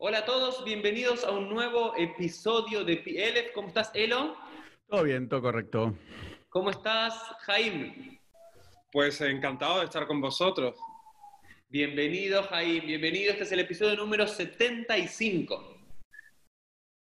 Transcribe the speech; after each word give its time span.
Hola 0.00 0.18
a 0.18 0.24
todos, 0.24 0.64
bienvenidos 0.64 1.24
a 1.24 1.32
un 1.32 1.48
nuevo 1.48 1.94
episodio 1.96 2.84
de 2.84 2.96
PLF. 2.98 3.52
¿Cómo 3.52 3.68
estás, 3.68 3.90
Elo? 3.94 4.36
Todo 4.88 5.02
bien, 5.02 5.28
todo 5.28 5.42
correcto. 5.42 5.94
¿Cómo 6.48 6.70
estás, 6.70 7.14
Jaime? 7.40 8.20
Pues 8.92 9.20
encantado 9.20 9.80
de 9.80 9.86
estar 9.86 10.06
con 10.06 10.20
vosotros. 10.20 10.76
Bienvenido, 11.68 12.42
Jaime, 12.44 12.86
bienvenido. 12.86 13.32
Este 13.32 13.42
es 13.44 13.52
el 13.52 13.60
episodio 13.60 13.96
número 13.96 14.26
75. 14.26 15.74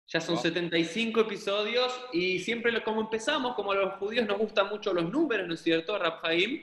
Ya 0.08 0.20
son 0.20 0.38
75 0.38 1.22
episodios 1.22 2.00
y 2.12 2.38
siempre 2.40 2.72
lo- 2.72 2.84
como 2.84 3.02
empezamos, 3.02 3.56
como 3.56 3.72
a 3.72 3.76
los 3.76 3.94
judíos 3.96 4.28
nos 4.28 4.38
gustan 4.38 4.68
mucho 4.70 4.94
los 4.94 5.10
números, 5.10 5.48
¿no 5.48 5.54
es 5.56 5.62
cierto, 5.62 5.98
Rab 5.98 6.20
Jaim? 6.22 6.62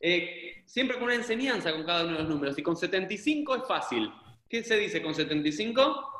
Eh, 0.00 0.62
siempre 0.66 0.96
con 0.96 1.04
una 1.04 1.14
enseñanza 1.14 1.72
con 1.72 1.84
cada 1.84 2.02
uno 2.04 2.14
de 2.14 2.18
los 2.20 2.28
números. 2.28 2.58
Y 2.58 2.62
con 2.62 2.74
75 2.76 3.56
es 3.56 3.68
fácil. 3.68 4.10
¿Qué 4.48 4.62
se 4.64 4.76
dice 4.78 5.02
con 5.02 5.14
75? 5.14 6.10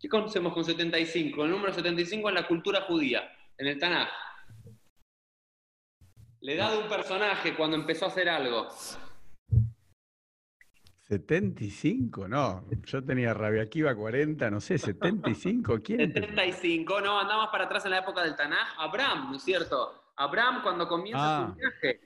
¿Qué 0.00 0.08
conocemos 0.08 0.52
con 0.52 0.64
75? 0.64 1.44
El 1.44 1.50
número 1.50 1.72
75 1.72 2.28
en 2.28 2.34
la 2.34 2.46
cultura 2.46 2.82
judía, 2.82 3.30
en 3.58 3.66
el 3.66 3.78
Tanaj. 3.78 4.08
La 6.40 6.52
edad 6.52 6.72
de 6.72 6.78
un 6.78 6.88
personaje 6.88 7.54
cuando 7.54 7.76
empezó 7.76 8.06
a 8.06 8.08
hacer 8.08 8.28
algo. 8.28 8.68
75, 11.08 12.28
no. 12.28 12.64
Yo 12.84 13.04
tenía 13.04 13.34
rabia 13.34 13.62
aquí 13.62 13.80
iba 13.80 13.94
40, 13.94 14.50
no 14.50 14.60
sé, 14.60 14.78
75. 14.78 15.80
¿Quién? 15.82 16.00
empezó? 16.00 16.26
75, 16.26 17.00
no, 17.02 17.20
andamos 17.20 17.48
para 17.48 17.64
atrás 17.64 17.84
en 17.84 17.90
la 17.92 17.98
época 17.98 18.22
del 18.24 18.36
Tanaj. 18.36 18.74
Abraham, 18.78 19.30
¿no 19.30 19.36
es 19.36 19.42
cierto? 19.42 20.12
Abraham 20.16 20.62
cuando 20.62 20.88
comienza 20.88 21.44
Ah. 21.44 21.48
su 21.50 21.54
viaje, 21.56 22.00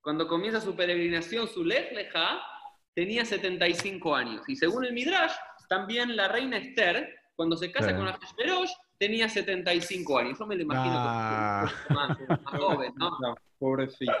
cuando 0.00 0.28
comienza 0.28 0.60
su 0.60 0.76
peregrinación, 0.76 1.48
su 1.48 1.64
Lech 1.64 1.92
Leja, 1.92 2.40
tenía 2.94 3.24
75 3.24 4.14
años. 4.14 4.42
Y 4.48 4.56
según 4.56 4.84
el 4.84 4.92
Midrash, 4.92 5.32
también 5.68 6.16
la 6.16 6.28
reina 6.28 6.56
Esther, 6.58 7.14
cuando 7.36 7.56
se 7.56 7.70
casa 7.70 7.90
Sí. 7.90 7.94
con 7.94 8.06
Ahasverosh, 8.08 8.70
tenía 8.98 9.28
75 9.28 10.18
años. 10.18 10.38
Yo 10.38 10.46
me 10.46 10.56
lo 10.56 10.62
imagino 10.62 10.94
Ah. 10.96 11.72
como 11.88 12.00
un 12.00 12.08
poco 12.08 12.24
más, 12.28 12.40
más 12.42 12.60
joven, 12.60 12.92
¿no? 12.96 13.10
No, 13.22 13.34
pobrecito. 13.58 14.12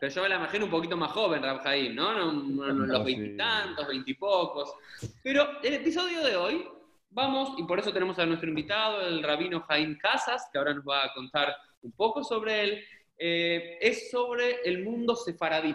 Pero 0.00 0.12
yo 0.12 0.22
me 0.22 0.28
la 0.28 0.36
imagino 0.36 0.64
un 0.64 0.70
poquito 0.70 0.96
más 0.96 1.12
joven, 1.12 1.42
Rab 1.42 1.62
Jaim, 1.62 1.94
¿no? 1.94 2.12
No, 2.12 2.32
no, 2.32 2.72
no, 2.72 2.86
los 2.86 3.04
veintitantos, 3.04 3.86
veintipocos. 3.86 4.74
Pero 5.22 5.60
el 5.62 5.74
episodio 5.74 6.22
de 6.24 6.36
hoy 6.36 6.68
vamos, 7.10 7.54
y 7.58 7.62
por 7.64 7.78
eso 7.78 7.92
tenemos 7.92 8.18
a 8.18 8.26
nuestro 8.26 8.48
invitado, 8.48 9.00
el 9.02 9.22
rabino 9.22 9.60
Jaim 9.62 9.96
Casas, 9.98 10.48
que 10.52 10.58
ahora 10.58 10.74
nos 10.74 10.84
va 10.84 11.04
a 11.04 11.12
contar 11.14 11.54
un 11.82 11.92
poco 11.92 12.22
sobre 12.24 12.62
él, 12.62 12.84
eh, 13.18 13.78
es 13.80 14.10
sobre 14.10 14.62
el 14.64 14.84
mundo 14.84 15.14
sefaradí, 15.16 15.74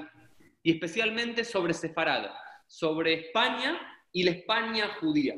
y 0.63 0.71
especialmente 0.71 1.43
sobre 1.43 1.73
Sefarad, 1.73 2.29
sobre 2.67 3.13
España 3.13 3.79
y 4.11 4.23
la 4.23 4.31
España 4.31 4.89
judía. 4.99 5.35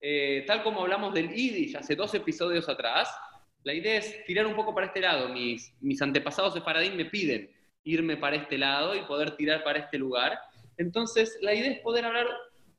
Eh, 0.00 0.44
tal 0.46 0.62
como 0.62 0.82
hablamos 0.82 1.14
del 1.14 1.32
Yiddish 1.32 1.76
hace 1.76 1.96
dos 1.96 2.14
episodios 2.14 2.68
atrás, 2.68 3.08
la 3.62 3.72
idea 3.72 3.96
es 3.98 4.24
tirar 4.26 4.46
un 4.46 4.54
poco 4.54 4.74
para 4.74 4.86
este 4.86 5.00
lado. 5.00 5.28
Mis, 5.30 5.74
mis 5.80 6.00
antepasados 6.02 6.52
sefaradín 6.52 6.96
me 6.96 7.06
piden 7.06 7.50
irme 7.84 8.16
para 8.16 8.36
este 8.36 8.58
lado 8.58 8.94
y 8.94 9.02
poder 9.02 9.36
tirar 9.36 9.64
para 9.64 9.78
este 9.78 9.98
lugar. 9.98 10.38
Entonces, 10.76 11.38
la 11.40 11.54
idea 11.54 11.72
es 11.72 11.80
poder 11.80 12.04
hablar 12.04 12.26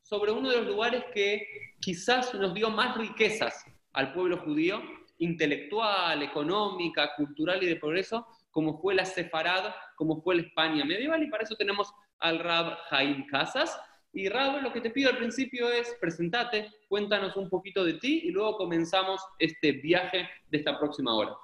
sobre 0.04 0.32
uno 0.32 0.50
de 0.50 0.58
los 0.58 0.68
lugares 0.68 1.04
que 1.14 1.48
quizás 1.80 2.34
nos 2.36 2.54
dio 2.54 2.70
más 2.70 2.96
riquezas 2.98 3.66
al 3.94 4.14
pueblo 4.14 4.38
judío, 4.38 4.82
intelectual, 5.18 6.22
económica, 6.22 7.16
cultural 7.16 7.64
y 7.64 7.68
de 7.68 7.78
progreso, 7.78 8.28
como 8.52 8.80
fue 8.80 8.94
la 8.94 9.06
Sefarad, 9.06 9.74
como 9.96 10.22
fue 10.22 10.36
la 10.36 10.42
España 10.44 10.86
medieval, 10.86 11.24
y 11.24 11.30
para 11.30 11.44
eso 11.44 11.56
tenemos 11.56 11.92
al 12.20 12.40
Rab 12.40 12.78
Jaim 12.90 13.26
Casas. 13.28 13.78
Y 14.14 14.30
Rab, 14.30 14.62
lo 14.62 14.72
que 14.72 14.80
te 14.80 14.92
pido 14.92 15.10
al 15.10 15.18
principio 15.18 15.70
es 15.70 15.94
presentate, 16.00 16.72
cuéntanos 16.88 17.36
un 17.36 17.50
poquito 17.50 17.84
de 17.84 17.96
ti 17.96 18.22
y 18.24 18.32
luego 18.32 18.56
comenzamos 18.56 19.22
este 19.40 19.74
viaje 19.74 20.30
de 20.50 20.58
esta 20.58 20.80
próxima 20.80 21.14
hora. 21.14 21.36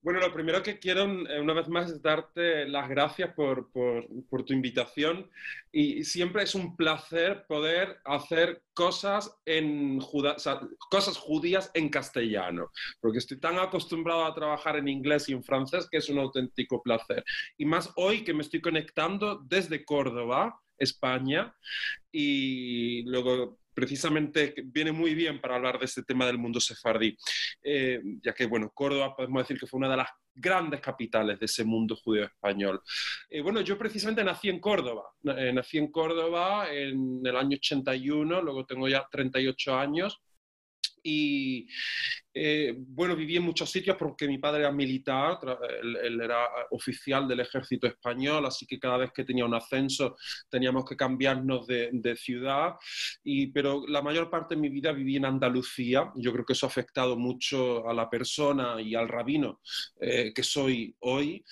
Bueno, 0.00 0.20
lo 0.20 0.32
primero 0.32 0.62
que 0.62 0.78
quiero 0.78 1.02
eh, 1.28 1.40
una 1.40 1.52
vez 1.52 1.68
más 1.68 1.90
es 1.90 2.00
darte 2.00 2.66
las 2.66 2.88
gracias 2.88 3.34
por, 3.34 3.68
tu 3.70 4.52
invitación 4.52 5.30
y 5.70 6.04
siempre 6.04 6.44
es 6.44 6.54
un 6.54 6.76
placer 6.76 7.44
poder 7.46 8.00
hacer 8.04 8.62
cosas, 8.74 9.38
cosas 10.90 11.16
judías 11.16 11.70
en 11.74 11.88
castellano, 11.90 12.70
porque 13.00 13.18
estoy 13.18 13.38
tan 13.38 13.58
acostumbrado 13.58 14.24
a 14.24 14.34
trabajar 14.34 14.76
en 14.76 14.88
inglés 14.88 15.28
y 15.28 15.32
en 15.32 15.44
francés 15.44 15.88
que 15.90 15.98
es 15.98 16.08
un 16.08 16.18
auténtico 16.18 16.82
placer. 16.82 17.24
Y 17.56 17.64
más 17.64 17.92
hoy 17.96 18.24
que 18.24 18.34
me 18.34 18.42
estoy 18.42 18.60
conectando 18.60 19.40
desde 19.44 19.84
Córdoba, 19.84 20.60
España, 20.78 21.54
y 22.10 23.02
luego 23.02 23.58
precisamente 23.78 24.54
viene 24.64 24.90
muy 24.90 25.14
bien 25.14 25.40
para 25.40 25.54
hablar 25.54 25.78
de 25.78 25.84
este 25.84 26.02
tema 26.02 26.26
del 26.26 26.36
mundo 26.36 26.58
sefardí, 26.60 27.16
eh, 27.62 28.00
ya 28.20 28.34
que, 28.34 28.46
bueno, 28.46 28.72
Córdoba 28.74 29.14
podemos 29.14 29.44
decir 29.44 29.56
que 29.56 29.68
fue 29.68 29.78
una 29.78 29.88
de 29.88 29.98
las 29.98 30.08
grandes 30.34 30.80
capitales 30.80 31.38
de 31.38 31.46
ese 31.46 31.62
mundo 31.62 31.94
judío 31.94 32.24
español. 32.24 32.82
Eh, 33.30 33.40
bueno, 33.40 33.60
yo 33.60 33.78
precisamente 33.78 34.24
nací 34.24 34.48
en 34.48 34.58
Córdoba, 34.58 35.04
eh, 35.36 35.52
nací 35.52 35.78
en 35.78 35.92
Córdoba 35.92 36.68
en 36.72 37.20
el 37.24 37.36
año 37.36 37.56
81, 37.56 38.42
luego 38.42 38.66
tengo 38.66 38.88
ya 38.88 39.06
38 39.08 39.78
años. 39.78 40.18
Y 41.00 41.68
eh, 42.40 42.74
bueno, 42.78 43.16
viví 43.16 43.36
en 43.36 43.42
muchos 43.44 43.70
sitios 43.70 43.96
porque 43.96 44.26
mi 44.28 44.38
padre 44.38 44.60
era 44.60 44.72
militar, 44.72 45.38
él, 45.82 45.96
él 45.96 46.20
era 46.20 46.46
oficial 46.70 47.26
del 47.28 47.40
ejército 47.40 47.86
español, 47.86 48.46
así 48.46 48.66
que 48.66 48.78
cada 48.78 48.96
vez 48.98 49.12
que 49.12 49.24
tenía 49.24 49.44
un 49.44 49.54
ascenso 49.54 50.16
teníamos 50.48 50.84
que 50.84 50.96
cambiarnos 50.96 51.66
de, 51.66 51.90
de 51.92 52.16
ciudad. 52.16 52.74
Y, 53.24 53.48
pero 53.48 53.84
la 53.88 54.02
mayor 54.02 54.30
parte 54.30 54.54
de 54.54 54.60
mi 54.60 54.68
vida 54.68 54.92
viví 54.92 55.16
en 55.16 55.24
Andalucía. 55.24 56.12
Yo 56.16 56.32
creo 56.32 56.44
que 56.44 56.52
eso 56.52 56.66
ha 56.66 56.68
afectado 56.68 57.16
mucho 57.16 57.88
a 57.88 57.94
la 57.94 58.08
persona 58.10 58.80
y 58.80 58.94
al 58.94 59.08
rabino 59.08 59.60
eh, 60.00 60.32
que 60.34 60.42
soy 60.42 60.94
hoy. 61.00 61.44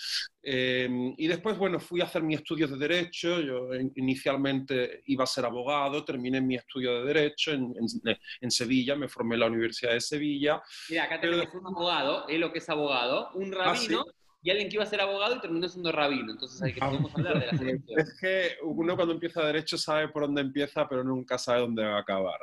Eh, 0.48 0.88
y 1.18 1.26
después, 1.26 1.58
bueno, 1.58 1.80
fui 1.80 2.00
a 2.00 2.04
hacer 2.04 2.22
mis 2.22 2.38
estudios 2.38 2.70
de 2.70 2.76
Derecho. 2.78 3.40
Yo 3.40 3.74
in- 3.74 3.92
inicialmente 3.96 5.02
iba 5.06 5.24
a 5.24 5.26
ser 5.26 5.44
abogado, 5.44 6.04
terminé 6.04 6.40
mi 6.40 6.54
estudio 6.56 7.00
de 7.00 7.12
Derecho 7.14 7.52
en, 7.52 7.64
en- 7.76 8.16
en 8.40 8.50
Sevilla, 8.50 8.94
me 8.96 9.08
formé 9.08 9.34
en 9.34 9.40
la 9.40 9.46
Universidad 9.46 9.92
de 9.92 10.00
Sevilla. 10.00 10.62
Mira, 10.88 11.04
acá 11.04 11.18
Pero- 11.20 11.34
tenemos 11.38 11.54
un 11.54 11.66
abogado, 11.66 12.28
él 12.28 12.40
lo 12.40 12.52
que 12.52 12.58
es 12.58 12.68
abogado, 12.68 13.30
un 13.34 13.52
rabino, 13.52 14.04
y 14.46 14.50
alguien 14.50 14.68
que 14.68 14.76
iba 14.76 14.84
a 14.84 14.86
ser 14.86 15.00
abogado 15.00 15.34
y 15.36 15.40
terminó 15.40 15.68
siendo 15.68 15.90
rabino. 15.90 16.30
Entonces 16.32 16.62
hay 16.62 16.72
que 16.72 16.78
Ah. 16.80 16.86
podemos 16.88 17.12
hablar 17.16 17.40
de 17.40 17.46
la 17.46 17.58
selección. 17.58 17.98
Es 18.00 18.14
que 18.20 18.50
uno 18.62 18.94
cuando 18.94 19.12
empieza 19.14 19.42
derecho 19.44 19.76
sabe 19.76 20.08
por 20.08 20.22
dónde 20.22 20.40
empieza, 20.42 20.88
pero 20.88 21.02
nunca 21.02 21.36
sabe 21.36 21.60
dónde 21.60 21.82
va 21.84 21.96
a 21.96 22.00
acabar. 22.00 22.38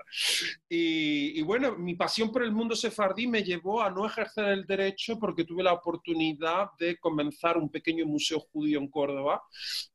Y, 0.69 1.40
y 1.40 1.42
bueno, 1.44 1.78
mi 1.78 1.96
pasión 1.96 2.31
por 2.31 2.44
el 2.44 2.52
mundo 2.52 2.75
sefardí 2.75 3.28
me 3.28 3.44
llevó 3.44 3.81
a 3.81 3.90
no 3.90 4.06
ejercer 4.06 4.46
el 4.46 4.66
derecho 4.66 5.18
porque 5.18 5.46
tuve 5.46 5.63
la 5.63 5.74
oportunidad 5.74 6.72
de 6.78 6.97
comenzar 6.97 7.57
un 7.57 7.69
pequeño 7.69 8.06
museo 8.06 8.39
judío 8.39 8.80
en 8.80 8.88
Córdoba, 8.89 9.42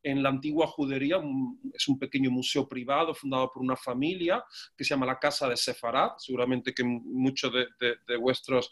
en 0.02 0.22
la 0.22 0.30
antigua 0.30 0.66
judería. 0.66 1.20
es 1.74 1.88
un 1.88 1.98
pequeño 1.98 2.30
museo 2.30 2.66
privado 2.66 3.14
fundado 3.14 3.50
por 3.52 3.62
una 3.62 3.76
familia 3.76 4.42
que 4.76 4.84
se 4.84 4.90
llama 4.90 5.04
la 5.06 5.18
Casa 5.18 5.48
de 5.48 5.56
Sefarad. 5.56 6.12
Seguramente 6.18 6.72
que 6.72 6.84
muchos 6.84 7.52
de, 7.52 7.66
de- 7.78 7.96
de 8.06 8.16
vuestros, 8.16 8.70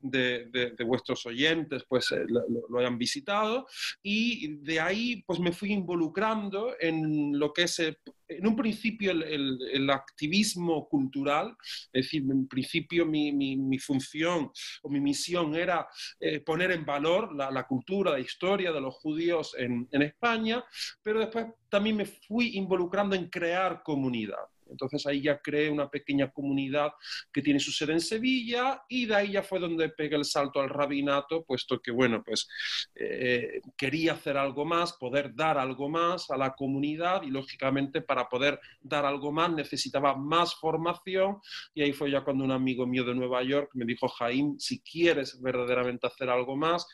de, 0.00 0.46
de- 0.46 0.70
de 0.72 0.84
vuestros 0.84 1.26
oyentes 1.26 1.84
pues, 1.88 2.10
eh, 2.12 2.24
lo, 2.28 2.40
lo- 2.48 2.77
lo 2.80 2.86
hayan 2.86 2.98
visitado 2.98 3.66
y 4.02 4.56
de 4.58 4.80
ahí 4.80 5.22
pues 5.26 5.40
me 5.40 5.52
fui 5.52 5.72
involucrando 5.72 6.74
en 6.80 7.38
lo 7.38 7.52
que 7.52 7.62
es 7.64 7.78
eh, 7.80 7.98
en 8.28 8.46
un 8.46 8.56
principio 8.56 9.10
el, 9.10 9.22
el- 9.22 9.58
el 9.72 9.90
activismo 9.90 10.86
cultural, 10.88 11.56
es 11.92 12.04
decir, 12.04 12.22
en 12.30 12.46
principio 12.46 13.06
mi, 13.06 13.32
mi- 13.32 13.56
mi 13.56 13.78
función 13.78 14.50
o 14.82 14.88
mi 14.90 15.00
misión 15.00 15.54
era 15.54 15.86
eh, 16.20 16.40
poner 16.40 16.70
en 16.72 16.84
valor 16.84 17.34
la, 17.34 17.50
la 17.50 17.66
cultura, 17.66 18.12
la 18.12 18.20
historia 18.20 18.70
de 18.72 18.80
los 18.80 18.94
judíos 18.94 19.54
en, 19.58 19.88
en 19.92 20.02
España, 20.02 20.62
pero 21.02 21.20
después 21.20 21.46
también 21.68 21.96
me 21.96 22.04
fui 22.06 22.56
involucrando 22.56 23.16
en 23.16 23.28
crear 23.28 23.82
comunidad. 23.82 24.44
Entonces 24.70 25.06
ahí 25.06 25.22
ya 25.22 25.38
creé 25.38 25.70
una 25.70 25.88
pequeña 25.88 26.30
comunidad 26.30 26.92
que 27.32 27.42
tiene 27.42 27.60
su 27.60 27.72
sede 27.72 27.92
en 27.92 28.00
Sevilla 28.00 28.82
y 28.88 29.06
de 29.06 29.14
ahí 29.14 29.32
ya 29.32 29.42
fue 29.42 29.58
donde 29.58 29.88
pegué 29.88 30.16
el 30.16 30.24
salto 30.24 30.60
al 30.60 30.68
rabinato, 30.68 31.44
puesto 31.44 31.80
que, 31.80 31.90
bueno, 31.90 32.22
pues 32.24 32.48
eh, 32.94 33.60
quería 33.76 34.12
hacer 34.12 34.36
algo 34.36 34.64
más, 34.64 34.92
poder 34.94 35.34
dar 35.34 35.58
algo 35.58 35.88
más 35.88 36.30
a 36.30 36.36
la 36.36 36.54
comunidad 36.54 37.22
y 37.22 37.30
lógicamente 37.30 38.00
para 38.00 38.28
poder 38.28 38.60
dar 38.80 39.04
algo 39.04 39.32
más 39.32 39.50
necesitaba 39.50 40.14
más 40.16 40.54
formación 40.54 41.38
y 41.74 41.82
ahí 41.82 41.92
fue 41.92 42.10
ya 42.10 42.22
cuando 42.22 42.44
un 42.44 42.52
amigo 42.52 42.86
mío 42.86 43.04
de 43.04 43.14
Nueva 43.14 43.42
York 43.42 43.70
me 43.74 43.84
dijo, 43.84 44.08
Jaime, 44.08 44.54
si 44.58 44.80
quieres 44.80 45.40
verdaderamente 45.40 46.06
hacer 46.06 46.28
algo 46.28 46.56
más, 46.56 46.86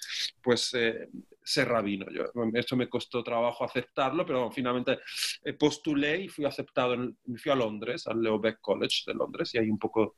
pues 0.43 0.73
eh, 0.75 1.09
ser 1.44 1.69
rabino. 1.69 2.06
Yo, 2.11 2.25
esto 2.55 2.76
me 2.76 2.88
costó 2.88 3.23
trabajo 3.23 3.64
aceptarlo, 3.64 4.25
pero 4.25 4.50
finalmente 4.50 4.99
eh, 5.44 5.52
postulé 5.52 6.23
y 6.23 6.29
fui 6.29 6.44
aceptado, 6.44 6.94
en, 6.94 7.17
fui 7.37 7.52
a 7.52 7.55
Londres, 7.55 8.06
al 8.06 8.23
Leo 8.23 8.41
Beck 8.41 8.61
College 8.61 9.02
de 9.06 9.14
Londres, 9.14 9.55
y 9.55 9.58
ahí 9.58 9.69
un 9.69 9.79
poco 9.79 10.17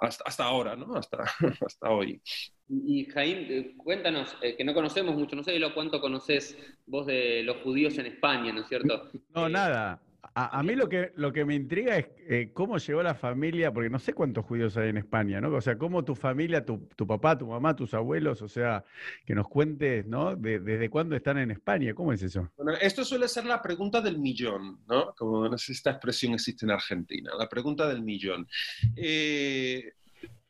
hasta, 0.00 0.24
hasta 0.26 0.44
ahora, 0.44 0.74
¿no? 0.74 0.94
Hasta, 0.94 1.24
hasta 1.66 1.90
hoy. 1.90 2.20
Y 2.68 3.04
Jaime, 3.06 3.58
eh, 3.58 3.74
cuéntanos, 3.76 4.36
eh, 4.42 4.56
que 4.56 4.64
no 4.64 4.74
conocemos 4.74 5.14
mucho, 5.14 5.36
no 5.36 5.44
sé 5.44 5.58
lo 5.58 5.74
cuánto 5.74 6.00
conoces 6.00 6.56
vos 6.86 7.06
de 7.06 7.42
los 7.42 7.58
judíos 7.58 7.96
en 7.98 8.06
España, 8.06 8.52
¿no 8.52 8.62
es 8.62 8.68
cierto? 8.68 9.10
No, 9.34 9.48
nada. 9.48 10.00
A, 10.40 10.62
mí 10.62 10.76
lo 10.76 10.88
que, 10.88 11.10
lo 11.16 11.32
que 11.32 11.44
me 11.44 11.56
intriga 11.56 11.96
es 11.96 12.06
eh, 12.28 12.50
cómo 12.54 12.78
llegó 12.78 13.02
la 13.02 13.16
familia, 13.16 13.72
porque 13.72 13.90
no 13.90 13.98
sé 13.98 14.12
cuántos 14.12 14.44
judíos 14.44 14.76
hay 14.76 14.90
en 14.90 14.96
España, 14.96 15.40
¿no? 15.40 15.52
O 15.52 15.60
sea, 15.60 15.76
cómo 15.76 16.04
tu 16.04 16.14
familia, 16.14 16.64
tu, 16.64 16.86
papá, 17.08 17.36
tu 17.36 17.48
mamá, 17.48 17.74
tus 17.74 17.92
abuelos, 17.92 18.40
o 18.42 18.48
sea, 18.48 18.84
que 19.26 19.34
nos 19.34 19.48
cuentes, 19.48 20.06
¿no? 20.06 20.36
desde 20.36 20.88
cuándo 20.90 21.16
están 21.16 21.38
en 21.38 21.50
España, 21.50 21.92
¿cómo 21.92 22.12
es 22.12 22.22
eso? 22.22 22.52
Bueno, 22.56 22.78
esto 22.80 23.04
suele 23.04 23.26
ser 23.26 23.46
la 23.46 23.60
pregunta 23.60 24.00
del 24.00 24.20
millón, 24.20 24.78
¿no? 24.86 25.12
Como 25.16 25.52
esta 25.52 25.90
expresión 25.90 26.34
existe 26.34 26.64
en 26.64 26.70
Argentina, 26.70 27.32
la 27.36 27.48
pregunta 27.48 27.88
del 27.88 28.02
millón. 28.02 28.46
Eh, 28.94 29.92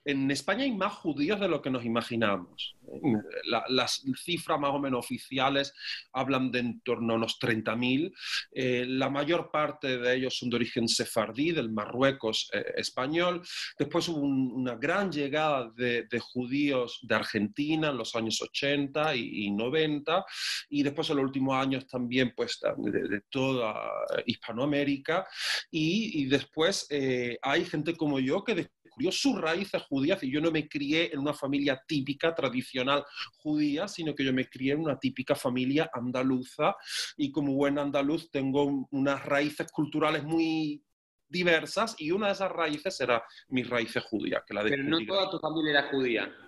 en 0.04 0.30
España 0.30 0.64
hay 0.64 0.72
más 0.72 0.94
judíos 0.94 1.38
de 1.40 1.48
lo 1.48 1.60
que 1.60 1.70
nos 1.70 1.84
imaginamos. 1.84 2.76
las 3.68 4.02
cifras 4.24 4.58
más 4.58 4.70
o 4.70 4.78
menos 4.78 5.04
oficiales 5.04 5.74
hablan 6.12 6.50
de 6.50 6.58
en 6.58 6.80
torno 6.80 7.12
a 7.12 7.16
unos 7.16 7.38
30.000. 7.38 8.12
Eh, 8.52 8.86
la 8.88 9.10
mayor 9.10 9.50
parte 9.50 9.98
de 9.98 10.16
ellos 10.16 10.38
son 10.38 10.50
de 10.50 10.56
origen 10.56 10.88
sefardí, 10.88 11.52
del 11.52 11.70
Marruecos 11.70 12.50
eh, 12.52 12.64
español. 12.76 13.42
Después 13.78 14.08
hubo 14.08 14.20
una 14.20 14.74
gran 14.76 15.10
llegada 15.12 15.70
de, 15.76 16.06
judíos 16.20 16.98
de 17.02 17.14
Argentina 17.14 17.90
en 17.90 17.98
los 17.98 18.14
años 18.16 18.40
80 18.40 19.14
y, 19.14 19.50
90. 19.50 20.24
Y 20.70 20.82
después 20.82 21.10
en 21.10 21.16
los 21.16 21.26
últimos 21.26 21.54
años 21.54 21.86
también 21.86 22.32
pues, 22.34 22.58
de, 22.78 23.20
toda 23.30 23.74
Hispanoamérica. 24.26 25.26
Y, 25.70 26.26
después 26.26 26.86
eh, 26.90 27.38
hay 27.42 27.64
gente 27.64 27.96
como 27.96 28.18
yo 28.20 28.42
que 28.44 28.54
descubrió 28.98 29.12
sus 29.12 29.40
raíces 29.40 29.82
judías 29.82 30.22
y 30.22 30.30
yo 30.30 30.40
no 30.40 30.50
me 30.50 30.68
crié 30.68 31.12
en 31.12 31.20
una 31.20 31.32
familia 31.32 31.82
típica, 31.86 32.34
tradicional 32.34 33.04
judía, 33.36 33.86
sino 33.86 34.14
que 34.14 34.24
yo 34.24 34.32
me 34.32 34.48
crié 34.48 34.72
en 34.72 34.80
una 34.80 34.98
típica 34.98 35.34
familia 35.34 35.90
andaluza 35.92 36.74
y 37.16 37.30
como 37.30 37.54
buen 37.54 37.78
andaluz 37.78 38.30
tengo 38.30 38.88
unas 38.90 39.24
raíces 39.24 39.70
culturales 39.70 40.24
muy 40.24 40.82
diversas 41.28 41.94
y 41.98 42.10
una 42.10 42.28
de 42.28 42.32
esas 42.32 42.50
raíces 42.50 43.00
era 43.00 43.22
mis 43.48 43.68
raíces 43.68 44.02
judías. 44.04 44.42
Que 44.46 44.54
la 44.54 44.62
Pero 44.62 44.82
no 44.84 44.98
toda 45.06 45.30
tu 45.30 45.38
familia 45.38 45.70
era 45.70 45.90
judía. 45.90 46.47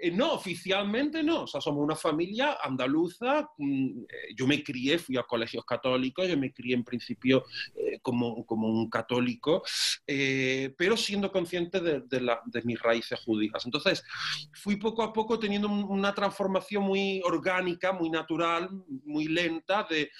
Eh, 0.00 0.10
no, 0.10 0.32
oficialmente 0.32 1.22
no. 1.22 1.42
O 1.42 1.46
sea, 1.46 1.60
somos 1.60 1.82
una 1.82 1.96
familia 1.96 2.58
andaluza. 2.62 3.48
Mm, 3.58 4.02
eh, 4.02 4.34
yo 4.36 4.46
me 4.46 4.62
crié, 4.62 4.98
fui 4.98 5.16
a 5.16 5.22
colegios 5.22 5.64
católicos, 5.64 6.28
yo 6.28 6.36
me 6.36 6.52
crié 6.52 6.74
en 6.74 6.84
principio 6.84 7.44
eh, 7.74 7.98
como, 8.02 8.44
como, 8.46 8.68
un 8.68 8.88
católico, 8.90 9.62
pero 10.06 10.96
siendo 10.96 11.30
consciente 11.32 11.80
de, 11.80 12.02
de, 12.02 12.62
mis 12.62 12.80
raíces 12.80 13.18
judías. 13.24 13.64
Entonces, 13.64 14.04
fui 14.52 14.76
poco 14.76 15.02
a 15.02 15.12
poco 15.12 15.38
teniendo 15.38 15.68
una 15.68 16.14
transformación 16.14 16.84
muy 16.84 17.20
orgánica, 17.24 17.92
muy 17.92 18.10
natural, 18.10 18.68
muy 19.04 19.26
lenta 19.26 19.86
de 19.88 20.10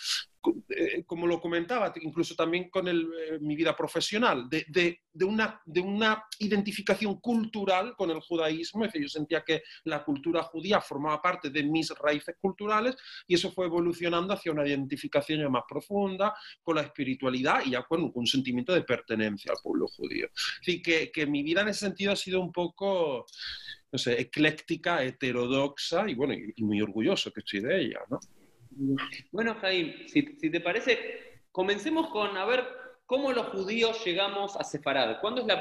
como 1.06 1.26
lo 1.26 1.40
comentaba, 1.40 1.92
incluso 2.00 2.34
también 2.34 2.70
con 2.70 2.88
eh, 2.88 2.94
mi 3.40 3.56
vida 3.56 3.76
profesional, 3.76 4.48
de, 4.48 5.00
una, 5.24 5.60
de 5.64 5.80
una 5.80 6.24
identificación 6.38 7.20
cultural 7.20 7.94
con 7.96 8.10
el 8.10 8.20
judaísmo. 8.20 8.84
Es 8.84 8.92
decir, 8.92 9.02
yo 9.02 9.08
sentía 9.08 9.42
que 9.42 9.62
la 9.84 10.04
cultura 10.04 10.42
judía 10.42 10.80
formaba 10.80 11.20
parte 11.20 11.50
de 11.50 11.62
mis 11.62 11.90
raíces 11.90 12.36
culturales 12.40 12.96
y 13.26 13.34
eso 13.34 13.50
fue 13.52 13.66
evolucionando 13.66 14.34
hacia 14.34 14.52
una 14.52 14.66
identificación 14.66 15.40
ya 15.40 15.48
más 15.48 15.64
profunda 15.68 16.34
con 16.62 16.76
la 16.76 16.82
espiritualidad 16.82 17.62
y 17.64 17.70
ya 17.70 17.82
con, 17.82 18.10
un 18.14 18.26
sentimiento 18.26 18.72
de 18.72 18.82
pertenencia 18.82 19.52
al 19.52 19.58
pueblo 19.62 19.86
judío. 19.88 20.28
Así 20.60 20.80
que, 20.82 21.10
que 21.10 21.26
mi 21.26 21.42
vida 21.42 21.62
en 21.62 21.68
ese 21.68 21.80
sentido 21.80 22.12
ha 22.12 22.16
sido 22.16 22.40
un 22.40 22.52
poco 22.52 23.26
no 23.90 23.98
sé, 23.98 24.20
ecléctica, 24.20 25.02
heterodoxa 25.02 26.08
y 26.08 26.14
bueno, 26.14 26.34
y 26.34 26.62
muy 26.62 26.80
orgulloso 26.82 27.32
que 27.32 27.40
estoy 27.40 27.60
de 27.60 27.80
ella, 27.80 28.00
¿no? 28.10 28.18
Bueno, 29.32 29.56
Jaime, 29.60 30.06
si, 30.08 30.22
te 30.22 30.60
parece, 30.60 31.40
comencemos 31.50 32.08
con 32.08 32.36
a 32.36 32.44
ver 32.44 32.64
cómo 33.06 33.32
los 33.32 33.46
judíos 33.48 34.04
llegamos 34.04 34.56
a 34.56 34.62
Sefarad. 34.62 35.20
¿Cuándo 35.20 35.46
es 35.46 35.58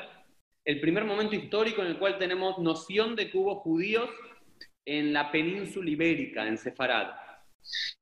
el 0.65 0.79
primer 0.79 1.03
momento 1.03 1.35
histórico 1.35 1.81
en 1.81 1.87
el 1.87 1.97
cual 1.97 2.19
tenemos 2.19 2.59
noción 2.59 3.15
de 3.15 3.31
que 3.31 3.37
hubo 3.37 3.55
judíos 3.55 4.09
en 4.85 5.13
la 5.13 5.31
península 5.31 5.89
ibérica, 5.89 6.47
en 6.47 6.57
Sefarad? 6.57 7.26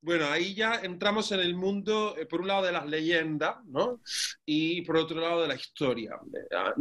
Bueno, 0.01 0.27
ahí 0.27 0.53
ya 0.53 0.75
entramos 0.83 1.31
en 1.31 1.39
el 1.39 1.55
mundo, 1.55 2.15
eh, 2.17 2.25
por 2.25 2.41
un 2.41 2.47
lado, 2.47 2.63
de 2.65 2.71
las 2.71 2.85
leyendas, 2.85 3.57
¿no? 3.65 4.01
Y 4.45 4.81
por 4.83 4.97
otro 4.97 5.19
lado, 5.19 5.41
de 5.41 5.47
la 5.47 5.55
historia. 5.55 6.11
Ah, 6.55 6.73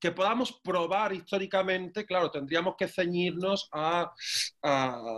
que 0.00 0.10
podamos 0.10 0.60
probar 0.62 1.12
históricamente, 1.12 2.04
claro, 2.04 2.30
tendríamos 2.30 2.74
que 2.76 2.88
ceñirnos 2.88 3.68
a, 3.72 4.12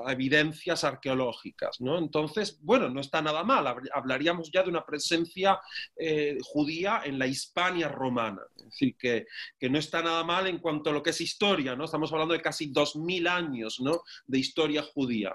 evidencias 0.09 0.85
arqueológicas, 0.85 1.81
¿no? 1.81 1.99
Entonces, 1.99 2.59
bueno, 2.63 2.89
no 2.89 3.01
está 3.01 3.21
nada 3.21 3.45
mal. 3.45 3.67
Hablaríamos 3.93 4.51
ya 4.51 4.63
de 4.63 4.71
una 4.71 4.85
presencia 4.85 5.59
eh, 5.97 6.39
judía 6.43 7.03
en 7.05 7.19
la 7.19 7.27
Hispania 7.27 7.89
romana. 7.89 8.43
Es 8.57 8.65
decir, 8.65 8.97
que, 8.97 9.27
que, 9.59 9.69
no 9.69 9.79
está 9.79 10.03
nada 10.03 10.25
mal 10.25 10.47
en 10.47 10.59
cuanto 10.59 10.91
a 10.91 10.93
lo 10.93 11.03
que 11.03 11.11
es 11.11 11.21
historia, 11.21 11.77
¿no? 11.77 11.85
Estamos 11.85 12.13
hablando 12.13 12.35
de 12.35 12.41
casi 12.41 12.73
2.000 12.73 13.29
años, 13.29 13.81
¿no? 13.81 14.03
De 14.27 14.39
historia 14.39 14.83
judía 14.83 15.35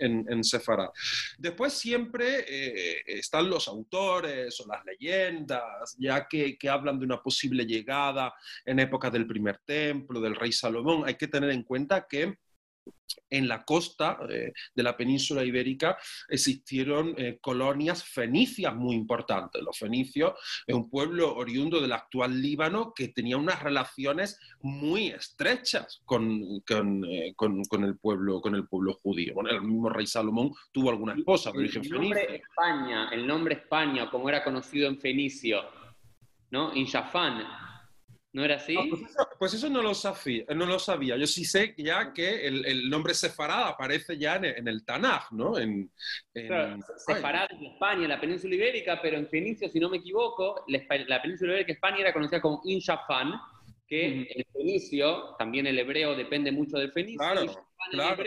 en, 0.00 0.26
en, 0.28 0.40
en 0.40 0.90
Después 1.38 1.72
siempre 1.72 2.44
eh, 2.48 3.02
están 3.06 3.48
los 3.48 3.68
autores 3.68 4.58
o 4.60 4.66
las 4.66 4.84
leyendas, 4.84 5.96
ya 5.98 6.26
que, 6.28 6.58
que, 6.58 6.68
hablan 6.68 6.98
de 6.98 7.04
una 7.04 7.22
posible 7.22 7.64
llegada 7.64 8.34
en 8.64 8.80
épocas 8.80 9.12
del 9.12 9.26
primer 9.26 9.58
templo, 9.64 10.20
del 10.20 10.36
rey 10.36 10.52
Salomón. 10.52 11.02
Hay 11.06 11.14
que 11.14 11.28
tener 11.28 11.50
en 11.50 11.62
cuenta 11.62 12.06
que 12.08 12.38
en 13.30 13.48
la 13.48 13.64
costa 13.64 14.18
eh, 14.28 14.52
de 14.74 14.82
la 14.82 14.96
península 14.96 15.44
ibérica 15.44 15.96
existieron 16.28 17.14
eh, 17.16 17.38
colonias 17.40 18.04
fenicias 18.04 18.74
muy 18.74 18.96
importantes. 18.96 19.62
Los 19.62 19.78
fenicios 19.78 20.34
es 20.66 20.74
un 20.74 20.90
pueblo 20.90 21.34
oriundo 21.36 21.80
del 21.80 21.92
actual 21.92 22.40
Líbano 22.40 22.92
que 22.94 23.08
tenía 23.08 23.36
unas 23.36 23.62
relaciones 23.62 24.38
muy 24.60 25.08
estrechas 25.08 26.02
con, 26.04 26.42
eh, 26.42 27.34
el, 27.38 27.98
pueblo, 27.98 28.40
con 28.40 28.54
el 28.54 28.66
pueblo 28.66 28.94
judío. 28.94 29.34
el 29.48 29.62
mismo 29.62 29.88
rey 29.88 30.06
Salomón 30.06 30.52
tuvo 30.72 30.90
alguna 30.90 31.14
esposa 31.14 31.52
de 31.52 31.58
origen 31.58 31.82
nombre 31.90 32.36
España, 32.36 33.08
el 33.12 33.26
nombre 33.26 33.54
España, 33.54 34.10
como 34.10 34.28
era 34.28 34.42
conocido 34.42 34.88
en 34.88 34.98
fenicio, 34.98 35.62
¿no? 36.50 36.74
Injafán 36.74 37.69
¿No 38.32 38.44
era 38.44 38.56
así? 38.56 38.76
pues, 39.38 39.54
eso, 39.54 39.68
no, 39.68 39.82
lo 39.82 39.92
sabía, 39.92 40.44
no 40.54 40.64
lo 40.64 40.78
sabía. 40.78 41.16
Yo 41.16 41.26
sí 41.26 41.44
sé 41.44 41.74
ya 41.76 42.12
que 42.12 42.46
el, 42.46 42.88
nombre 42.88 43.12
Sefarad 43.12 43.68
aparece 43.68 44.16
ya 44.16 44.36
en, 44.36 44.68
el 44.68 44.84
Tanaj, 44.84 45.32
¿no? 45.32 45.58
En, 45.58 45.90
Sefarad 46.32 47.48
en 47.50 47.66
España, 47.66 48.02
en 48.04 48.08
la 48.08 48.20
península 48.20 48.54
ibérica, 48.54 49.00
pero 49.02 49.16
en 49.16 49.28
Fenicio, 49.28 49.68
si 49.68 49.80
no 49.80 49.88
me 49.88 49.96
equivoco, 49.96 50.64
la, 50.68 51.20
península 51.20 51.52
ibérica 51.52 51.72
España 51.72 51.98
era 51.98 52.12
conocida 52.12 52.40
como 52.40 52.60
Inshafan, 52.64 53.34
que 53.88 54.22
el 54.22 54.46
fenicio, 54.52 55.34
también 55.36 55.66
el 55.66 55.76
hebreo 55.76 56.14
depende 56.14 56.52
mucho 56.52 56.78
del 56.78 56.92
fenicio, 56.92 57.18
claro, 57.90 58.22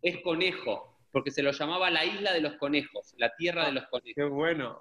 es 0.00 0.20
conejo, 0.22 0.98
porque 1.12 1.30
se 1.30 1.42
lo 1.42 1.52
llamaba 1.52 1.90
la 1.90 2.06
isla 2.06 2.32
de 2.32 2.40
los 2.40 2.54
conejos, 2.54 3.14
la 3.18 3.34
tierra 3.36 3.66
de 3.66 3.72
los 3.72 3.84
conejos. 3.88 4.14
Qué 4.16 4.24
bueno 4.24 4.78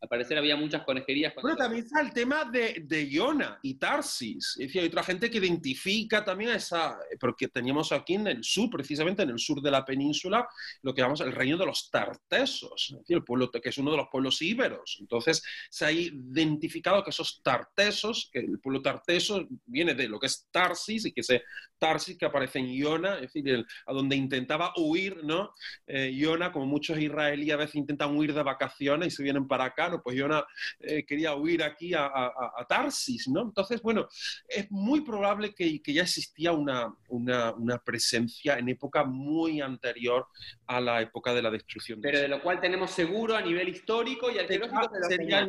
al 0.00 0.08
parecer 0.08 0.38
había 0.38 0.56
muchas 0.56 0.82
conejerías. 0.82 1.34
Bueno, 1.40 1.56
también 1.56 1.84
está 1.84 2.00
el 2.00 2.12
tema 2.12 2.44
de, 2.44 2.82
de 2.86 3.08
Iona 3.08 3.58
y 3.62 3.74
Tarsis. 3.74 4.56
Es 4.58 4.66
decir, 4.68 4.82
hay 4.82 4.88
otra 4.88 5.02
gente 5.02 5.30
que 5.30 5.38
identifica 5.38 6.24
también 6.24 6.50
a 6.50 6.56
esa, 6.56 6.98
porque 7.18 7.48
teníamos 7.48 7.90
aquí 7.92 8.14
en 8.14 8.28
el 8.28 8.44
sur, 8.44 8.70
precisamente 8.70 9.22
en 9.22 9.30
el 9.30 9.38
sur 9.38 9.60
de 9.60 9.70
la 9.70 9.84
península, 9.84 10.48
lo 10.82 10.94
que 10.94 11.00
llamamos 11.00 11.20
el 11.20 11.32
reino 11.32 11.56
de 11.56 11.66
los 11.66 11.90
tartesos, 11.90 12.90
es 12.90 12.98
decir, 12.98 13.16
el 13.16 13.24
pueblo 13.24 13.50
que 13.50 13.68
es 13.68 13.78
uno 13.78 13.90
de 13.90 13.96
los 13.96 14.08
pueblos 14.10 14.40
íberos. 14.42 14.98
Entonces, 15.00 15.42
se 15.70 15.84
ha 15.84 15.92
identificado 15.92 17.02
que 17.02 17.10
esos 17.10 17.42
tartesos, 17.42 18.28
que 18.32 18.40
el 18.40 18.60
pueblo 18.60 18.82
tarteso 18.82 19.46
viene 19.66 19.94
de 19.94 20.08
lo 20.08 20.18
que 20.18 20.26
es 20.26 20.48
Tarsis 20.50 21.06
y 21.06 21.12
que 21.12 21.22
se 21.22 21.42
Tarsis, 21.78 22.16
que 22.16 22.26
aparece 22.26 22.58
en 22.58 22.66
Iona, 22.66 23.16
es 23.16 23.32
decir, 23.32 23.66
a 23.86 23.92
donde 23.92 24.16
intentaba 24.16 24.72
huir, 24.76 25.24
¿no? 25.24 25.52
Eh, 25.86 26.10
Iona, 26.12 26.52
como 26.52 26.66
muchos 26.66 26.98
israelíes 26.98 27.54
a 27.54 27.58
veces 27.58 27.76
intentan 27.76 28.16
huir 28.16 28.34
de 28.34 28.42
vacaciones 28.42 29.08
y 29.08 29.16
se 29.16 29.22
vienen 29.22 29.46
para 29.46 29.64
acá, 29.64 29.88
¿no? 29.88 30.02
Pues 30.02 30.16
Iona 30.16 30.44
eh, 30.80 31.04
quería 31.06 31.34
huir 31.34 31.62
aquí 31.62 31.94
a, 31.94 32.32
Tarsis, 32.68 33.28
¿no? 33.28 33.42
Entonces, 33.42 33.80
bueno, 33.80 34.08
es 34.48 34.70
muy 34.70 35.00
probable 35.00 35.54
que, 35.54 35.80
ya 35.86 36.02
existía 36.02 36.52
una, 36.52 36.94
una, 37.08 37.78
presencia 37.84 38.58
en 38.58 38.68
época 38.68 39.04
muy 39.04 39.60
anterior 39.60 40.26
a 40.66 40.80
la 40.80 41.00
época 41.00 41.32
de 41.32 41.42
la 41.42 41.50
destrucción. 41.50 42.00
Pero 42.00 42.20
de 42.20 42.28
lo 42.28 42.42
cual 42.42 42.60
tenemos 42.60 42.90
seguro 42.90 43.36
a 43.36 43.40
nivel 43.40 43.68
histórico 43.68 44.30
y 44.30 44.38
arqueológico 44.38 44.90
sería, 45.08 45.48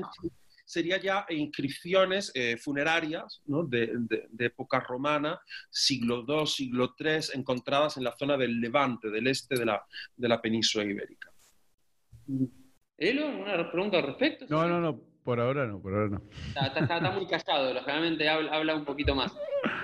sería 0.69 0.97
ya 1.01 1.25
inscripciones 1.29 2.31
eh, 2.35 2.55
funerarias 2.55 3.41
de, 3.43 4.29
época 4.37 4.79
romana, 4.79 5.41
siglo 5.71 6.23
II, 6.27 6.45
siglo 6.45 6.93
III, 6.99 7.31
encontradas 7.33 7.97
en 7.97 8.03
la 8.03 8.15
zona 8.15 8.37
del 8.37 8.61
Levante, 8.61 9.09
del 9.09 9.25
este 9.25 9.57
de 9.57 9.65
la, 9.65 9.83
de 10.15 10.27
la 10.27 10.39
península 10.39 10.83
ibérica. 10.83 11.31
¿Elo? 12.95 13.29
¿Una 13.29 13.71
pregunta 13.71 13.97
al 13.97 14.03
respecto? 14.03 14.45
No, 14.47 14.67
no, 14.67 14.79
no, 14.79 15.01
por 15.29 15.39
ahora 15.39 15.67
no, 15.67 15.79
por 15.79 15.93
ahora 15.93 16.09
no. 16.09 16.21
Está, 16.75 17.11
muy 17.11 17.27
callado, 17.27 17.71
lógicamente 17.71 18.27
habla, 18.27 18.73
un 18.73 18.83
poquito 18.83 19.13
más. 19.13 19.31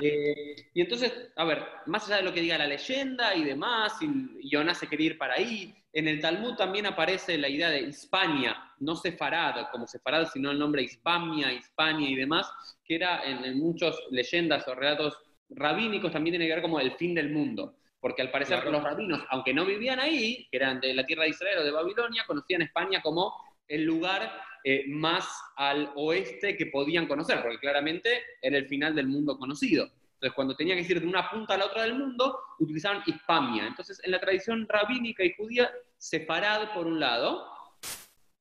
Eh, 0.01 0.55
y 0.73 0.81
entonces, 0.81 1.31
a 1.35 1.43
ver, 1.43 1.63
más 1.85 2.07
allá 2.07 2.17
de 2.17 2.23
lo 2.23 2.33
que 2.33 2.41
diga 2.41 2.57
la 2.57 2.65
leyenda 2.65 3.35
y 3.35 3.43
demás, 3.43 3.93
y 4.01 4.49
Jonás 4.51 4.79
se 4.79 4.87
quería 4.87 5.11
ir 5.11 5.17
para 5.19 5.35
ahí, 5.35 5.71
en 5.93 6.07
el 6.07 6.19
Talmud 6.19 6.55
también 6.55 6.87
aparece 6.87 7.37
la 7.37 7.47
idea 7.47 7.69
de 7.69 7.81
Hispania, 7.81 8.57
no 8.79 8.95
Sefarad, 8.95 9.67
como 9.71 9.85
Sefarad, 9.85 10.25
sino 10.33 10.49
el 10.49 10.57
nombre 10.57 10.81
Hispania, 10.81 11.53
Hispania 11.53 12.09
y 12.09 12.15
demás, 12.15 12.51
que 12.83 12.95
era 12.95 13.23
en, 13.23 13.45
en 13.45 13.59
muchas 13.59 13.95
leyendas 14.09 14.67
o 14.67 14.73
relatos 14.73 15.15
rabínicos 15.49 16.11
también 16.11 16.31
tiene 16.31 16.47
que 16.47 16.55
ver 16.55 16.63
como 16.63 16.79
el 16.79 16.93
fin 16.93 17.13
del 17.13 17.29
mundo 17.29 17.75
porque 17.99 18.21
al 18.21 18.29
parecer 18.29 18.63
los 18.65 18.83
rabinos, 18.83 19.23
aunque 19.29 19.51
no 19.51 19.65
vivían 19.65 19.99
ahí, 19.99 20.47
que 20.51 20.57
eran 20.57 20.79
de 20.79 20.93
la 20.93 21.07
tierra 21.07 21.23
de 21.23 21.29
Israel 21.29 21.57
o 21.57 21.63
de 21.63 21.71
Babilonia, 21.71 22.23
conocían 22.27 22.61
España 22.61 23.01
como 23.01 23.33
el 23.67 23.83
lugar 23.83 24.31
eh, 24.67 24.83
más 24.87 25.27
al 25.57 25.91
oeste 25.93 26.57
que 26.57 26.65
podían 26.65 27.05
conocer, 27.05 27.39
porque 27.43 27.59
claramente 27.59 28.23
era 28.41 28.57
el 28.57 28.65
final 28.65 28.95
del 28.95 29.05
mundo 29.05 29.37
conocido. 29.37 29.83
Entonces, 30.15 30.33
cuando 30.33 30.55
tenían 30.55 30.83
que 30.83 30.91
ir 30.91 31.01
de 31.01 31.05
una 31.05 31.29
punta 31.29 31.53
a 31.53 31.57
la 31.57 31.67
otra 31.67 31.83
del 31.83 31.93
mundo, 31.93 32.39
utilizaban 32.57 33.03
Hispania. 33.05 33.67
Entonces, 33.67 34.01
en 34.03 34.09
la 34.09 34.19
tradición 34.19 34.67
rabínica 34.67 35.23
y 35.23 35.35
judía, 35.35 35.71
Sefarad 35.99 36.73
por 36.73 36.87
un 36.87 36.99
lado, 36.99 37.45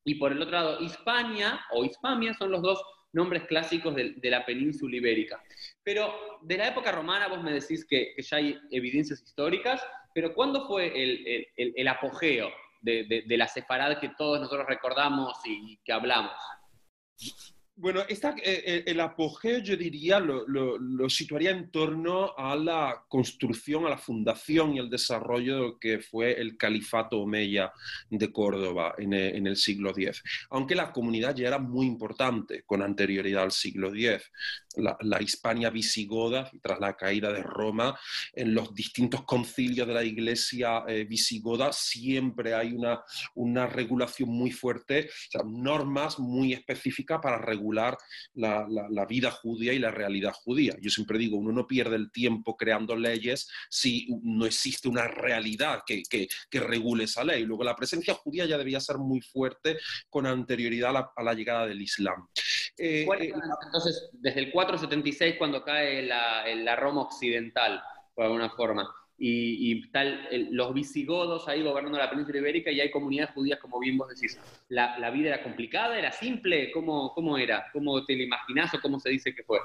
y 0.02 0.14
por 0.14 0.32
el 0.32 0.40
otro 0.40 0.52
lado, 0.52 0.80
Hispania 0.80 1.60
o 1.72 1.84
Hispamia 1.84 2.32
son 2.32 2.52
los 2.52 2.62
dos 2.62 2.82
nombres 3.12 3.42
clásicos 3.42 3.94
de, 3.94 4.14
la 4.22 4.46
península 4.46 4.96
ibérica. 4.96 5.44
Pero 5.82 6.40
de 6.40 6.56
la 6.56 6.68
época 6.68 6.90
romana 6.90 7.28
vos 7.28 7.42
me 7.42 7.52
decís 7.52 7.84
que, 7.84 8.14
ya 8.16 8.38
hay 8.38 8.58
evidencias 8.70 9.20
históricas, 9.20 9.86
pero 10.14 10.32
¿cuándo 10.32 10.66
fue 10.66 10.90
el 11.54 11.88
apogeo 11.88 12.50
de, 12.84 13.24
la 13.36 13.48
separada 13.48 13.98
que 13.98 14.10
todos 14.10 14.40
nosotros 14.40 14.66
recordamos 14.66 15.38
y 15.44 15.78
que 15.84 15.92
hablamos. 15.92 16.32
Bueno, 17.76 18.02
esta, 18.08 18.30
eh, 18.30 18.62
eh, 18.64 18.84
el 18.86 19.00
apogeo 19.00 19.58
yo 19.58 19.76
diría 19.76 20.20
lo, 20.20 21.10
situaría 21.10 21.50
en 21.50 21.72
torno 21.72 22.32
a 22.36 22.54
la 22.54 23.04
construcción, 23.08 23.84
a 23.84 23.90
la 23.90 23.98
fundación 23.98 24.74
y 24.74 24.78
el 24.78 24.88
desarrollo 24.88 25.54
de 25.54 25.60
lo 25.60 25.78
que 25.80 25.98
fue 25.98 26.40
el 26.40 26.56
califato 26.56 27.18
omeya 27.18 27.72
de 28.08 28.32
Córdoba 28.32 28.94
en 28.96 29.12
el, 29.12 29.56
siglo 29.56 29.90
X. 29.90 30.22
Aunque 30.50 30.76
la 30.76 30.92
comunidad 30.92 31.34
ya 31.34 31.48
era 31.48 31.58
muy 31.58 31.86
importante 31.86 32.62
con 32.62 32.80
anterioridad 32.80 33.42
al 33.42 33.52
siglo 33.52 33.88
X 33.92 34.30
la, 34.76 35.22
Hispania 35.22 35.70
visigoda, 35.70 36.50
tras 36.62 36.80
la 36.80 36.96
caída 36.96 37.32
de 37.32 37.42
Roma, 37.42 37.98
en 38.32 38.54
los 38.54 38.74
distintos 38.74 39.22
concilios 39.24 39.86
de 39.86 39.94
la 39.94 40.04
iglesia 40.04 40.84
eh, 40.86 41.04
visigoda 41.04 41.72
siempre 41.72 42.54
hay 42.54 42.74
una, 43.34 43.66
regulación 43.66 44.28
muy 44.28 44.50
fuerte, 44.50 45.08
normas 45.44 46.18
muy 46.18 46.52
específicas 46.52 47.20
para 47.22 47.38
regular 47.38 47.96
la, 48.34 48.66
vida 49.08 49.30
judía 49.30 49.72
y 49.72 49.78
la 49.78 49.90
realidad 49.90 50.32
judía. 50.32 50.76
Yo 50.80 50.90
siempre 50.90 51.18
digo, 51.18 51.36
uno 51.36 51.52
no 51.52 51.66
pierde 51.66 51.96
el 51.96 52.10
tiempo 52.10 52.56
creando 52.56 52.96
leyes 52.96 53.48
si 53.68 54.08
no 54.22 54.46
existe 54.46 54.88
una 54.88 55.06
realidad 55.06 55.82
que, 55.86 56.28
regule 56.64 57.04
esa 57.04 57.24
ley. 57.24 57.44
Luego, 57.44 57.64
la 57.64 57.76
presencia 57.76 58.14
judía 58.14 58.46
ya 58.46 58.56
debía 58.56 58.80
ser 58.80 58.96
muy 58.96 59.20
fuerte 59.20 59.78
con 60.08 60.26
anterioridad 60.26 60.96
a 61.16 61.22
la, 61.22 61.34
llegada 61.34 61.66
del 61.66 61.82
Islam. 61.82 62.26
Eh, 62.76 63.06
eh, 63.20 63.32
entonces, 63.64 64.10
desde 64.12 64.40
el 64.40 64.52
476 64.52 65.36
cuando 65.38 65.62
cae 65.62 66.02
la, 66.02 66.76
Roma 66.76 67.02
occidental, 67.02 67.82
por 68.14 68.24
alguna 68.24 68.50
forma. 68.50 68.92
Y, 69.16 69.90
tal, 69.90 70.28
los 70.50 70.74
visigodos 70.74 71.46
ahí 71.48 71.62
gobernando 71.62 71.98
la 71.98 72.10
península 72.10 72.38
ibérica 72.38 72.70
y 72.70 72.80
hay 72.80 72.90
comunidades 72.90 73.32
judías, 73.32 73.60
como 73.60 73.78
bien 73.78 73.96
vos 73.96 74.08
decís. 74.08 74.38
¿La, 74.68 75.10
vida 75.10 75.28
era 75.28 75.42
complicada? 75.42 75.98
¿Era 75.98 76.10
simple? 76.10 76.72
¿Cómo, 76.72 77.14
¿Cómo 77.14 77.38
era? 77.38 77.66
¿Cómo 77.72 78.04
te 78.04 78.16
lo 78.16 78.22
imaginás 78.24 78.74
o 78.74 78.80
cómo 78.80 78.98
se 78.98 79.10
dice 79.10 79.34
que 79.34 79.44
fue? 79.44 79.58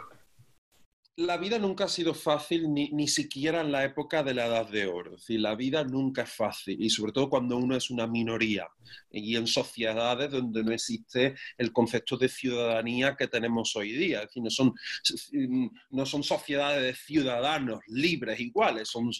La 1.19 1.35
vida 1.37 1.59
nunca 1.59 1.83
ha 1.83 1.89
sido 1.89 2.13
fácil, 2.13 2.73
ni, 2.73 2.89
ni, 2.91 3.07
siquiera 3.07 3.59
en 3.59 3.73
la 3.73 3.83
época 3.83 4.23
de 4.23 4.33
la 4.33 4.45
Edad 4.45 4.69
de 4.69 4.87
Oro. 4.87 5.15
Es 5.15 5.21
decir, 5.21 5.41
la 5.41 5.53
vida 5.55 5.83
nunca 5.83 6.23
es 6.23 6.31
fácil, 6.31 6.81
y 6.81 6.89
sobre 6.89 7.11
todo 7.11 7.29
cuando 7.29 7.57
uno 7.57 7.75
es 7.75 7.89
una 7.89 8.07
minoría 8.07 8.67
y 9.11 9.35
en 9.35 9.47
sociedades 9.47 10.31
donde 10.31 10.63
no 10.63 10.71
existe 10.71 11.35
el 11.57 11.71
concepto 11.71 12.17
de 12.17 12.29
ciudadanía 12.29 13.15
que 13.15 13.27
tenemos 13.27 13.75
hoy 13.75 13.91
día. 13.91 14.21
Es 14.21 14.27
decir, 14.27 14.43
no 14.43 14.49
son, 14.49 14.73
no 15.89 16.05
son 16.05 16.23
sociedades 16.23 16.83
de 16.83 16.93
ciudadanos 16.93 17.79
libres 17.87 18.39
iguales, 18.39 18.87
son, 18.89 19.11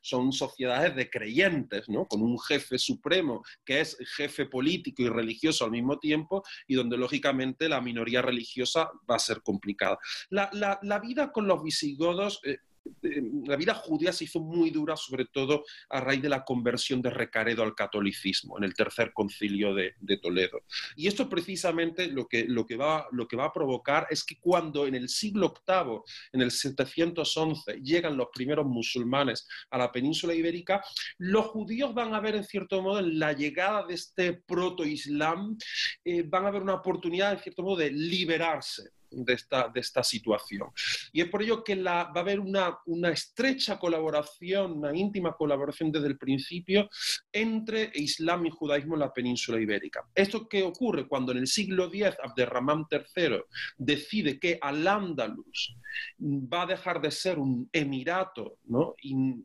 son 0.00 0.32
sociedades 0.32 0.94
de 0.96 1.10
creyentes, 1.10 1.88
¿no? 1.88 2.06
con 2.06 2.22
un 2.22 2.38
jefe 2.38 2.78
supremo 2.78 3.42
que 3.64 3.80
es 3.80 3.96
jefe 4.16 4.46
político 4.46 5.02
y 5.02 5.08
religioso 5.08 5.64
al 5.64 5.70
mismo 5.70 5.98
tiempo, 5.98 6.42
y 6.66 6.74
donde 6.74 6.96
lógicamente 6.96 7.68
la 7.68 7.80
minoría 7.80 8.22
religiosa 8.22 8.90
va 9.08 9.16
a 9.16 9.20
ser 9.20 9.42
complicada. 9.42 9.98
La, 10.30 10.48
la, 10.52 10.78
la 10.82 10.98
vida 10.98 11.32
con 11.32 11.43
los 11.46 11.62
visigodos, 11.62 12.40
eh, 12.44 12.58
eh, 13.02 13.22
la 13.46 13.56
vida 13.56 13.74
judía 13.74 14.12
se 14.12 14.24
hizo 14.24 14.40
muy 14.40 14.70
dura, 14.70 14.96
sobre 14.96 15.26
todo 15.26 15.64
a 15.88 16.00
raíz 16.00 16.22
de 16.22 16.28
la 16.28 16.44
conversión 16.44 17.00
de 17.00 17.10
Recaredo 17.10 17.62
al 17.62 17.74
catolicismo 17.74 18.58
en 18.58 18.64
el 18.64 18.74
tercer 18.74 19.12
concilio 19.12 19.74
de, 19.74 19.94
Toledo. 20.22 20.62
Y 20.96 21.08
esto 21.08 21.28
precisamente 21.28 22.06
lo 22.06 22.26
que, 22.26 22.44
lo, 22.44 22.64
que 22.64 22.76
va, 22.76 23.06
lo 23.10 23.26
que 23.26 23.36
va 23.36 23.46
a 23.46 23.52
provocar 23.52 24.06
es 24.10 24.24
que 24.24 24.38
cuando 24.38 24.86
en 24.86 24.94
el 24.94 25.08
siglo 25.08 25.52
VIII, 25.66 26.00
en 26.32 26.42
el 26.42 26.50
711, 26.50 27.80
llegan 27.82 28.16
los 28.16 28.28
primeros 28.32 28.64
musulmanes 28.66 29.46
a 29.70 29.78
la 29.78 29.90
península 29.90 30.34
ibérica, 30.34 30.82
los 31.18 31.46
judíos 31.46 31.94
van 31.94 32.14
a 32.14 32.20
ver 32.20 32.36
en 32.36 32.44
cierto 32.44 32.80
modo 32.80 33.00
en 33.00 33.18
la 33.18 33.32
llegada 33.32 33.86
de 33.86 33.94
este 33.94 34.34
proto-islam, 34.34 35.58
eh, 36.04 36.22
van 36.22 36.46
a 36.46 36.50
ver 36.50 36.62
una 36.62 36.74
oportunidad 36.74 37.32
en 37.32 37.40
cierto 37.40 37.62
modo 37.62 37.76
de 37.76 37.90
liberarse 37.90 38.92
de 39.16 39.34
esta, 39.34 39.68
de 39.68 39.80
esta 39.80 40.02
situación. 40.02 40.68
Y 41.12 41.20
es 41.20 41.28
por 41.28 41.42
ello 41.42 41.62
que 41.62 41.80
va 41.82 42.02
a 42.02 42.20
haber 42.20 42.40
una, 42.40 42.78
una 42.86 43.10
estrecha 43.10 43.78
colaboración, 43.78 44.78
una 44.78 44.96
íntima 44.96 45.36
colaboración 45.36 45.92
desde 45.92 46.08
el 46.08 46.18
principio 46.18 46.88
entre 47.32 47.90
Islam 47.94 48.46
y 48.46 48.50
judaísmo 48.50 48.94
en 48.94 49.00
la 49.00 49.12
península 49.12 49.60
ibérica. 49.60 50.06
¿Esto 50.14 50.48
qué 50.48 50.62
ocurre? 50.62 51.06
Cuando 51.06 51.32
en 51.32 51.38
el 51.38 51.46
siglo 51.46 51.86
X 51.86 52.16
Abderramán 52.22 52.86
III 52.90 53.40
decide 53.76 54.38
que 54.38 54.58
Al-Ándalus 54.60 55.76
va 56.20 56.62
a 56.62 56.66
dejar 56.66 57.00
de 57.00 57.10
ser 57.10 57.38
un 57.38 57.68
emirato, 57.72 58.58
¿no? 58.64 58.94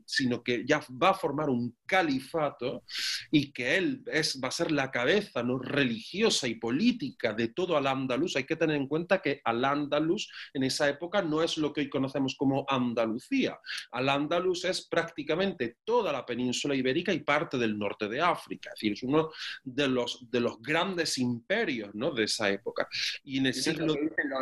sino 0.06 0.44
que 0.44 0.66
ya 0.66 0.82
va 1.02 1.10
a 1.10 1.14
formar 1.14 1.50
un 1.50 1.76
califato 1.86 2.84
y 3.32 3.52
que 3.52 3.78
él 3.78 4.04
es, 4.12 4.40
va 4.44 4.48
a 4.48 4.52
ser 4.52 4.72
la 4.72 4.92
cabeza 4.92 5.44
¿no? 5.44 5.60
religiosa 5.60 6.48
y 6.48 6.56
política 6.56 7.34
de 7.34 7.50
todo 7.50 7.78
Al-Ándalus, 7.78 8.36
hay 8.36 8.46
que 8.46 8.56
tener 8.56 8.76
en 8.76 8.88
cuenta 8.88 9.22
que 9.22 9.42
Al-Ándalus 9.60 10.32
en 10.54 10.64
esa 10.64 10.90
época 10.90 11.22
no 11.22 11.44
es 11.44 11.58
lo 11.58 11.72
que 11.72 11.82
hoy 11.82 11.90
conocemos 11.90 12.36
como 12.36 12.66
Andalucía. 12.68 13.60
Al-Ándalus 13.92 14.66
es 14.66 14.88
prácticamente 14.88 15.78
toda 15.84 16.12
la 16.12 16.26
península 16.26 16.76
ibérica 16.76 17.14
y 17.14 17.20
parte 17.20 17.58
del 17.58 17.78
norte 17.78 18.08
de 18.08 18.22
África, 18.22 18.70
es 18.70 18.76
decir, 18.76 18.94
es 18.94 19.04
uno 19.04 19.32
de 19.64 19.88
los, 19.88 20.30
de 20.30 20.40
los 20.40 20.62
grandes 20.62 21.18
imperios 21.18 21.94
¿no? 21.94 22.12
de 22.12 22.24
esa 22.24 22.50
época. 22.50 22.88
Y 23.24 23.40
en 23.40 23.48
el 23.48 23.54
siglo... 23.54 23.94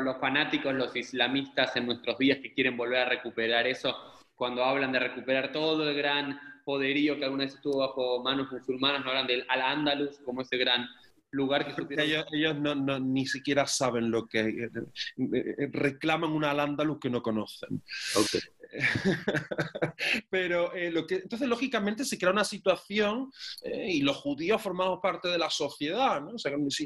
los, 0.03 0.17
fanáticos, 0.19 0.73
los 0.73 0.95
islamistas 0.95 1.75
en 1.75 1.85
nuestros 1.85 2.17
días 2.17 2.39
que 2.41 2.53
quieren 2.53 2.77
volver 2.77 2.99
a 2.99 3.09
recuperar 3.09 3.67
eso, 3.67 3.95
cuando 4.35 4.63
hablan 4.63 4.91
de 4.91 4.99
recuperar 4.99 5.51
todo 5.51 5.89
el 5.89 5.95
gran 5.95 6.39
poderío 6.63 7.17
que 7.17 7.23
alguna 7.23 7.45
vez 7.45 7.55
estuvo 7.55 7.79
bajo 7.79 8.21
manos 8.21 8.51
musulmanas, 8.51 9.03
no 9.03 9.09
hablan 9.09 9.27
del 9.27 9.45
Al-Ándalus 9.47 10.19
como 10.19 10.41
ese 10.41 10.57
gran 10.57 10.87
lugar 11.31 11.75
que 11.75 12.01
ellos, 12.31 12.57
no, 12.57 12.99
ni 12.99 13.25
siquiera 13.25 13.67
saben 13.67 14.09
lo 14.09 14.27
que 14.27 14.39
eh, 14.39 14.69
eh, 15.17 15.69
reclaman 15.71 16.31
un 16.31 16.43
al-Ándalus 16.43 16.99
que 16.99 17.09
no 17.09 17.21
conocen. 17.21 17.81
Pero 20.29 20.75
eh, 20.75 20.93
entonces, 21.09 21.47
lógicamente, 21.47 22.05
se 22.05 22.17
crea 22.17 22.31
una 22.31 22.43
situación 22.43 23.31
eh, 23.63 23.91
y 23.93 24.01
los 24.01 24.17
judíos 24.17 24.61
formamos 24.61 24.99
parte 25.01 25.27
de 25.27 25.37
la 25.37 25.49
sociedad, 25.49 26.21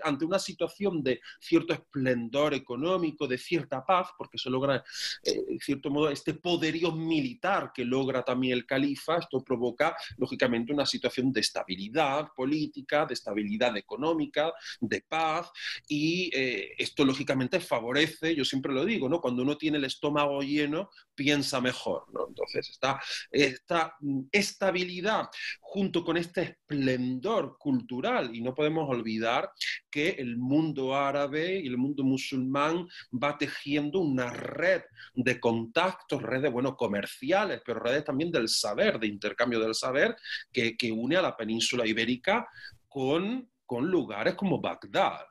ante 0.03 0.25
una 0.25 0.39
situación 0.39 1.03
de 1.03 1.21
cierto 1.39 1.73
esplendor 1.73 2.53
económico, 2.53 3.27
de 3.27 3.37
cierta 3.37 3.85
paz, 3.85 4.09
porque 4.17 4.37
se 4.37 4.49
logra, 4.49 4.83
eh, 5.23 5.43
en 5.49 5.59
cierto 5.59 5.89
modo, 5.89 6.09
este 6.09 6.33
poderío 6.33 6.91
militar 6.91 7.71
que 7.73 7.85
logra 7.85 8.23
también 8.23 8.53
el 8.53 8.65
califa, 8.65 9.17
esto 9.17 9.43
provoca, 9.43 9.95
lógicamente, 10.17 10.73
una 10.73 10.85
situación 10.85 11.31
de 11.31 11.41
estabilidad 11.41 12.29
política, 12.35 13.05
de 13.05 13.13
estabilidad 13.13 13.75
económica, 13.77 14.53
de 14.79 15.01
paz, 15.01 15.51
y 15.87 16.29
esto, 16.77 17.03
lógicamente, 17.05 17.59
favorece, 17.59 18.35
yo 18.35 18.45
siempre 18.45 18.73
lo 18.73 18.85
digo. 18.85 19.09
Cuando 19.21 19.43
uno 19.43 19.57
tiene 19.57 19.77
el 19.77 19.85
estómago 19.85 20.41
lleno, 20.41 20.89
piensa 21.15 21.59
mejor. 21.59 21.80
¿No? 22.13 22.27
Entonces, 22.27 22.69
esta, 22.69 23.01
esta 23.29 23.95
estabilidad 24.31 25.29
junto 25.59 26.03
con 26.03 26.17
este 26.17 26.41
esplendor 26.41 27.57
cultural, 27.57 28.35
y 28.35 28.41
no 28.41 28.53
podemos 28.53 28.89
olvidar 28.89 29.51
que 29.89 30.09
el 30.09 30.37
mundo 30.37 30.95
árabe 30.95 31.59
y 31.59 31.67
el 31.67 31.77
mundo 31.77 32.03
musulmán 32.03 32.87
va 33.11 33.37
tejiendo 33.37 33.99
una 33.99 34.29
red 34.31 34.81
de 35.13 35.39
contactos, 35.39 36.21
redes, 36.21 36.51
bueno, 36.51 36.75
comerciales, 36.75 37.61
pero 37.65 37.79
redes 37.79 38.03
también 38.03 38.31
del 38.31 38.49
saber, 38.49 38.99
de 38.99 39.07
intercambio 39.07 39.59
del 39.59 39.75
saber, 39.75 40.15
que, 40.51 40.75
que 40.75 40.91
une 40.91 41.17
a 41.17 41.21
la 41.21 41.37
península 41.37 41.85
ibérica 41.85 42.47
con, 42.87 43.49
con 43.65 43.89
lugares 43.89 44.35
como 44.35 44.59
Bagdad 44.59 45.25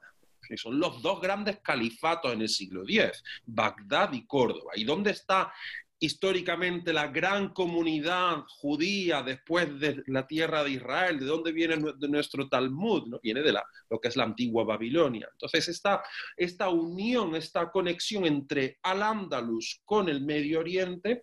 que 0.50 0.56
son 0.56 0.80
los 0.80 1.00
dos 1.00 1.20
grandes 1.20 1.60
califatos 1.60 2.32
en 2.32 2.42
el 2.42 2.48
siglo 2.48 2.82
X, 2.82 3.22
Bagdad 3.46 4.12
y 4.12 4.26
Córdoba. 4.26 4.72
¿Y 4.74 4.82
dónde 4.82 5.12
está 5.12 5.52
históricamente 6.00 6.94
la 6.94 7.08
gran 7.08 7.50
comunidad 7.50 8.44
judía 8.48 9.22
después 9.22 9.78
de 9.78 10.02
la 10.06 10.26
tierra 10.26 10.64
de 10.64 10.70
Israel, 10.70 11.20
de 11.20 11.26
dónde 11.26 11.52
viene 11.52 11.76
nuestro 11.76 12.48
Talmud, 12.48 13.06
¿no? 13.06 13.20
viene 13.22 13.42
de 13.42 13.52
la, 13.52 13.62
lo 13.90 14.00
que 14.00 14.08
es 14.08 14.16
la 14.16 14.24
antigua 14.24 14.64
Babilonia. 14.64 15.28
Entonces, 15.30 15.68
esta, 15.68 16.02
esta 16.36 16.70
unión, 16.70 17.36
esta 17.36 17.70
conexión 17.70 18.24
entre 18.24 18.78
Al-Ándalus 18.82 19.82
con 19.84 20.08
el 20.08 20.24
Medio 20.24 20.60
Oriente 20.60 21.22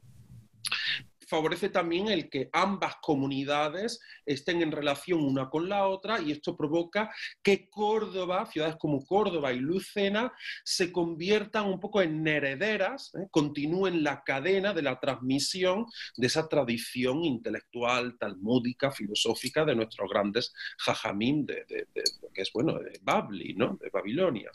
favorece 1.27 1.69
también 1.69 2.07
el 2.07 2.29
que 2.29 2.49
ambas 2.53 2.95
comunidades 3.01 3.99
estén 4.25 4.61
en 4.61 4.71
relación 4.71 5.23
una 5.23 5.49
con 5.49 5.69
la 5.69 5.87
otra 5.87 6.21
y 6.21 6.31
esto 6.31 6.55
provoca 6.55 7.13
que 7.43 7.69
Córdoba, 7.69 8.45
ciudades 8.45 8.77
como 8.77 9.05
Córdoba 9.05 9.53
y 9.53 9.59
Lucena, 9.59 10.33
se 10.63 10.91
conviertan 10.91 11.65
un 11.65 11.79
poco 11.79 12.01
en 12.01 12.25
herederas, 12.27 13.13
¿eh? 13.15 13.27
continúen 13.29 14.03
la 14.03 14.23
cadena 14.23 14.73
de 14.73 14.81
la 14.81 14.99
transmisión 14.99 15.85
de 16.15 16.27
esa 16.27 16.47
tradición 16.47 17.23
intelectual, 17.23 18.17
talmúdica, 18.17 18.91
filosófica 18.91 19.65
de 19.65 19.75
nuestros 19.75 20.09
grandes 20.09 20.53
jajamín 20.77 21.45
de, 21.45 21.65
que 22.33 22.41
es 22.41 22.51
bueno, 22.53 22.79
de 22.79 22.99
Babli, 23.01 23.53
¿no? 23.53 23.77
de 23.81 23.89
Babilonia. 23.89 24.51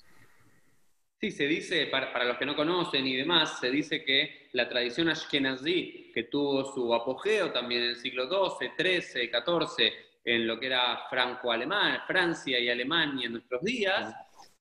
Sí, 1.24 1.30
se 1.30 1.46
dice, 1.46 1.86
para, 1.86 2.24
los 2.24 2.36
que 2.36 2.44
no 2.44 2.56
conocen 2.56 3.06
y 3.06 3.14
demás, 3.14 3.60
se 3.60 3.70
dice 3.70 4.04
que 4.04 4.48
la 4.54 4.68
tradición 4.68 5.08
ashkenazí, 5.08 6.10
que 6.12 6.24
tuvo 6.24 6.64
su 6.74 6.92
apogeo 6.92 7.52
también 7.52 7.82
en 7.82 7.88
el 7.90 7.96
siglo 7.96 8.24
XII, 8.26 8.72
XIII, 8.76 9.30
XIV, 9.30 9.92
en 10.24 10.48
lo 10.48 10.58
que 10.58 10.66
era 10.66 11.06
franco-alemán, 11.08 12.00
Francia 12.08 12.58
y 12.58 12.68
Alemania 12.68 13.26
en 13.26 13.34
nuestros 13.34 13.62
días, 13.62 14.12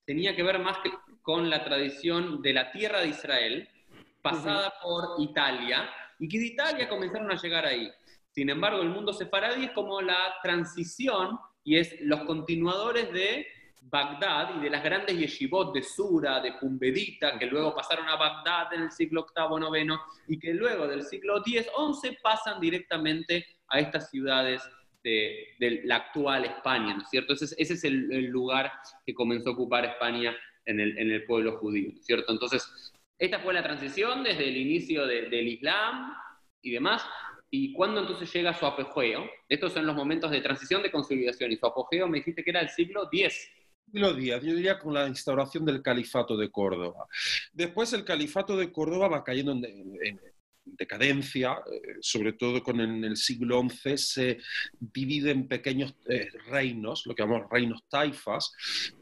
tenía 0.04 0.36
que 0.36 0.44
ver 0.44 0.60
más 0.60 0.78
con 1.20 1.50
la 1.50 1.64
tradición 1.64 2.40
de 2.40 2.52
la 2.52 2.70
tierra 2.70 3.00
de 3.00 3.08
Israel, 3.08 3.68
pasada 4.22 4.72
por 4.80 5.16
Italia, 5.18 5.90
y 6.20 6.28
que 6.28 6.38
de 6.38 6.46
Italia 6.46 6.88
comenzaron 6.88 7.32
a 7.32 7.42
llegar 7.42 7.66
ahí. 7.66 7.90
Sin 8.30 8.50
embargo, 8.50 8.82
el 8.82 8.90
mundo 8.90 9.12
sefaradí 9.12 9.64
es 9.64 9.72
como 9.72 10.00
la 10.00 10.36
transición 10.44 11.40
y 11.64 11.78
es 11.78 12.00
los 12.02 12.20
continuadores 12.20 13.12
de 13.12 13.48
Bagdad 13.90 14.56
y 14.56 14.60
de 14.60 14.70
las 14.70 14.82
grandes 14.82 15.18
yeshivot 15.18 15.74
de 15.74 15.82
Sura, 15.82 16.40
de 16.40 16.52
Pumbedita, 16.52 17.38
que 17.38 17.46
luego 17.46 17.74
pasaron 17.74 18.08
a 18.08 18.16
Bagdad 18.16 18.72
en 18.74 18.82
el 18.82 18.90
siglo 18.90 19.26
VIII, 19.36 19.82
IX, 19.82 19.94
y 20.28 20.38
que 20.38 20.54
luego 20.54 20.86
del 20.86 21.02
siglo 21.02 21.42
X, 21.44 21.66
XI 21.66 22.16
pasan 22.22 22.60
directamente 22.60 23.44
a 23.68 23.80
estas 23.80 24.08
ciudades 24.10 24.62
de, 25.02 25.82
la 25.84 25.96
actual 25.96 26.44
España, 26.44 26.94
¿no 26.94 27.02
es 27.02 27.10
cierto? 27.10 27.32
Ese, 27.32 27.54
es 27.58 27.84
el, 27.84 28.26
lugar 28.26 28.72
que 29.04 29.14
comenzó 29.14 29.50
a 29.50 29.52
ocupar 29.52 29.84
España 29.84 30.34
en 30.64 30.80
el, 30.80 31.24
pueblo 31.24 31.58
judío, 31.58 31.90
¿no 31.92 31.98
es 31.98 32.06
cierto? 32.06 32.32
Entonces, 32.32 32.92
esta 33.18 33.40
fue 33.40 33.52
la 33.52 33.62
transición 33.62 34.22
desde 34.22 34.48
el 34.48 34.56
inicio 34.56 35.06
del 35.06 35.48
Islam 35.48 36.14
y 36.62 36.70
demás. 36.70 37.04
¿Y 37.50 37.74
cuándo 37.74 38.00
entonces 38.00 38.32
llega 38.32 38.54
su 38.54 38.64
apogeo? 38.64 39.28
Estos 39.48 39.74
son 39.74 39.86
los 39.86 39.94
momentos 39.94 40.30
de 40.30 40.40
transición, 40.40 40.82
de 40.82 40.90
consolidación. 40.90 41.52
Y 41.52 41.56
su 41.56 41.66
apogeo 41.66 42.08
me 42.08 42.18
dijiste 42.18 42.42
que 42.42 42.50
era 42.50 42.60
el 42.60 42.70
siglo 42.70 43.08
X 43.12 43.50
siglo 43.92 44.10
X, 44.10 44.42
yo 44.42 44.54
diría 44.54 44.78
con 44.78 44.94
la 44.94 45.06
instauración 45.06 45.64
del 45.64 45.82
califato 45.82 46.36
de 46.36 46.50
Córdoba. 46.50 47.06
Después 47.52 47.92
el 47.92 48.04
califato 48.04 48.56
de 48.56 48.72
Córdoba 48.72 49.08
va 49.08 49.24
cayendo 49.24 49.52
en, 49.52 50.20
decadencia, 50.64 51.58
eh, 51.70 51.96
sobre 52.00 52.32
todo 52.34 52.62
con 52.62 52.80
el 52.80 53.16
siglo 53.16 53.62
XI, 53.68 53.98
se 53.98 54.38
divide 54.78 55.30
en 55.30 55.48
pequeños 55.48 55.94
eh, 56.08 56.28
reinos, 56.48 57.04
lo 57.06 57.14
que 57.14 57.22
llamamos 57.22 57.50
reinos 57.50 57.84
taifas, 57.88 58.52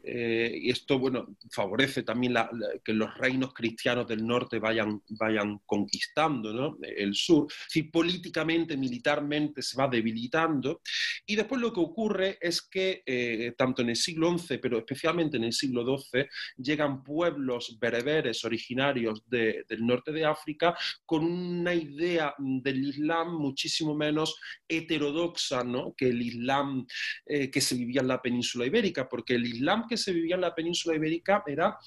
eh, 0.03 0.59
y 0.61 0.69
esto, 0.69 0.99
bueno, 0.99 1.35
favorece 1.51 2.03
también 2.03 2.35
que 2.83 2.93
los 2.93 3.15
reinos 3.17 3.53
cristianos 3.53 4.07
del 4.07 4.25
norte 4.25 4.59
vayan, 4.59 5.01
vayan 5.09 5.59
conquistando 5.65 6.53
¿no? 6.53 6.77
el 6.81 7.15
sur. 7.15 7.47
Si 7.67 7.83
políticamente, 7.83 8.77
militarmente 8.77 9.61
se 9.61 9.77
va 9.77 9.87
debilitando, 9.87 10.81
y 11.25 11.35
después 11.35 11.61
lo 11.61 11.73
que 11.73 11.79
ocurre 11.79 12.37
es 12.41 12.61
que, 12.61 13.53
tanto 13.57 13.81
en 13.81 13.89
el 13.89 13.95
siglo 13.95 14.37
XI, 14.37 14.57
pero 14.57 14.79
especialmente 14.79 15.37
en 15.37 15.43
el 15.43 15.53
siglo 15.53 15.85
XII, 15.97 16.25
llegan 16.57 17.03
pueblos 17.03 17.77
bereberes 17.79 18.43
originarios 18.45 19.23
del 19.27 19.85
norte 19.85 20.11
de 20.11 20.25
África 20.25 20.75
con 21.05 21.23
un 21.23 21.50
una 21.59 21.73
idea 21.73 22.33
del 22.37 22.87
Islam 22.87 23.37
muchísimo 23.37 23.95
menos 23.95 24.39
heterodoxa 24.67 25.63
¿no? 25.63 25.93
que 25.95 26.09
el 26.09 26.21
Islam 26.21 26.85
eh, 27.25 27.49
que 27.49 27.61
se 27.61 27.75
vivía 27.75 28.01
en 28.01 28.07
la 28.07 28.21
península 28.21 28.65
ibérica, 28.65 29.07
porque 29.07 29.35
el 29.35 29.45
Islam 29.45 29.85
que 29.87 29.97
se 29.97 30.13
vivía 30.13 30.35
en 30.35 30.41
la 30.41 30.55
península 30.55 30.95
ibérica 30.95 31.43
era 31.45 31.77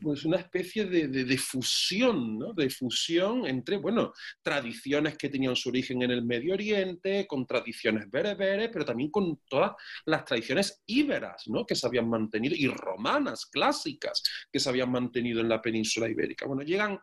pues 0.00 0.24
una 0.24 0.38
especie 0.38 0.84
de, 0.86 1.08
de, 1.08 1.38
fusión, 1.38 2.38
¿no? 2.38 2.52
de 2.52 2.70
fusión 2.70 3.46
entre, 3.46 3.76
bueno, 3.76 4.12
tradiciones 4.42 5.16
que 5.16 5.28
tenían 5.28 5.56
su 5.56 5.68
origen 5.68 6.02
en 6.02 6.10
el 6.10 6.24
Medio 6.24 6.54
Oriente, 6.54 7.26
con 7.26 7.46
tradiciones 7.46 8.10
bereberes, 8.10 8.70
pero 8.72 8.84
también 8.84 9.10
con 9.10 9.40
todas 9.48 9.72
las 10.06 10.24
tradiciones 10.24 10.82
íberas, 10.86 11.44
¿no? 11.46 11.66
que 11.66 11.74
se 11.74 11.86
habían 11.86 12.08
mantenido, 12.08 12.54
y 12.56 12.68
romanas, 12.68 13.46
clásicas, 13.46 14.22
que 14.50 14.60
se 14.60 14.68
habían 14.68 14.90
mantenido 14.90 15.40
en 15.40 15.48
la 15.48 15.60
península 15.60 16.08
ibérica. 16.08 16.46
Bueno, 16.46 16.62
llegan, 16.62 16.98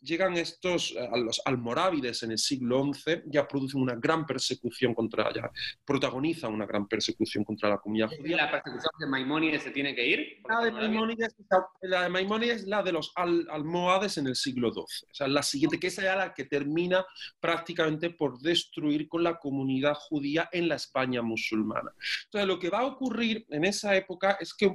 llegan 0.00 0.36
estos, 0.36 0.96
a 0.96 1.16
los 1.16 1.40
almorávides 1.44 2.22
en 2.22 2.32
el 2.32 2.38
siglo 2.38 2.90
XI, 2.92 3.22
ya 3.26 3.46
producen 3.46 3.82
una 3.82 3.94
gran 3.94 4.26
persecución 4.26 4.94
contra, 4.94 5.32
ya 5.32 5.50
protagonizan 5.84 6.52
una 6.52 6.66
gran 6.66 6.88
persecución 6.88 7.44
contra 7.44 7.68
la 7.68 7.78
comunidad 7.78 8.08
judía. 8.16 8.36
¿La 8.36 8.50
persecución 8.50 8.92
de 8.98 9.06
Maimónides 9.06 9.62
se 9.62 9.70
tiene 9.70 9.94
que 9.94 10.06
ir? 10.06 10.42
La 10.48 10.64
de 10.64 10.72
Maimónides, 10.72 11.36
la 11.82 12.02
de 12.04 12.08
Maimónides 12.08 12.37
es 12.42 12.66
la 12.66 12.82
de 12.82 12.92
los 12.92 13.12
almohades 13.16 14.18
en 14.18 14.26
el 14.26 14.36
siglo 14.36 14.72
XII. 14.72 14.82
O 14.82 15.14
sea, 15.14 15.28
la 15.28 15.42
siguiente, 15.42 15.78
que 15.78 15.88
es 15.88 15.98
la 15.98 16.34
que 16.34 16.44
termina 16.44 17.04
prácticamente 17.40 18.10
por 18.10 18.38
destruir 18.38 19.08
con 19.08 19.22
la 19.22 19.38
comunidad 19.38 19.94
judía 19.94 20.48
en 20.52 20.68
la 20.68 20.76
España 20.76 21.22
musulmana. 21.22 21.92
Entonces, 22.24 22.48
lo 22.48 22.58
que 22.58 22.70
va 22.70 22.80
a 22.80 22.86
ocurrir 22.86 23.46
en 23.50 23.64
esa 23.64 23.96
época 23.96 24.38
es 24.40 24.54
que 24.54 24.72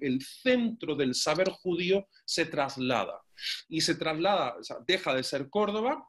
el, 0.00 0.22
centro 0.22 0.94
del 0.94 1.14
saber 1.14 1.50
judío 1.50 2.06
se 2.24 2.46
traslada. 2.46 3.20
Y 3.68 3.80
se 3.80 3.94
traslada, 3.94 4.56
o 4.58 4.62
sea, 4.62 4.76
deja 4.86 5.14
de 5.14 5.22
ser 5.22 5.50
Córdoba 5.50 6.06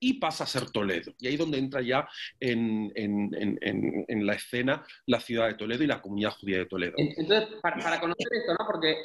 y 0.00 0.14
pasa 0.14 0.44
a 0.44 0.46
ser 0.46 0.70
Toledo. 0.70 1.12
Y 1.18 1.26
ahí 1.26 1.34
es 1.34 1.38
donde 1.38 1.58
entra 1.58 1.80
ya 1.80 2.08
en, 2.40 2.92
la 4.26 4.34
escena 4.34 4.84
la 5.06 5.20
ciudad 5.20 5.48
de 5.48 5.54
Toledo 5.54 5.84
y 5.84 5.86
la 5.86 6.02
comunidad 6.02 6.32
judía 6.32 6.58
de 6.58 6.66
Toledo. 6.66 6.94
Entonces, 6.96 7.48
para, 7.62 8.00
conocer 8.00 8.26
esto, 8.32 8.54
¿no? 8.58 8.66
Porque 8.66 8.96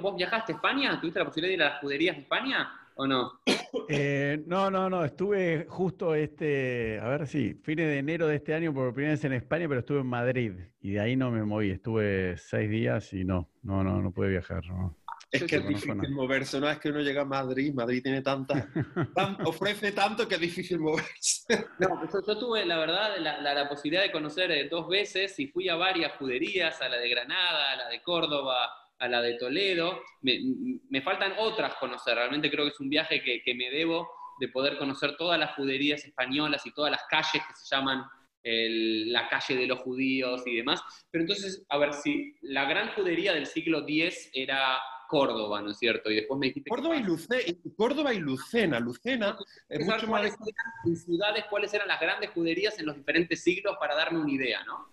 vos 0.00 0.16
viajaste 0.16 0.52
a 0.52 0.56
España, 0.56 1.00
¿tuviste 1.00 1.18
la 1.18 1.26
posibilidad 1.26 1.50
de 1.50 1.54
ir 1.54 1.62
a 1.62 1.70
las 1.70 1.80
juderías 1.80 2.16
de 2.16 2.22
España 2.22 2.68
o 2.96 3.06
no? 3.06 3.40
Eh, 3.88 4.42
no, 4.46 4.68
no, 4.68 4.90
no, 4.90 5.04
estuve 5.04 5.66
justo 5.68 6.14
este, 6.14 6.98
a 7.00 7.08
ver 7.08 7.28
si, 7.28 7.54
fines 7.62 7.86
de 7.86 7.98
enero 7.98 8.26
de 8.26 8.36
este 8.36 8.52
año 8.52 8.74
por 8.74 8.92
primera 8.92 9.12
vez 9.12 9.24
en 9.24 9.34
España, 9.34 9.68
pero 9.68 9.80
estuve 9.80 10.00
en 10.00 10.08
Madrid 10.08 10.52
y 10.80 10.92
de 10.92 11.00
ahí 11.00 11.14
no 11.14 11.30
me 11.30 11.44
moví, 11.44 11.70
estuve 11.70 12.36
seis 12.36 12.68
días 12.68 13.12
y 13.12 13.24
no, 13.24 13.48
no, 13.62 13.84
no, 13.84 14.02
no 14.02 14.10
pude 14.10 14.30
viajar. 14.30 14.66
No. 14.66 14.96
Es 15.30 15.44
que 15.44 15.56
es 15.56 15.66
difícil 15.66 16.10
moverse, 16.10 16.60
no 16.60 16.70
es 16.70 16.78
que 16.78 16.90
uno 16.90 17.00
llega 17.00 17.22
a 17.22 17.24
Madrid, 17.24 17.74
Madrid 17.74 18.02
tiene 18.02 18.22
tanta, 18.22 18.68
ofrece 19.44 19.92
tanto 19.92 20.28
que 20.28 20.36
es 20.36 20.40
difícil 20.40 20.78
moverse. 20.78 21.44
No, 21.78 22.00
pues 22.00 22.24
yo, 22.26 22.38
tuve, 22.38 22.64
la 22.64 22.78
verdad, 22.78 23.16
la, 23.18 23.68
posibilidad 23.68 24.02
de 24.02 24.12
conocer 24.12 24.50
eh, 24.50 24.68
dos 24.68 24.88
veces 24.88 25.38
y 25.38 25.48
fui 25.48 25.68
a 25.68 25.76
varias 25.76 26.12
juderías, 26.16 26.80
a 26.80 26.88
la 26.88 26.96
de 26.96 27.08
Granada, 27.08 27.72
a 27.72 27.76
la 27.76 27.88
de 27.88 28.02
Córdoba, 28.02 28.70
a 28.98 29.08
la 29.08 29.20
de 29.20 29.34
Toledo. 29.34 30.00
Me, 30.22 31.02
faltan 31.02 31.34
otras 31.38 31.74
conocer, 31.74 32.14
realmente 32.14 32.50
creo 32.50 32.64
que 32.64 32.70
es 32.70 32.80
un 32.80 32.88
viaje 32.88 33.22
que, 33.22 33.54
me 33.54 33.70
debo 33.70 34.08
de 34.40 34.48
poder 34.48 34.78
conocer 34.78 35.16
todas 35.16 35.38
las 35.38 35.54
juderías 35.54 36.04
españolas 36.04 36.64
y 36.66 36.72
todas 36.72 36.90
las 36.90 37.02
calles 37.08 37.42
que 37.46 37.54
se 37.54 37.74
llaman 37.74 38.04
la 38.42 39.28
calle 39.28 39.56
de 39.56 39.66
los 39.66 39.80
judíos 39.80 40.42
y 40.46 40.56
demás. 40.56 40.80
Pero 41.10 41.22
entonces, 41.22 41.66
a 41.68 41.78
ver, 41.78 41.92
si 41.92 42.34
la 42.42 42.64
gran 42.64 42.90
judería 42.90 43.32
del 43.32 43.46
siglo 43.46 43.84
X 43.86 44.30
era 44.32 44.78
Córdoba, 45.08 45.62
¿no 45.62 45.70
es 45.70 45.78
cierto? 45.78 46.10
Y 46.10 46.16
después 46.16 46.38
me 46.38 46.46
dijiste... 46.46 46.70
Córdoba, 46.70 46.96
y, 46.96 47.02
Lucena, 47.02 47.42
Córdoba 47.76 48.14
y 48.14 48.18
Lucena. 48.18 48.80
Lucena 48.80 49.38
es 49.68 49.86
mucho 49.86 50.06
más... 50.06 50.36
En 50.84 50.96
ciudades, 50.96 51.44
¿cuáles 51.50 51.72
eran 51.74 51.88
las 51.88 52.00
grandes 52.00 52.30
juderías 52.30 52.78
en 52.78 52.86
los 52.86 52.96
diferentes 52.96 53.42
siglos 53.42 53.76
para 53.78 53.94
darme 53.94 54.20
una 54.20 54.32
idea, 54.32 54.64
¿no? 54.64 54.92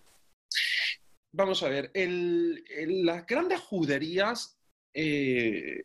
Vamos 1.32 1.62
a 1.62 1.68
ver, 1.68 1.90
las 1.94 3.26
grandes 3.26 3.60
juderías... 3.60 4.58
Eh, 4.92 5.82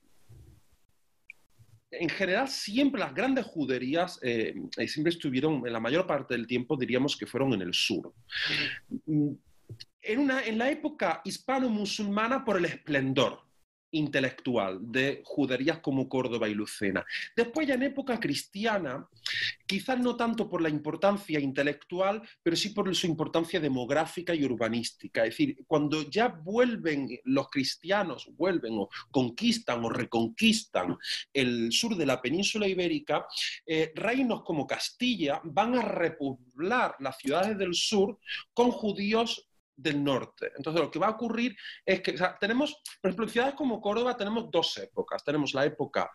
en 1.91 2.09
general, 2.09 2.47
siempre 2.47 2.99
las 2.99 3.13
grandes 3.13 3.45
juderías 3.45 4.19
eh, 4.21 4.53
siempre 4.87 5.11
estuvieron, 5.11 5.65
en 5.65 5.73
la 5.73 5.79
mayor 5.79 6.05
parte 6.05 6.35
del 6.35 6.45
tiempo, 6.45 6.77
diríamos 6.77 7.17
que 7.17 7.25
fueron 7.25 7.53
en 7.53 7.61
el 7.61 7.73
sur. 7.73 8.13
Mm, 9.05 9.31
en, 10.01 10.19
una, 10.19 10.43
en 10.43 10.57
la 10.57 10.69
época 10.69 11.21
hispano-musulmana 11.23 12.45
por 12.45 12.57
el 12.57 12.65
esplendor, 12.65 13.41
intelectual 13.91 14.79
de 14.81 15.21
juderías 15.25 15.79
como 15.79 16.07
Córdoba 16.07 16.47
y 16.47 16.53
Lucena. 16.53 17.05
Después 17.35 17.67
ya 17.67 17.75
en 17.75 17.83
época 17.83 18.19
cristiana, 18.19 19.07
quizás 19.65 19.99
no 19.99 20.15
tanto 20.15 20.49
por 20.49 20.61
la 20.61 20.69
importancia 20.69 21.39
intelectual, 21.39 22.21
pero 22.43 22.55
sí 22.55 22.69
por 22.69 22.93
su 22.95 23.07
importancia 23.07 23.59
demográfica 23.59 24.33
y 24.33 24.43
urbanística. 24.43 25.23
Es 25.23 25.31
decir, 25.31 25.57
cuando 25.67 26.09
ya 26.09 26.27
vuelven 26.27 27.07
los 27.25 27.49
cristianos, 27.49 28.29
vuelven 28.35 28.73
o 28.77 28.89
conquistan 29.11 29.83
o 29.83 29.89
reconquistan 29.89 30.97
el 31.33 31.71
sur 31.71 31.95
de 31.95 32.05
la 32.05 32.21
península 32.21 32.67
ibérica, 32.67 33.25
eh, 33.65 33.91
reinos 33.95 34.43
como 34.43 34.67
Castilla 34.67 35.41
van 35.43 35.75
a 35.75 35.81
repoblar 35.81 36.95
las 36.99 37.17
ciudades 37.17 37.57
del 37.57 37.73
sur 37.73 38.17
con 38.53 38.71
judíos 38.71 39.49
del 39.81 40.03
norte. 40.03 40.51
Entonces, 40.55 40.81
lo 40.81 40.91
que 40.91 40.99
va 40.99 41.07
a 41.07 41.11
ocurrir 41.11 41.55
es 41.85 42.01
que 42.01 42.15
tenemos, 42.39 42.81
por 43.01 43.09
ejemplo, 43.09 43.25
en 43.25 43.31
ciudades 43.31 43.55
como 43.55 43.81
Córdoba 43.81 44.17
tenemos 44.17 44.49
dos 44.51 44.77
épocas. 44.77 45.23
Tenemos 45.23 45.53
la 45.53 45.65
época 45.65 46.11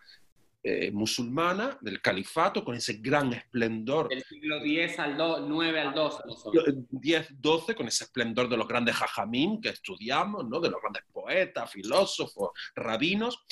eh, 0.67 0.89
musulmana 0.91 1.77
del 1.79 2.01
califato 2.01 2.65
con 2.65 2.73
ese 2.73 2.93
gran 2.93 3.31
esplendor. 3.33 4.09
Del 4.09 4.23
siglo 4.23 4.57
X 4.63 4.97
al 4.97 5.15
9 5.15 5.79
al 5.79 5.93
12. 5.93 6.23
10, 6.89 7.27
12, 7.39 7.75
con 7.75 7.87
ese 7.87 8.05
esplendor 8.05 8.49
de 8.49 8.57
los 8.57 8.67
grandes 8.67 8.95
jajamín 8.95 9.61
que 9.61 9.69
estudiamos, 9.69 10.47
¿no? 10.47 10.59
de 10.59 10.71
los 10.71 10.81
grandes 10.81 11.03
poetas, 11.13 11.71
filósofos, 11.71 12.49
rabinos. 12.75 13.45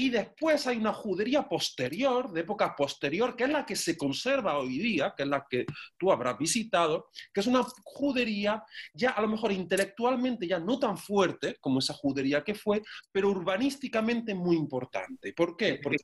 Y 0.00 0.08
después 0.08 0.66
hay 0.66 0.78
una 0.78 0.94
judería 0.94 1.46
posterior, 1.46 2.32
de 2.32 2.40
época 2.40 2.74
posterior, 2.74 3.36
que 3.36 3.44
es 3.44 3.50
la 3.50 3.66
que 3.66 3.76
se 3.76 3.98
conserva 3.98 4.58
hoy 4.58 4.78
día, 4.78 5.12
que 5.14 5.24
es 5.24 5.28
la 5.28 5.46
que 5.46 5.66
tú 5.98 6.10
habrás 6.10 6.38
visitado, 6.38 7.10
que 7.34 7.40
es 7.40 7.46
una 7.46 7.62
judería 7.84 8.64
ya 8.94 9.10
a 9.10 9.20
lo 9.20 9.28
mejor 9.28 9.52
intelectualmente 9.52 10.48
ya 10.48 10.58
no 10.58 10.78
tan 10.78 10.96
fuerte 10.96 11.58
como 11.60 11.80
esa 11.80 11.92
judería 11.92 12.42
que 12.42 12.54
fue, 12.54 12.80
pero 13.12 13.28
urbanísticamente 13.28 14.34
muy 14.34 14.56
importante. 14.56 15.34
¿Por 15.34 15.54
qué? 15.54 15.78
Porque 15.82 15.98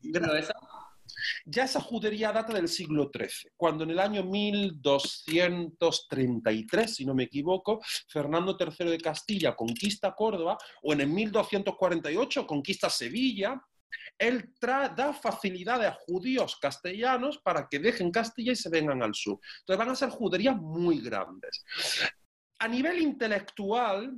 ya 1.47 1.65
esa 1.65 1.81
judería 1.81 2.33
data 2.33 2.53
del 2.53 2.69
siglo 2.69 3.11
XIII, 3.11 3.53
cuando 3.57 3.85
en 3.85 3.93
el 3.93 3.99
año 3.99 4.25
1233, 4.25 6.95
si 6.95 7.07
no 7.07 7.15
me 7.15 7.23
equivoco, 7.23 7.81
Fernando 8.09 8.59
III 8.61 8.91
de 8.91 8.99
Castilla 8.99 9.57
conquista 9.57 10.15
Córdoba, 10.15 10.59
o 10.83 10.93
en 10.93 11.01
el 11.01 11.09
1248 11.09 12.47
conquista 12.47 12.91
Sevilla, 12.91 13.59
él 14.18 14.53
da 14.61 15.12
facilidades 15.12 15.88
a 15.88 15.99
judíos 16.07 16.57
castellanos 16.61 17.38
para 17.38 17.68
que 17.68 17.79
dejen 17.79 18.11
Castilla 18.11 18.53
y 18.53 18.57
se 18.57 18.70
vengan 18.70 19.03
al 19.03 19.14
sur. 19.14 19.38
Entonces 19.61 19.79
van 19.79 19.90
a 19.90 19.96
ser 19.96 20.09
juderías 20.11 20.57
muy 20.57 21.01
grandes. 21.01 21.64
A 22.59 22.68
nivel 22.68 23.01
intelectual, 23.01 24.16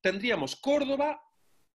tendríamos 0.00 0.56
Córdoba 0.56 1.20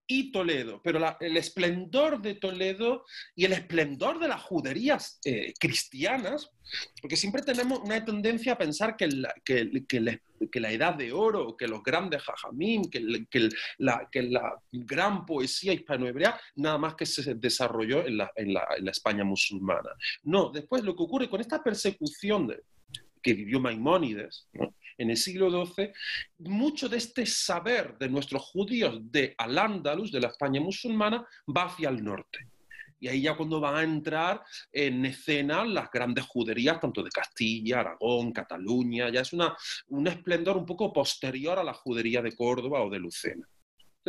y 0.08 0.32
Toledo, 0.32 0.82
pero 0.82 1.00
el 1.20 1.38
esplendor 1.38 2.22
de 2.22 2.36
Toledo 2.36 3.04
y 3.36 3.46
el 3.46 3.54
esplendor 3.54 4.20
de 4.20 4.30
las 4.30 4.42
juderías 4.42 5.20
eh, 5.26 5.54
cristianas, 5.60 6.50
porque 7.02 7.18
siempre 7.18 7.42
tenemos 7.42 7.80
una 7.80 8.04
tendencia 8.04 8.54
a 8.54 8.58
pensar 8.58 8.96
que 8.96 9.08
la, 9.08 9.34
que, 9.44 9.70
la 10.60 10.72
edad 10.72 10.96
de 10.96 11.12
oro, 11.12 11.58
que 11.58 11.68
los 11.68 11.84
grandes 11.84 12.24
jajamín, 12.24 12.90
que, 12.90 13.02
la, 13.80 14.08
que 14.10 14.24
la 14.24 14.62
gran 14.72 15.26
poesía 15.26 15.74
hispanohebrea, 15.74 16.40
nada 16.56 16.78
más 16.78 16.96
que 16.96 17.06
se 17.06 17.36
desarrolló 17.36 18.06
en 18.06 18.18
la, 18.18 18.32
en 18.36 18.54
la 18.54 18.92
España 18.92 19.26
musulmana. 19.26 19.90
No, 20.24 20.50
después 20.50 20.84
lo 20.84 20.96
que 20.96 21.04
ocurre 21.04 21.30
con 21.30 21.42
esta 21.42 21.62
persecución 21.62 22.48
de, 22.48 22.64
que 23.22 23.34
vivió 23.34 23.60
Maimónides 23.60 24.48
en 24.98 25.10
el 25.10 25.18
siglo 25.18 25.50
XII, 25.50 25.92
mucho 26.40 26.90
de 26.90 26.98
este 26.98 27.26
saber 27.26 27.98
de 27.98 28.10
nuestros 28.10 28.44
judíos 28.44 29.00
de 29.12 29.36
Al-Ándalus, 29.38 30.12
de 30.12 30.22
la 30.22 30.28
España 30.28 30.60
musulmana, 30.60 31.26
va 31.56 31.66
hacia 31.66 31.90
el 31.90 32.04
norte. 32.04 32.48
Y 33.00 33.08
ahí 33.08 33.22
ya 33.22 33.36
cuando 33.36 33.60
van 33.60 33.76
a 33.76 33.84
entrar 33.84 34.44
en 34.72 35.06
escena 35.06 35.64
las 35.64 35.92
grandes 35.92 36.26
juderías, 36.26 36.80
tanto 36.80 37.04
de 37.04 37.12
Castilla, 37.12 37.82
Aragón, 37.82 38.32
Cataluña, 38.32 39.10
ya 39.10 39.22
es 39.22 39.34
una, 39.34 39.56
un 39.90 40.08
esplendor 40.08 40.58
un 40.58 40.66
poco 40.66 40.92
posterior 40.92 41.60
a 41.60 41.64
la 41.64 41.74
judería 41.74 42.22
de 42.22 42.36
Córdoba 42.36 42.82
o 42.82 42.90
de 42.90 43.00
Lucena. 43.00 43.48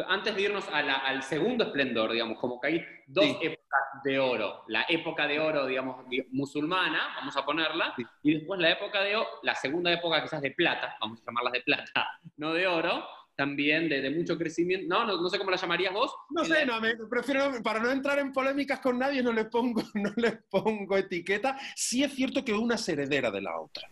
Antes 0.06 0.34
de 0.36 0.42
irnos 0.42 0.68
al 0.68 1.22
segundo 1.22 1.64
esplendor, 1.64 2.12
digamos, 2.12 2.38
como 2.38 2.60
que 2.60 2.66
hay 2.68 2.86
dos 3.06 3.26
épocas 3.40 3.80
de 4.04 4.18
oro. 4.18 4.64
La 4.68 4.84
época 4.88 5.26
de 5.26 5.40
oro, 5.40 5.66
digamos, 5.66 6.04
musulmana, 6.30 7.14
vamos 7.16 7.36
a 7.36 7.44
ponerla, 7.44 7.94
y 8.22 8.34
después 8.34 8.60
la 8.60 8.70
época 8.70 9.02
de 9.02 9.16
oro, 9.16 9.28
la 9.42 9.54
segunda 9.54 9.92
época 9.92 10.22
quizás 10.22 10.42
de 10.42 10.50
plata, 10.52 10.96
vamos 11.00 11.20
a 11.20 11.24
llamarlas 11.26 11.52
de 11.52 11.60
plata, 11.62 12.20
no 12.36 12.52
de 12.52 12.66
oro, 12.66 13.04
también 13.38 13.88
de, 13.88 14.10
mucho 14.10 14.36
crecimiento. 14.36 14.86
No, 14.88 15.06
no, 15.06 15.28
sé 15.28 15.38
cómo 15.38 15.52
la 15.52 15.56
llamarías 15.56 15.92
vos. 15.92 16.12
No 16.30 16.44
sé, 16.44 16.66
no, 16.66 16.80
me, 16.80 16.96
prefiero, 17.08 17.62
para 17.62 17.78
no 17.78 17.88
entrar 17.88 18.18
en 18.18 18.32
polémicas 18.32 18.80
con 18.80 18.98
nadie, 18.98 19.22
no 19.22 19.32
le 19.32 19.44
pongo, 19.44 19.80
no 19.94 20.12
le 20.16 20.32
pongo 20.50 20.96
etiqueta. 20.96 21.56
Sí 21.76 22.02
es 22.02 22.12
cierto 22.12 22.44
que 22.44 22.52
una 22.52 22.74
es 22.74 22.88
heredera 22.88 23.30
de 23.30 23.40
la 23.40 23.60
otra. 23.60 23.88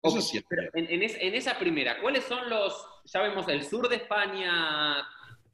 Eso 0.00 0.20
sí 0.20 0.44
en, 0.74 1.02
en, 1.02 1.34
esa 1.34 1.58
primera, 1.58 1.98
¿cuáles 2.00 2.24
son 2.24 2.48
los, 2.50 2.86
ya 3.06 3.22
vemos 3.22 3.48
el 3.48 3.64
sur 3.64 3.88
de 3.88 3.96
España, 3.96 5.02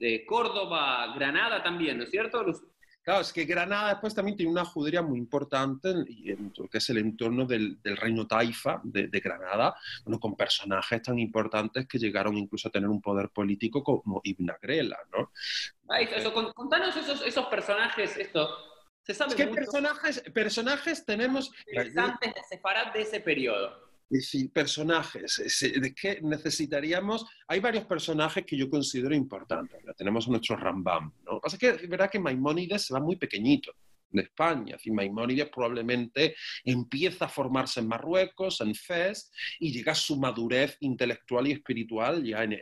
de 0.00 0.24
Córdoba, 0.24 1.12
Granada 1.14 1.62
también, 1.62 1.98
¿no 1.98 2.04
es 2.04 2.10
cierto? 2.10 2.42
Claro, 3.02 3.20
es 3.20 3.32
que 3.32 3.44
Granada 3.44 3.90
después 3.90 4.14
también 4.14 4.36
tiene 4.36 4.50
una 4.50 4.64
judería 4.64 5.02
muy 5.02 5.18
importante, 5.18 5.92
que 6.70 6.78
es 6.78 6.90
el 6.90 6.98
entorno 6.98 7.44
del, 7.44 7.78
reino 7.84 8.26
Taifa 8.26 8.80
de, 8.82 9.08
Granada, 9.20 9.74
bueno, 10.04 10.18
con 10.18 10.36
personajes 10.36 11.02
tan 11.02 11.18
importantes 11.18 11.86
que 11.86 11.98
llegaron 11.98 12.36
incluso 12.36 12.68
a 12.68 12.70
tener 12.70 12.88
un 12.88 13.00
poder 13.00 13.28
político 13.28 13.84
como 13.84 14.20
Ibn 14.24 14.50
Agrela, 14.50 14.98
¿no? 15.12 15.30
eso, 15.98 16.32
contanos 16.54 16.96
esos, 16.96 17.22
esos 17.26 17.46
personajes, 17.46 18.16
esto. 18.16 18.48
Se 19.02 19.14
sabe 19.14 19.34
¿Qué 19.34 19.46
personajes, 19.46 20.22
personajes 20.32 21.04
tenemos? 21.04 21.50
Interesantes 21.66 22.34
de 22.34 22.42
Sefarad 22.48 22.92
de 22.92 23.02
ese 23.02 23.20
periodo 23.20 23.89
decir, 24.11 24.51
personajes, 24.51 25.62
¿de 25.81 25.94
qué 25.94 26.20
necesitaríamos? 26.20 27.25
Hay 27.46 27.61
varios 27.61 27.85
personajes 27.85 28.44
que 28.44 28.57
yo 28.57 28.68
considero 28.68 29.14
importantes. 29.14 29.79
Tenemos 29.96 30.29
nuestro 30.29 30.57
Rambam, 30.57 31.12
¿no? 31.25 31.40
Pasa 31.40 31.57
que 31.57 31.68
es 31.70 31.88
verdad 31.88 32.11
que 32.11 32.18
Maimónides 32.18 32.87
se 32.87 32.94
va 32.94 33.01
muy 33.01 33.16
pequeñito 33.16 33.73
de 34.11 34.23
España. 34.23 34.77
Es 34.77 34.90
Maimónides 34.90 35.49
probablemente 35.49 36.35
empieza 36.64 37.27
a 37.27 37.29
formarse 37.29 37.81
en 37.81 37.88
Marruecos, 37.88 38.61
en 38.61 38.75
Fez, 38.75 39.31
y 39.59 39.73
llega 39.73 39.92
a 39.92 39.94
su 39.94 40.18
madurez 40.18 40.77
intelectual 40.81 41.46
y 41.46 41.53
espiritual 41.53 42.25
ya 42.25 42.42
en, 42.44 42.59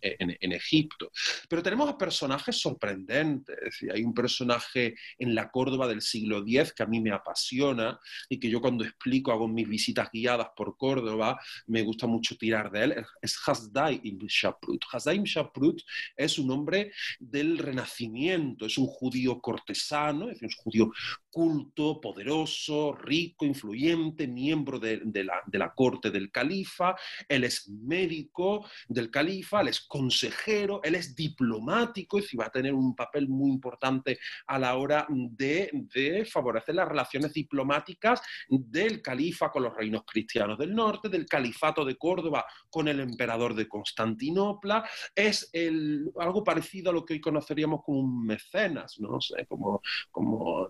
en, 0.00 0.52
Egipto. 0.52 1.10
Pero 1.48 1.62
tenemos 1.62 1.88
a 1.88 1.98
personajes 1.98 2.60
sorprendentes. 2.60 3.56
hay 3.92 4.02
un 4.02 4.14
personaje 4.14 4.94
en 5.18 5.34
la 5.34 5.50
Córdoba 5.50 5.88
del 5.88 6.00
siglo 6.00 6.44
X 6.46 6.72
que 6.72 6.82
a 6.82 6.86
mí 6.86 7.00
me 7.00 7.10
apasiona 7.10 7.98
y 8.28 8.38
que 8.38 8.50
yo 8.50 8.60
cuando 8.60 8.84
explico, 8.84 9.32
hago 9.32 9.48
mis 9.48 9.68
visitas 9.68 10.10
guiadas 10.12 10.48
por 10.56 10.76
Córdoba, 10.76 11.40
me 11.66 11.82
gusta 11.82 12.06
mucho 12.06 12.36
tirar 12.36 12.70
de 12.70 12.84
él. 12.84 12.94
Es 13.20 13.36
Hasdai 13.44 14.00
ibn 14.02 14.26
Shaprut. 14.26 14.84
Hasdai 14.92 15.16
ibn 15.16 15.24
Shaprut 15.24 15.82
es 16.16 16.38
un 16.38 16.50
hombre 16.50 16.92
del 17.18 17.58
Renacimiento, 17.58 18.66
es 18.66 18.78
un 18.78 18.86
judío 18.86 19.40
cortesano, 19.40 20.30
es 20.30 20.42
un 20.42 20.50
judío 20.50 20.73
estúdio 20.74 20.92
culto, 21.34 22.00
poderoso, 22.00 22.92
rico, 22.92 23.44
influyente, 23.44 24.28
miembro 24.28 24.78
de, 24.78 25.02
la, 25.24 25.74
corte 25.74 26.12
del 26.12 26.30
califa, 26.30 26.94
él 27.28 27.42
es 27.42 27.68
médico 27.68 28.64
del 28.86 29.10
califa, 29.10 29.60
él 29.60 29.68
es 29.68 29.80
consejero, 29.80 30.80
él 30.84 30.94
es 30.94 31.16
diplomático, 31.16 32.20
y 32.20 32.36
va 32.36 32.46
a 32.46 32.52
tener 32.52 32.72
un 32.72 32.94
papel 32.94 33.28
muy 33.28 33.50
importante 33.50 34.20
a 34.46 34.60
la 34.60 34.76
hora 34.76 35.08
de, 35.10 36.24
favorecer 36.30 36.76
las 36.76 36.86
relaciones 36.86 37.32
diplomáticas 37.32 38.22
del 38.48 39.02
califa 39.02 39.50
con 39.50 39.64
los 39.64 39.74
reinos 39.74 40.04
cristianos 40.06 40.56
del 40.56 40.72
norte, 40.72 41.08
del 41.08 41.26
califato 41.26 41.84
de 41.84 41.96
Córdoba 41.96 42.46
con 42.70 42.86
el 42.86 43.00
emperador 43.00 43.54
de 43.54 43.66
Constantinopla, 43.66 44.88
es 45.16 45.50
algo 46.20 46.44
parecido 46.44 46.90
a 46.90 46.92
lo 46.92 47.04
que 47.04 47.14
hoy 47.14 47.20
conoceríamos 47.20 47.82
como 47.82 47.98
un 47.98 48.24
mecenas, 48.24 49.00
¿no? 49.00 49.20
sé, 49.20 49.46
como 49.46 49.82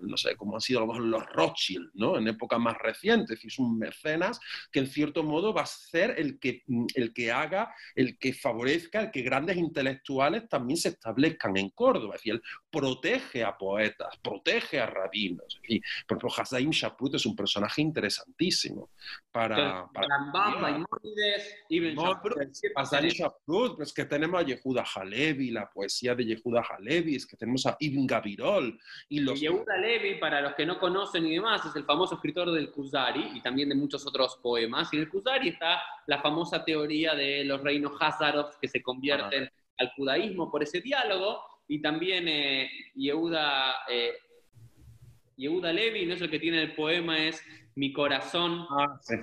no 0.01 0.17
sé, 0.17 0.37
como 0.37 0.54
como 0.55 0.59
han 0.59 0.61
sido 0.61 0.79
a 0.79 0.83
lo 0.83 0.87
mejor 0.89 1.05
los 1.05 1.27
Rothschild, 1.27 1.91
¿no? 1.95 2.17
En 2.17 2.29
épocas 2.29 2.61
más 2.61 2.79
recientes, 2.79 3.45
es 3.45 3.59
un 3.59 3.77
mecenas 3.79 4.39
que 4.71 4.79
en 4.81 4.87
cierto 4.87 5.25
modo 5.25 5.53
va 5.53 5.63
a 5.63 5.67
ser 5.67 6.15
el 6.17 6.39
que, 6.39 6.63
el 6.95 7.13
que 7.13 7.33
haga, 7.33 7.75
el 7.95 8.19
que 8.19 8.33
favorezca, 8.33 9.01
el 9.01 9.11
que 9.11 9.23
grandes 9.23 9.57
intelectuales 9.57 10.49
también 10.49 10.77
se 10.77 10.91
establezcan 10.91 11.57
en 11.57 11.71
Córdoba. 11.71 12.15
Es 12.15 12.21
decir, 12.21 12.35
él 12.35 12.43
protege 12.71 13.43
a 13.43 13.57
poetas, 13.57 14.17
protege 14.23 14.81
a 14.81 14.87
rabinos. 14.87 15.61
por 16.07 16.19
ejemplo, 16.19 16.31
Hasaim 16.37 16.71
Shaput 16.71 17.15
es 17.15 17.27
un 17.27 17.35
personaje 17.35 17.83
interesantísimo 17.83 18.91
para... 19.31 19.89
para 19.93 20.07
Hasaim 22.77 23.09
Shaput, 23.09 23.77
pues 23.77 23.93
que 23.93 24.05
tenemos 24.05 24.41
a 24.41 24.45
Yehuda 24.45 24.85
Halevi, 24.95 25.51
la 25.51 25.69
poesía 25.69 26.15
de 26.15 26.25
Yehuda 26.27 26.63
Halevi, 26.63 27.17
es 27.17 27.27
que 27.27 27.37
tenemos 27.37 27.67
a 27.67 27.77
Ibn 27.79 28.07
Gavirol. 28.07 28.79
Y 29.09 29.21
los... 29.21 29.41
Yehuda 29.41 29.75
Halevi, 29.75 30.19
para 30.19 30.44
los 30.45 30.55
que 30.55 30.67
no 30.67 30.79
conocen 30.79 31.27
y 31.27 31.35
demás, 31.35 31.65
es 31.65 31.75
el 31.75 31.85
famoso 31.85 32.15
escritor 32.17 32.53
del 32.53 32.71
Kuzari 32.71 33.33
y 33.35 33.41
también 33.41 33.69
de 33.69 33.75
muchos 33.75 34.07
otros 34.07 34.39
poemas. 34.43 34.93
Y 34.93 34.97
en 34.97 35.03
el 35.03 35.09
Kuzari 35.09 35.49
está 35.49 35.83
la 36.07 36.21
famosa 36.21 36.65
teoría 36.65 37.15
de 37.15 37.45
los 37.45 37.61
reinos 37.61 37.93
Hazarovs 37.99 38.57
que 38.61 38.69
se 38.69 38.83
convierten 38.83 39.51
al 39.79 39.91
judaísmo 39.97 40.51
por 40.51 40.63
ese 40.63 40.81
diálogo. 40.81 41.41
Y 41.67 41.81
también 41.81 42.29
eh, 42.29 42.71
Yehuda, 42.95 43.75
eh, 43.91 44.13
Yehuda 45.37 45.73
Levi, 45.73 46.07
¿no 46.07 46.15
es 46.15 46.21
el 46.21 46.31
que 46.31 46.39
tiene 46.39 46.63
el 46.63 46.75
poema? 46.75 47.19
Es 47.19 47.43
Mi 47.75 47.93
corazón. 47.93 48.67
Ah, 48.71 48.99
sí. 49.01 49.17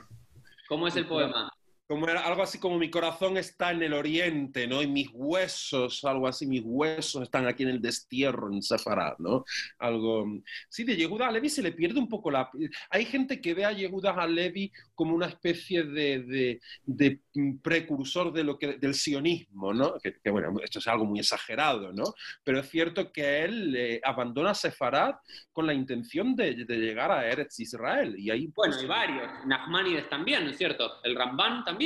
¿Cómo 0.68 0.88
es 0.88 0.96
el 0.96 1.06
poema? 1.06 1.52
Como 1.92 2.08
era 2.08 2.22
algo 2.22 2.42
así 2.42 2.58
como 2.58 2.78
mi 2.80 2.90
corazón 2.90 3.36
está 3.36 3.72
en 3.72 3.84
el 3.84 3.92
oriente, 3.92 4.66
¿no? 4.66 4.82
Y 4.82 4.88
mis 4.88 5.10
huesos, 5.12 6.06
algo 6.06 6.26
así, 6.26 6.48
mis 6.48 6.62
huesos 6.64 7.24
están 7.24 7.46
aquí 7.48 7.64
en 7.64 7.70
el 7.70 7.82
destierro, 7.82 8.50
en 8.50 8.62
Sefarad, 8.62 9.18
¿no? 9.18 9.44
Algo... 9.78 10.26
Sí, 10.70 10.86
de 10.86 10.96
Yehuda 10.96 11.30
Levi 11.30 11.50
se 11.50 11.62
le 11.62 11.74
pierde 11.74 12.00
un 12.00 12.08
poco 12.08 12.32
la... 12.32 12.50
Hay 12.92 13.04
gente 13.04 13.42
que 13.42 13.54
ve 13.54 13.66
a 13.66 13.74
Yehuda 13.74 14.26
Levi 14.26 14.72
como 14.96 15.14
una 15.14 15.26
especie 15.26 15.84
de, 15.84 16.62
de, 16.86 17.20
precursor 17.62 18.32
de 18.32 18.46
lo 18.46 18.58
que, 18.58 18.78
del 18.78 18.94
sionismo, 18.94 19.74
¿no? 19.74 19.96
Que, 20.02 20.30
bueno, 20.30 20.62
esto 20.64 20.80
es 20.80 20.88
algo 20.88 21.04
muy 21.04 21.20
exagerado, 21.20 21.92
¿no? 21.92 22.06
Pero 22.46 22.62
es 22.62 22.70
cierto 22.70 23.12
que 23.12 23.44
él 23.44 23.76
eh, 23.76 24.02
abandona 24.02 24.54
Sefarad 24.54 25.16
con 25.52 25.68
la 25.68 25.74
intención 25.74 26.38
de, 26.38 26.54
llegar 26.54 27.12
a 27.12 27.28
Eretz 27.28 27.60
Israel. 27.60 28.16
Y 28.18 28.32
ahí, 28.32 28.48
bueno, 28.56 28.78
hay 28.78 28.88
varios. 28.88 29.30
Nachmanides 29.46 30.08
también, 30.08 30.46
¿no 30.46 30.52
es 30.52 30.58
cierto? 30.58 31.04
El 31.04 31.18
Ramban 31.18 31.66
también 31.66 31.81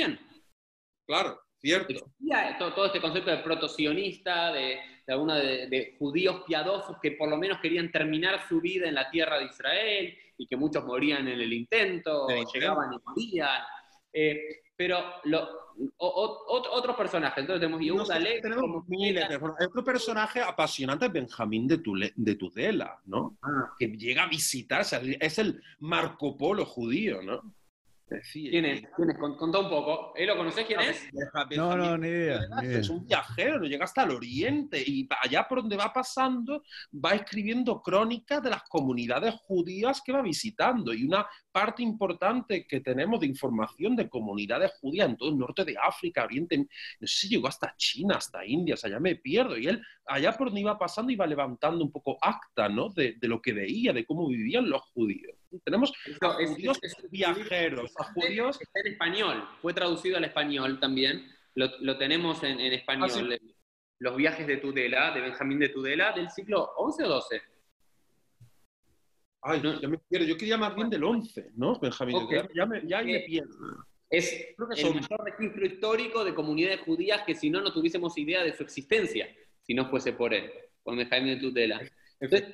Claro, 1.08 1.39
cierto. 1.60 2.12
todo, 2.58 2.86
este 2.88 3.01
concepto 3.01 3.31
de 3.31 3.38
protosionista, 3.38 4.51
de, 4.51 4.79
de, 5.08 5.67
de, 5.69 5.95
judíos 5.99 6.43
piadosos 6.45 6.97
que 7.01 7.12
por 7.12 7.29
lo 7.29 7.38
menos 7.38 7.60
querían 7.60 7.91
terminar 7.91 8.47
su 8.47 8.60
vida 8.60 8.88
en 8.88 8.95
la 8.95 9.10
tierra 9.10 9.39
de 9.39 9.45
Israel 9.45 10.17
y 10.38 10.47
que 10.47 10.58
muchos 10.58 10.84
morían 10.84 11.27
en 11.27 11.39
el 11.39 11.53
intento, 11.53 12.27
llegaban 12.53 12.93
y 12.93 12.97
morían. 13.05 13.62
Eh, 14.12 14.41
pero 14.77 14.99
otros 15.97 16.95
personajes, 16.95 17.38
entonces 17.38 17.62
tenemos 17.62 17.81
Yehuda 17.81 18.19
tenemos 18.41 18.88
miles 18.88 19.25
Otro 19.65 19.84
personaje 19.84 20.41
apasionante 20.41 21.05
es 21.05 21.12
Benjamín 21.12 21.67
de, 21.67 21.81
de 22.15 22.36
Tudela, 22.36 22.99
¿no? 23.05 23.38
Ah. 23.41 23.73
Que 23.77 23.88
llega 23.88 24.23
a 24.23 24.27
visitar, 24.27 24.81
es 24.81 25.39
el 25.39 25.62
Marco 25.79 26.36
Polo 26.36 26.65
judío, 26.65 27.21
¿no? 27.21 27.41
¿Quién 28.08 28.65
es? 28.65 28.84
¿Quién 28.96 29.10
es? 29.10 29.18
Contá 29.18 29.60
un 29.60 29.70
poco. 29.70 30.13
¿Eh, 30.15 30.26
¿Lo 30.26 30.38
conocés 30.38 30.65
quién 30.65 30.80
es? 30.80 31.10
No, 31.56 31.76
no, 31.76 31.98
ni 31.98 32.08
idea, 32.08 32.39
Es 32.63 32.89
un 32.89 33.06
viajero, 33.06 33.63
llega 33.63 33.86
hasta 33.86 34.04
el 34.04 34.12
oriente 34.12 34.84
y 34.86 35.08
allá 35.24 35.48
por 35.48 35.62
donde 35.62 35.76
va 35.76 35.91
pasando 35.91 36.62
va 36.94 37.12
escribiendo 37.12 37.82
crónicas 37.82 38.44
de 38.44 38.52
las 38.52 38.63
comunidades 38.63 39.34
judías 39.36 40.02
que 40.06 40.12
va 40.12 40.22
visitando. 40.22 40.94
Y 40.94 41.04
una 41.04 41.26
parte 41.56 41.82
importante 41.82 42.68
que 42.68 42.82
tenemos 42.82 43.22
de 43.22 43.28
información 43.28 43.96
de 43.96 44.10
comunidades 44.10 44.74
judías 44.82 45.08
en 45.08 45.15
todo 45.15 45.30
el 45.30 45.38
norte 45.38 45.63
de 45.63 45.78
África, 45.82 46.26
Oriente, 46.26 46.58
no 46.58 47.08
sé 47.08 47.15
si 47.15 47.30
llegó 47.30 47.48
hasta 47.48 47.74
China, 47.78 48.18
hasta 48.18 48.46
India, 48.46 48.74
o 48.74 48.78
sea, 48.78 48.89
ya 48.89 49.00
me 49.00 49.15
pierdo. 49.15 49.58
Y 49.58 49.68
él 49.68 49.82
allá 50.06 50.34
por 50.34 50.48
donde 50.48 50.60
iba 50.60 50.78
pasando 50.78 51.13
iba 51.13 51.26
levantando 51.26 51.82
un 51.82 51.94
poco 51.94 52.18
acta, 52.22 52.68
¿no? 52.68 52.89
De, 52.89 53.13
de 53.13 53.28
lo 53.30 53.41
que 53.41 53.54
veía, 53.54 53.94
de 53.94 54.06
cómo 54.06 54.28
vivían 54.28 54.70
los 54.70 54.82
judíos. 54.94 55.34
Tenemos 55.63 55.94
judíos 56.20 56.78
viajeros, 57.10 57.94
a 58.00 58.04
judíos... 58.12 58.60
en 58.74 58.91
español, 58.91 59.48
fue 59.62 59.74
traducido 59.74 60.18
al 60.18 60.26
español 60.26 60.78
también, 60.82 61.26
lo, 61.54 61.98
tenemos 61.98 62.44
en, 62.44 62.60
español. 62.60 63.32
Ah, 63.32 63.54
los 64.00 64.18
viajes 64.18 64.46
de 64.46 64.58
Tudela, 64.58 65.12
de 65.13 65.22
Benjamín 65.22 65.60
de 65.60 65.70
Tudela, 65.70 66.12
del 66.12 66.30
siglo 66.30 66.72
XI 66.91 67.04
o 67.04 67.22
XII. 67.22 67.55
Ay, 69.47 69.62
no, 69.62 69.79
ya 69.79 69.88
me 69.88 69.97
pierdo. 69.97 70.27
Yo 70.27 70.38
quería 70.38 70.58
más 70.58 70.75
bien 70.75 70.89
del 70.89 71.03
11, 71.03 71.51
¿no? 71.55 71.79
Benjamín 71.79 72.19
de 72.19 72.25
Tudela. 72.25 72.49
Ya 72.53 72.65
me, 72.65 72.88
ya 72.88 73.01
me 73.01 73.17
eh, 73.17 73.23
pierdo. 73.27 73.86
Es 74.10 74.55
el 74.58 74.93
mayor 74.93 75.23
registro 75.23 75.65
histórico 75.65 76.23
de 76.23 76.34
comunidades 76.34 76.81
judías 76.81 77.21
que 77.25 77.36
si 77.36 77.49
no, 77.49 77.62
no 77.62 77.73
tuviésemos 77.73 78.17
idea 78.17 78.43
de 78.43 78.53
su 78.53 78.63
existencia, 78.63 79.27
si 79.62 79.73
no 79.73 79.89
fuese 79.89 80.13
por 80.13 80.34
él, 80.34 80.51
por 80.84 80.95
Benjamín 80.95 81.36
de 81.36 81.38
Tudela 81.38 81.81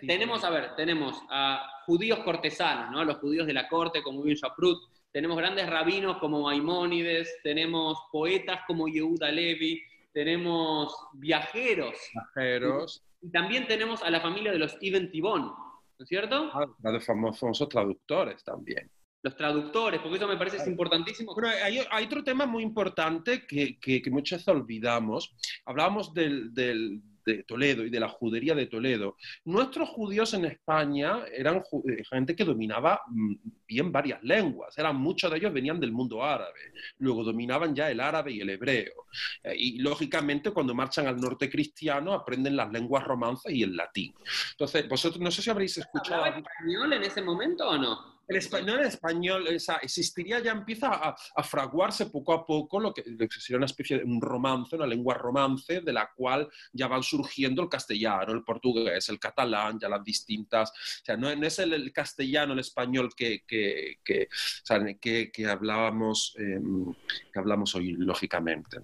tenemos, 0.08 0.44
a 0.44 0.50
ver, 0.50 0.76
tenemos 0.76 1.22
a 1.30 1.84
judíos 1.86 2.20
cortesanos, 2.20 2.92
¿no? 2.92 3.04
Los 3.04 3.18
judíos 3.18 3.48
de 3.48 3.54
la 3.54 3.68
corte, 3.68 4.02
como 4.02 4.22
Ibn 4.26 4.36
Shaprut, 4.36 4.80
tenemos 5.12 5.38
grandes 5.38 5.70
rabinos 5.70 6.18
como 6.18 6.42
Maimónides, 6.42 7.38
tenemos 7.44 7.98
poetas 8.12 8.62
como 8.66 8.88
Yehuda 8.88 9.32
Levi, 9.32 9.82
tenemos 10.14 10.94
viajeros. 11.14 11.98
Viajeros. 12.14 13.04
Y, 13.22 13.30
también 13.30 13.68
tenemos 13.68 14.02
a 14.02 14.10
la 14.10 14.20
familia 14.20 14.52
de 14.52 14.58
los 14.58 14.78
Ibn 14.82 15.12
Tibón, 15.12 15.54
¿no 16.02 16.04
es 16.04 16.10
cierto? 16.10 16.50
Ah, 16.52 16.66
los 16.92 17.06
famosos 17.06 17.70
traductores 17.70 18.44
también. 18.44 18.90
Los 19.22 19.36
traductores, 19.36 20.02
porque 20.02 20.18
eso 20.18 20.28
me 20.28 20.36
parece 20.36 20.68
importantísimo. 20.68 21.36
Pero 21.36 21.50
hay, 21.50 22.06
otro 22.06 22.24
tema 22.24 22.48
muy 22.48 22.64
importante 22.64 23.46
que, 23.46 23.78
que, 23.80 24.02
muchas 24.10 24.40
veces 24.40 24.48
olvidamos. 24.48 25.36
Hablábamos 25.64 26.12
del, 26.12 27.04
de 27.26 27.44
Toledo 27.44 27.86
y 27.86 27.90
de 27.90 28.00
la 28.00 28.10
judería 28.10 28.56
de 28.56 28.68
Toledo. 28.68 29.18
Nuestros 29.46 29.90
judíos 29.90 30.34
en 30.34 30.46
España 30.46 31.24
eran 31.32 31.58
eh, 31.58 32.04
gente 32.10 32.36
que 32.36 32.46
dominaba 32.46 33.02
mm, 33.08 33.36
bien 33.68 33.92
varias 33.92 34.24
lenguas, 34.24 34.78
eran 34.78 34.96
muchos 34.96 35.32
de 35.32 35.38
ellos 35.38 35.54
venían 35.54 35.80
del 35.80 35.92
mundo 35.92 36.24
árabe, 36.24 36.60
luego 37.00 37.24
dominaban 37.24 37.76
ya 37.76 37.90
el 37.90 38.00
árabe 38.00 38.32
y 38.32 38.42
el 38.42 38.50
hebreo. 38.50 39.08
Eh, 39.44 39.56
y 39.58 39.80
lógicamente 39.80 40.52
cuando 40.52 40.74
marchan 40.74 41.08
al 41.08 41.20
norte 41.20 41.50
cristiano 41.50 42.14
aprenden 42.14 42.56
las 42.56 42.72
lenguas 42.72 43.04
romances 43.04 43.54
y 43.54 43.64
el 43.64 43.76
latín. 43.76 44.14
Entonces, 44.52 44.88
vosotros 44.88 45.22
no 45.22 45.32
sé 45.32 45.42
si 45.42 45.50
habréis 45.50 45.78
escuchado... 45.78 46.26
español 46.26 46.94
en 46.94 47.04
ese 47.04 47.22
momento 47.22 47.68
o 47.68 47.78
no? 47.78 48.11
El 48.32 48.38
español, 48.38 48.80
español 48.80 49.48
existiría, 49.82 50.40
ya 50.40 50.54
empieza 50.54 50.88
a, 50.88 51.44
fraguarse 51.44 52.06
poco 52.06 52.32
a 52.32 52.46
poco 52.46 52.80
lo 52.80 52.94
que, 52.94 53.04
sería 53.30 53.58
una 53.58 53.66
especie 53.66 53.98
de 53.98 54.06
un 54.06 54.22
romance, 54.22 54.74
una 54.78 54.88
lengua 54.88 55.16
romance, 55.16 55.82
de 55.82 55.92
la 55.92 56.10
cual 56.16 56.48
ya 56.72 56.88
van 56.88 57.04
surgiendo 57.04 57.62
el 57.62 57.68
castellano, 57.68 58.32
el 58.32 58.44
portugués, 58.46 59.10
el 59.10 59.20
catalán, 59.20 59.78
ya 59.82 59.90
las 59.90 60.02
distintas. 60.02 60.70
O 60.70 61.06
sea, 61.06 61.18
no, 61.18 61.30
es 61.30 61.60
el, 61.60 61.92
castellano, 61.92 62.54
el 62.54 62.60
español 62.60 63.10
que, 63.18 63.44
que, 63.46 63.98
que, 64.02 65.46
hablábamos, 65.46 66.34
em, 66.38 66.86
que 67.34 67.40
hablamos 67.40 67.76
hoy, 67.76 67.92
lógicamente. 67.98 68.78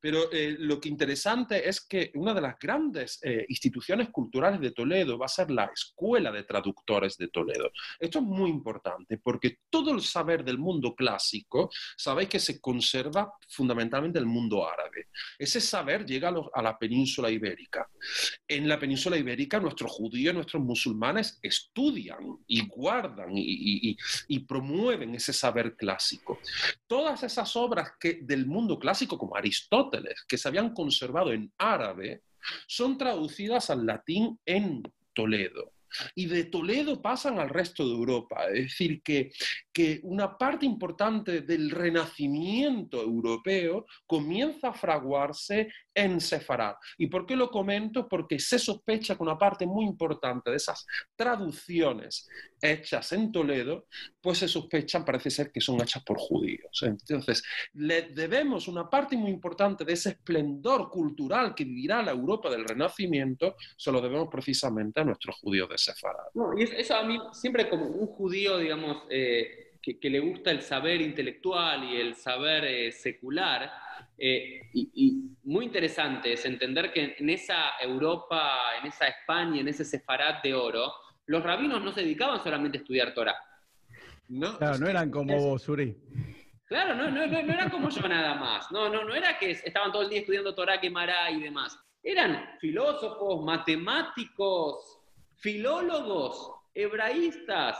Pero 0.00 0.32
eh, 0.32 0.56
lo 0.58 0.80
que 0.80 0.88
interesante 0.88 1.68
es 1.68 1.82
que 1.82 2.10
una 2.14 2.32
de 2.32 2.40
las 2.40 2.58
grandes 2.58 3.18
eh, 3.22 3.44
instituciones 3.50 4.08
culturales 4.08 4.60
de 4.60 4.70
Toledo 4.70 5.18
va 5.18 5.26
a 5.26 5.28
ser 5.28 5.50
la 5.50 5.66
Escuela 5.66 6.32
de 6.32 6.44
Traductores 6.44 7.18
de 7.18 7.28
Toledo. 7.28 7.70
Esto 8.00 8.20
es 8.20 8.24
muy 8.24 8.48
importante 8.48 8.93
porque 9.22 9.58
todo 9.70 9.92
el 9.92 10.00
saber 10.00 10.44
del 10.44 10.58
mundo 10.58 10.94
clásico, 10.94 11.70
sabéis 11.96 12.28
que 12.28 12.40
se 12.40 12.60
conserva 12.60 13.32
fundamentalmente 13.48 14.18
el 14.18 14.26
mundo 14.26 14.68
árabe. 14.68 15.08
Ese 15.38 15.60
saber 15.60 16.04
llega 16.04 16.32
a, 16.52 16.62
la 16.62 16.78
península 16.78 17.30
ibérica. 17.30 17.88
En 18.46 18.68
la 18.68 18.78
península 18.78 19.16
ibérica 19.16 19.60
nuestros 19.60 19.90
judíos, 19.92 20.34
nuestros 20.34 20.62
musulmanes 20.62 21.38
estudian 21.42 22.38
y 22.46 22.66
guardan 22.66 23.30
y, 23.34 23.96
promueven 24.46 25.14
ese 25.14 25.32
saber 25.32 25.74
clásico. 25.74 26.38
Todas 26.86 27.22
esas 27.22 27.56
obras 27.56 27.92
que, 27.98 28.20
del 28.22 28.46
mundo 28.46 28.78
clásico, 28.78 29.16
como 29.16 29.36
Aristóteles, 29.36 30.24
que 30.28 30.36
se 30.38 30.48
habían 30.48 30.74
conservado 30.74 31.32
en 31.32 31.52
árabe, 31.58 32.22
son 32.66 32.98
traducidas 32.98 33.70
al 33.70 33.86
latín 33.86 34.38
en 34.44 34.82
Toledo 35.14 35.73
y 36.14 36.26
de 36.26 36.44
Toledo 36.44 37.00
pasan 37.00 37.38
al 37.38 37.48
resto 37.48 37.86
de 37.86 37.94
Europa. 37.94 38.46
Es 38.48 38.64
decir, 38.64 39.02
que, 39.02 39.32
que 39.72 40.00
una 40.02 40.36
parte 40.36 40.66
importante 40.66 41.42
del 41.42 41.70
renacimiento 41.70 43.00
europeo 43.00 43.86
comienza 44.06 44.68
a 44.68 44.74
fraguarse 44.74 45.68
en 45.94 46.20
Sefarad. 46.20 46.74
¿Y 46.98 47.06
por 47.06 47.26
qué 47.26 47.36
lo 47.36 47.50
comento? 47.50 48.08
Porque 48.08 48.38
se 48.38 48.58
sospecha 48.58 49.16
que 49.16 49.22
una 49.22 49.38
parte 49.38 49.66
muy 49.66 49.84
importante 49.84 50.50
de 50.50 50.56
esas 50.56 50.86
traducciones 51.14 52.28
hechas 52.60 53.12
en 53.12 53.30
Toledo, 53.30 53.86
pues 54.20 54.38
se 54.38 54.48
sospechan, 54.48 55.04
parece 55.04 55.30
ser 55.30 55.52
que 55.52 55.60
son 55.60 55.80
hechas 55.80 56.02
por 56.02 56.18
judíos. 56.18 56.82
Entonces, 56.82 57.42
le 57.74 58.02
debemos 58.02 58.68
una 58.68 58.88
parte 58.88 59.16
muy 59.16 59.30
importante 59.30 59.84
de 59.84 59.92
ese 59.92 60.10
esplendor 60.10 60.90
cultural 60.90 61.54
que 61.54 61.64
vivirá 61.64 62.02
la 62.02 62.12
Europa 62.12 62.50
del 62.50 62.64
Renacimiento, 62.64 63.56
se 63.76 63.92
lo 63.92 64.00
debemos 64.00 64.28
precisamente 64.30 65.00
a 65.00 65.04
nuestros 65.04 65.36
judíos 65.36 65.68
de 65.68 65.78
Sefarad. 65.78 66.24
No, 66.34 66.58
y 66.58 66.62
eso 66.62 66.96
a 66.96 67.04
mí, 67.04 67.18
siempre 67.32 67.68
como 67.68 67.86
un 67.86 68.06
judío, 68.06 68.58
digamos, 68.58 69.02
eh, 69.10 69.74
que, 69.82 70.10
le 70.10 70.20
gusta 70.20 70.50
el 70.50 70.62
saber 70.62 71.00
intelectual 71.00 71.84
y 71.84 71.96
el 72.00 72.14
saber 72.14 72.64
eh, 72.64 72.92
secular, 72.92 73.70
eh, 74.18 74.70
y, 74.72 75.30
muy 75.44 75.66
interesante 75.66 76.32
es 76.32 76.44
entender 76.46 76.90
que 76.92 77.16
en 77.18 77.28
esa 77.28 77.72
Europa, 77.80 78.76
en 78.80 78.86
esa 78.86 79.08
España, 79.08 79.60
en 79.60 79.68
ese 79.68 79.84
sefarat 79.84 80.42
de 80.42 80.54
oro, 80.54 80.92
los 81.26 81.42
rabinos 81.42 81.82
no 81.82 81.92
se 81.92 82.00
dedicaban 82.00 82.42
solamente 82.42 82.78
a 82.78 82.80
estudiar 82.80 83.12
Torah. 83.12 83.36
No, 84.28 84.56
claro, 84.56 84.78
no 84.78 84.88
eran 84.88 85.10
como 85.10 85.38
vos, 85.38 85.62
Suri. 85.62 85.94
Claro, 86.66 86.94
no, 86.94 87.10
no, 87.10 87.26
no, 87.26 87.38
eran 87.38 87.68
como 87.68 87.90
yo 87.90 88.08
nada 88.08 88.34
más. 88.36 88.70
No, 88.72 88.88
no, 88.88 89.04
no 89.04 89.14
era 89.14 89.38
que 89.38 89.50
estaban 89.50 89.92
todo 89.92 90.02
el 90.02 90.08
día 90.08 90.20
estudiando 90.20 90.54
Torah, 90.54 90.80
Mará 90.90 91.30
y 91.30 91.42
demás. 91.42 91.78
Eran 92.02 92.56
filósofos, 92.58 93.44
matemáticos, 93.44 94.98
filólogos, 95.36 96.52
hebraístas, 96.72 97.78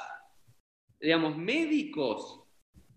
digamos, 1.01 1.37
médicos. 1.37 2.43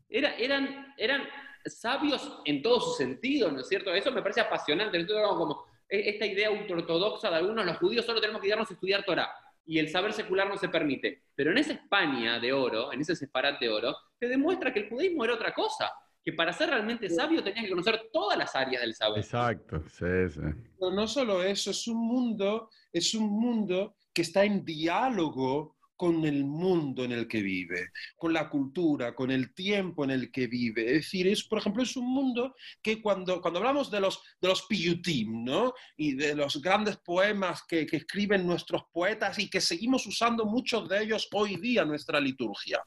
Era, 0.09 0.35
eran, 0.35 0.93
eran 0.97 1.23
sabios 1.69 2.41
en 2.45 2.61
todo 2.61 2.79
su 2.79 2.91
sentido, 2.91 3.51
¿no 3.51 3.61
es 3.61 3.67
cierto? 3.67 3.93
Eso 3.93 4.11
me 4.11 4.21
parece 4.21 4.41
apasionante. 4.41 5.05
como 5.07 5.65
e, 5.89 6.09
esta 6.09 6.25
idea 6.25 6.51
ultraortodoxa 6.51 7.29
de 7.29 7.37
algunos, 7.37 7.65
los 7.65 7.77
judíos 7.77 8.05
solo 8.05 8.21
tenemos 8.21 8.41
que 8.41 8.47
irnos 8.47 8.69
a 8.69 8.73
estudiar 8.73 9.03
Torah 9.03 9.29
y 9.67 9.79
el 9.79 9.89
saber 9.89 10.13
secular 10.13 10.47
no 10.47 10.57
se 10.57 10.69
permite. 10.69 11.25
Pero 11.35 11.51
en 11.51 11.57
esa 11.57 11.73
España 11.73 12.39
de 12.39 12.53
oro, 12.53 12.91
en 12.93 13.01
ese 13.01 13.15
separat 13.15 13.59
de 13.59 13.69
oro, 13.69 13.95
se 14.17 14.27
demuestra 14.27 14.73
que 14.73 14.79
el 14.79 14.89
judaísmo 14.89 15.25
era 15.25 15.33
otra 15.33 15.53
cosa, 15.53 15.91
que 16.23 16.33
para 16.33 16.53
ser 16.53 16.69
realmente 16.69 17.09
sabio 17.09 17.43
tenías 17.43 17.65
que 17.65 17.71
conocer 17.71 18.09
todas 18.11 18.37
las 18.37 18.55
áreas 18.55 18.81
del 18.81 18.95
saber. 18.95 19.19
Exacto, 19.19 19.81
sí, 19.89 20.29
sí. 20.29 20.41
No, 20.79 20.91
no 20.91 21.07
solo 21.07 21.43
eso, 21.43 21.71
es 21.71 21.87
un 21.87 22.05
mundo, 22.05 22.69
es 22.91 23.13
un 23.13 23.29
mundo 23.29 23.95
que 24.13 24.21
está 24.21 24.43
en 24.43 24.63
diálogo 24.63 25.76
con 25.97 26.23
el 26.25 26.45
mundo 26.45 27.03
en 27.03 27.11
el 27.11 27.27
que 27.27 27.41
vive, 27.41 27.89
con 28.15 28.31
la 28.31 28.49
cultura, 28.49 29.15
con 29.15 29.31
el 29.31 29.53
tiempo 29.53 30.03
en 30.03 30.11
el 30.11 30.31
que 30.31 30.47
vive. 30.47 30.85
Es 30.85 30.93
decir, 31.03 31.27
es, 31.27 31.43
por 31.43 31.57
ejemplo, 31.57 31.81
es 31.81 31.97
un 31.97 32.07
mundo 32.07 32.55
que 32.81 33.01
cuando, 33.01 33.41
cuando 33.41 33.59
hablamos 33.59 33.89
de 33.89 33.99
los, 33.99 34.21
de 34.39 34.47
los 34.47 34.67
piyutim, 34.67 35.43
¿no? 35.43 35.73
Y 35.97 36.13
de 36.13 36.35
los 36.35 36.61
grandes 36.61 36.97
poemas 36.97 37.63
que, 37.67 37.87
escriben 37.91 38.45
nuestros 38.45 38.83
poetas 38.93 39.39
y 39.39 39.49
que 39.49 39.59
seguimos 39.59 40.05
usando 40.05 40.45
muchos 40.45 40.87
de 40.87 41.03
ellos 41.03 41.27
hoy 41.33 41.55
día 41.55 41.81
en 41.81 41.87
nuestra 41.87 42.19
liturgia. 42.19 42.79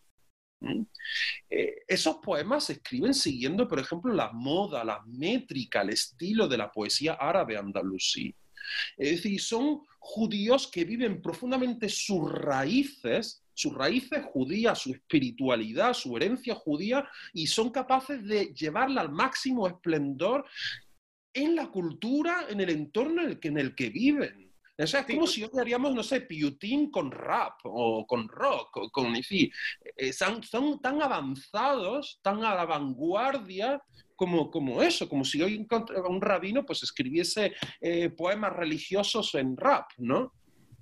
Eh, 1.49 1.75
esos 1.88 2.16
poemas 2.18 2.64
se 2.64 2.75
escriben 2.75 3.14
siguiendo, 3.14 3.66
por 3.66 3.81
ejemplo, 3.81 4.12
la 4.14 4.31
moda, 4.33 4.85
la 4.85 5.03
métrica, 5.07 5.81
el 5.83 5.90
estilo 5.90 6.46
de 6.46 6.59
la 6.59 6.70
poesía 6.70 7.14
árabe 7.14 7.57
andalusí. 7.57 8.35
Es 8.96 9.11
decir, 9.16 9.40
son 9.40 9.83
judíos 9.99 10.68
que 10.68 10.85
viven 10.85 11.20
profundamente 11.20 11.88
sus 11.88 12.31
raíces, 12.31 13.44
sus 13.55 13.75
raíces 13.75 14.25
judías, 14.25 14.79
su 14.79 14.92
espiritualidad, 14.92 15.94
su 15.94 16.16
herencia 16.16 16.55
judía, 16.55 17.09
y 17.33 17.46
son 17.46 17.70
capaces 17.70 18.25
de 18.27 18.55
llevarla 18.55 19.03
al 19.03 19.11
máximo 19.11 19.66
esplendor 19.66 20.46
en 21.33 21.55
la 21.55 21.68
cultura, 21.68 22.46
en 22.49 22.61
el 22.61 22.70
entorno 22.70 23.23
en 23.23 23.29
el 23.29 23.40
que, 23.40 23.49
en 23.49 23.59
el 23.59 23.75
que 23.75 23.90
viven. 23.90 24.51
O 24.83 24.87
sea, 24.87 25.01
es 25.01 25.07
como 25.07 25.27
si 25.27 25.44
hoy 25.44 25.51
haríamos, 25.61 25.94
no 25.94 26.03
sé, 26.03 26.23
piutín 26.23 26.90
con 26.90 27.11
rap 27.11 27.61
o 27.64 28.07
con 28.07 28.27
rock, 28.29 28.79
o 28.79 28.90
con, 28.90 29.14
eh, 29.14 30.12
son, 30.12 30.42
son 30.42 30.81
tan 30.81 31.03
avanzados, 31.03 32.18
tan 32.23 32.42
a 32.44 32.55
la 32.55 32.64
vanguardia 32.64 33.83
como, 34.20 34.83
eso, 34.83 35.09
como 35.09 35.24
si 35.24 35.40
hoy 35.42 35.66
un 36.09 36.20
rabino 36.20 36.66
pues 36.66 36.83
escribiese 36.83 37.54
eh, 37.80 38.11
poemas 38.11 38.54
religiosos 38.54 39.35
en 39.35 39.56
rap, 39.56 39.92
¿no? 39.96 40.35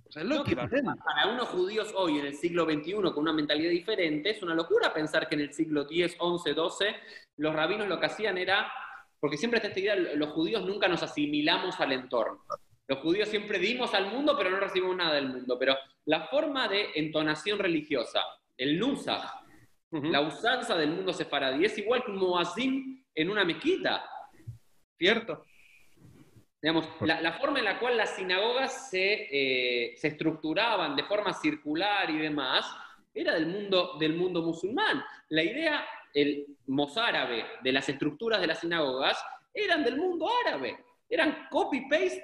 es 0.09 0.25
lo 0.25 0.43
Para 0.43 1.27
unos 1.31 1.49
judíos 1.49 1.93
hoy, 1.95 2.19
en 2.19 2.27
el 2.27 2.35
siglo 2.35 2.65
XXI, 2.65 2.95
con 2.95 3.19
una 3.19 3.33
mentalidad 3.33 3.71
diferente, 3.71 4.31
es 4.31 4.43
una 4.43 4.55
locura 4.55 4.93
pensar 4.93 5.29
que 5.29 5.35
en 5.35 5.43
el 5.43 5.53
siglo 5.53 5.83
X, 5.83 6.13
XI, 6.13 6.53
XII, 6.53 6.97
los 7.37 7.55
rabinos 7.55 7.89
lo 7.89 8.01
que 8.01 8.07
hacían 8.07 8.39
era, 8.39 8.73
porque 9.21 9.37
siempre 9.37 9.59
está 9.59 9.69
esta 9.69 9.81
idea, 9.81 9.97
los 9.97 10.31
judíos 10.31 10.65
nunca 10.65 10.89
nos 10.89 11.03
asimilamos 11.03 11.79
al 11.79 11.93
entorno. 11.93 12.43
Los 12.89 13.01
judíos 13.01 13.29
siempre 13.29 13.59
dimos 13.59 13.93
al 13.93 14.11
mundo, 14.11 14.35
pero 14.37 14.51
no 14.51 14.59
recibimos 14.59 14.97
nada 14.97 15.15
del 15.15 15.29
mundo. 15.29 15.59
Pero 15.59 15.77
la 16.07 16.27
forma 16.29 16.69
de 16.69 16.87
entonación 16.95 17.59
religiosa, 17.59 18.23
el 18.57 18.79
nusach, 18.79 19.31
la 19.91 20.23
usanza 20.23 20.75
del 20.75 20.91
mundo 20.91 21.13
sefaradí, 21.13 21.67
es 21.67 21.77
igual 21.77 22.03
que 22.03 22.11
un 22.11 22.19
muazzin 22.19 22.98
en 23.19 23.31
una 23.31 23.45
mezquita. 23.45 24.09
Cierto. 24.97 25.45
Digamos, 26.63 26.87
la, 27.01 27.33
forma 27.33 27.59
en 27.59 27.65
la 27.65 27.79
cual 27.79 27.97
las 27.97 28.15
sinagogas 28.15 28.91
se, 28.91 29.29
eh, 29.31 29.97
se, 29.97 30.09
estructuraban 30.09 30.95
de 30.97 31.05
forma 31.05 31.33
circular 31.33 32.11
y 32.11 32.19
demás 32.19 32.67
era 33.13 33.35
del 33.35 33.47
mundo, 33.47 33.97
del 33.99 34.15
mundo 34.15 34.43
musulmán. 34.43 35.05
La 35.31 35.43
idea, 35.43 35.85
el 36.15 36.47
mozárabe 36.67 37.45
de 37.63 37.73
las 37.73 37.89
estructuras 37.89 38.41
de 38.41 38.47
las 38.47 38.61
sinagogas 38.61 39.21
eran 39.53 39.83
del 39.83 39.97
mundo 39.97 40.29
árabe, 40.47 40.79
eran 41.09 41.49
copy-paste 41.51 42.23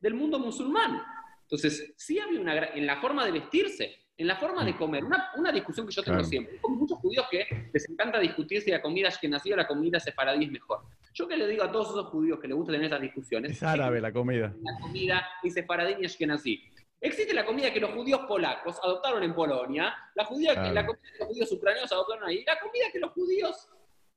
del 0.00 0.14
mundo 0.14 0.40
musulmán. 0.40 1.02
Entonces, 1.42 1.94
sí 1.96 2.18
había 2.18 2.40
una, 2.40 2.66
en 2.66 2.86
la 2.86 3.00
forma 3.00 3.24
de 3.24 3.32
vestirse, 3.32 4.01
en 4.16 4.26
la 4.26 4.36
forma 4.36 4.64
de 4.64 4.76
comer. 4.76 5.04
Una, 5.04 5.52
discusión 5.52 5.86
que 5.86 5.92
yo 5.92 6.02
tengo 6.02 6.22
siempre, 6.24 6.58
con 6.60 6.76
muchos 6.76 6.98
judíos 6.98 7.26
que 7.30 7.46
les 7.72 7.88
encanta 7.88 8.18
discutir 8.18 8.62
si 8.62 8.70
la 8.70 8.80
comida 8.80 9.08
ashkenazí 9.08 9.52
o 9.52 9.56
la 9.56 9.66
comida 9.66 10.00
sefaradí 10.00 10.46
es 10.46 10.50
mejor. 10.50 10.80
Yo 11.14 11.28
que 11.28 11.36
le 11.36 11.46
digo 11.46 11.62
a 11.62 11.70
todos 11.70 11.90
esos 11.90 12.06
judíos 12.06 12.38
que 12.40 12.48
les 12.48 12.56
gusta 12.56 12.72
tener 12.72 12.86
esas 12.86 13.00
discusiones. 13.00 13.52
Es 13.52 13.62
árabe 13.62 14.00
la 14.00 14.12
comida. 14.12 14.54
La 14.62 14.78
comida 14.80 15.28
ni 15.42 15.50
sefaradí 15.50 16.04
ashkenazí. 16.04 16.62
Existe 17.00 17.34
la 17.34 17.44
comida 17.44 17.72
que 17.72 17.80
los 17.80 17.90
judíos 17.90 18.20
polacos 18.28 18.78
adoptaron 18.82 19.22
en 19.24 19.34
Polonia, 19.34 19.92
la, 20.14 20.24
judía, 20.24 20.54
la 20.54 20.86
comida 20.86 21.02
que 21.12 21.18
los 21.18 21.28
judíos 21.28 21.52
ucranianos 21.52 21.90
adoptaron 21.90 22.28
ahí, 22.28 22.44
la 22.46 22.60
comida 22.60 22.84
que 22.92 23.00
los 23.00 23.10
judíos 23.10 23.68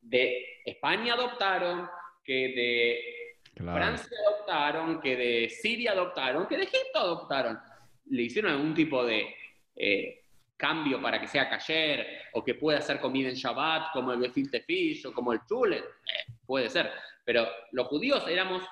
de 0.01 0.62
España 0.63 1.15
adoptaron, 1.15 1.89
que 2.23 2.34
de 2.55 3.63
Francia 3.63 4.15
adoptaron, 4.27 5.01
que 5.01 5.15
de 5.15 5.49
Siria 5.49 5.93
adoptaron, 5.93 6.45
que 6.47 6.58
de 6.58 6.63
Egipto 6.63 6.99
adoptaron. 6.99 7.60
Le 8.08 8.21
hicieron 8.21 8.51
algún 8.51 8.75
tipo 8.75 9.03
de 9.03 9.34
eh, 9.75 10.21
cambio 10.57 11.01
para 11.01 11.19
que 11.19 11.27
sea 11.27 11.49
cayer 11.49 12.23
o 12.33 12.43
que 12.43 12.55
pueda 12.55 12.79
hacer 12.79 12.99
comida 12.99 13.29
en 13.29 13.35
Shabbat 13.35 13.91
como 13.93 14.13
el 14.13 14.21
gefilte 14.21 14.61
fish 14.61 15.05
o 15.05 15.13
como 15.13 15.33
el 15.33 15.39
chule, 15.47 15.77
eh, 15.77 16.33
puede 16.45 16.69
ser. 16.69 16.91
Pero 17.23 17.47
los 17.71 17.88
judíos 17.88 18.23
éramos, 18.27 18.63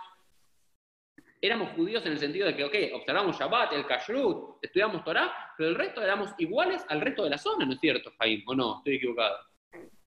éramos 1.42 1.72
judíos 1.76 2.06
en 2.06 2.14
el 2.14 2.20
sentido 2.20 2.48
de 2.48 2.56
que, 2.56 2.64
ok, 2.64 2.76
observamos 2.94 3.38
Shabbat, 3.38 3.74
el 3.74 3.86
kashrut, 3.86 4.58
estudiamos 4.62 5.04
Torah, 5.04 5.34
pero 5.58 5.70
el 5.70 5.76
resto 5.76 6.02
éramos 6.02 6.32
iguales 6.38 6.84
al 6.88 7.02
resto 7.02 7.24
de 7.24 7.32
la 7.32 7.38
zona, 7.38 7.66
¿no 7.66 7.74
es 7.74 7.80
cierto, 7.80 8.12
Jaime? 8.20 8.44
¿O 8.48 8.56
no? 8.56 8.78
Estoy 8.78 8.96
equivocado. 8.96 9.38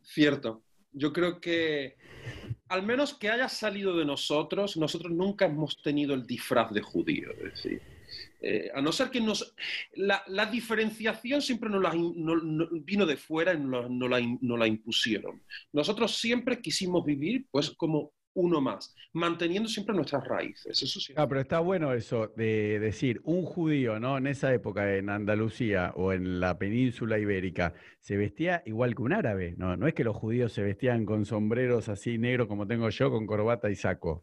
Cierto. 0.03 0.63
Yo 0.93 1.13
creo 1.13 1.41
que 1.41 1.97
al 2.69 2.83
menos 2.83 3.15
que 3.15 3.29
haya 3.29 3.49
salido 3.49 3.97
de 3.97 4.05
nosotros, 4.05 4.77
nosotros 4.77 5.13
nunca 5.13 5.45
hemos 5.45 5.81
tenido 5.83 6.15
el 6.15 6.27
disfraz 6.27 6.73
de 6.73 6.81
judío. 6.81 7.31
Es 7.33 7.55
decir, 7.55 7.83
eh, 8.41 8.71
a 8.75 8.81
no 8.81 8.93
ser 8.93 9.11
que 9.11 9.21
nos... 9.21 9.55
La, 9.95 10.47
diferenciación 10.47 11.43
siempre 11.43 11.71
nos 11.71 11.83
la, 11.83 11.93
vino 12.85 13.07
de 13.07 13.17
fuera 13.17 13.55
y 13.55 13.59
nos 13.59 13.91
la, 13.91 14.21
la, 14.41 14.67
impusieron. 14.67 15.43
Nosotros 15.73 16.17
siempre 16.17 16.61
quisimos 16.61 17.05
vivir 17.05 17.47
pues 17.51 17.71
como 17.71 18.13
uno 18.37 18.61
más, 18.61 18.95
manteniendo 19.13 19.69
siempre 19.69 19.95
nuestras 19.95 20.27
raíces. 20.27 20.83
Eso 20.83 21.01
sí. 21.01 21.15
Ah, 21.17 21.27
pero 21.27 21.41
está 21.41 21.61
bueno 21.61 21.93
eso 21.95 22.33
de 22.37 22.79
decir, 22.79 23.21
un 23.25 23.43
judío, 23.43 23.99
¿no? 23.99 24.19
En 24.19 24.27
esa 24.27 24.53
época, 24.53 24.95
en 24.95 25.09
Andalucía 25.09 25.93
o 25.97 26.13
en 26.13 26.39
la 26.39 26.59
península 26.59 27.19
ibérica, 27.19 27.75
se 27.99 28.17
vestía 28.17 28.63
igual 28.67 28.95
que 28.95 29.03
un 29.03 29.15
árabe, 29.15 29.55
¿no? 29.57 29.77
No 29.77 29.89
es 29.89 29.95
que 29.95 30.05
los 30.05 30.17
judíos 30.17 30.53
se 30.53 30.63
vestían 30.63 31.07
con 31.07 31.25
sombreros 31.25 31.89
así 31.89 32.19
negros 32.19 32.47
como 32.47 32.67
tengo 32.67 32.89
yo, 32.91 33.11
con 33.11 33.27
corbata 33.27 33.71
y 33.71 33.75
saco. 33.75 34.23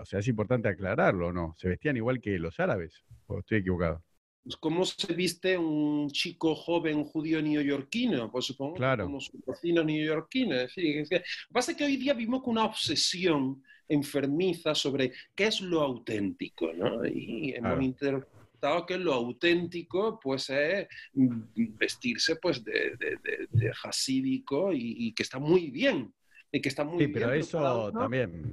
O 0.00 0.04
sea, 0.04 0.20
es 0.20 0.28
importante 0.28 0.68
aclararlo, 0.68 1.32
¿no? 1.32 1.54
Se 1.58 1.68
vestían 1.68 1.96
igual 1.96 2.20
que 2.20 2.38
los 2.38 2.58
árabes, 2.58 3.04
o 3.26 3.40
estoy 3.40 3.58
equivocado. 3.58 4.02
Pues, 4.42 4.56
¿Cómo 4.56 4.84
se 4.84 5.12
viste 5.12 5.58
un 5.58 6.08
chico 6.10 6.54
joven 6.54 7.04
judío 7.04 7.42
neoyorquino? 7.42 8.30
Pues 8.30 8.46
supongo 8.46 8.74
claro. 8.74 9.04
como 9.04 9.20
su 9.20 9.38
vecino 9.46 9.84
neoyorquino. 9.84 10.56
lo 10.56 10.68
que 10.68 11.22
pasa 11.52 11.72
es 11.72 11.76
que 11.76 11.84
hoy 11.84 11.96
día 11.96 12.14
vivimos 12.14 12.42
con 12.42 12.52
una 12.52 12.64
obsesión 12.64 13.62
enfermiza 13.88 14.74
sobre 14.74 15.12
qué 15.34 15.48
es 15.48 15.60
lo 15.60 15.82
auténtico, 15.82 16.72
¿no? 16.72 17.04
Y 17.04 17.54
hemos 17.54 17.82
interpretado 17.82 18.86
que 18.86 18.96
lo 18.96 19.12
auténtico 19.12 20.18
pues 20.22 20.48
es 20.50 20.86
vestirse 21.12 22.36
pues 22.36 22.62
de, 22.64 22.96
de, 22.96 23.48
de, 23.50 23.72
hasídico 23.82 24.70
y, 24.72 25.12
que 25.12 25.22
está 25.22 25.38
muy 25.38 25.70
bien. 25.70 26.14
Y 26.52 26.60
que 26.60 26.68
está 26.68 26.84
muy 26.84 27.04
sí, 27.04 27.12
pero 27.12 27.32
eso 27.32 27.92
también 27.92 28.50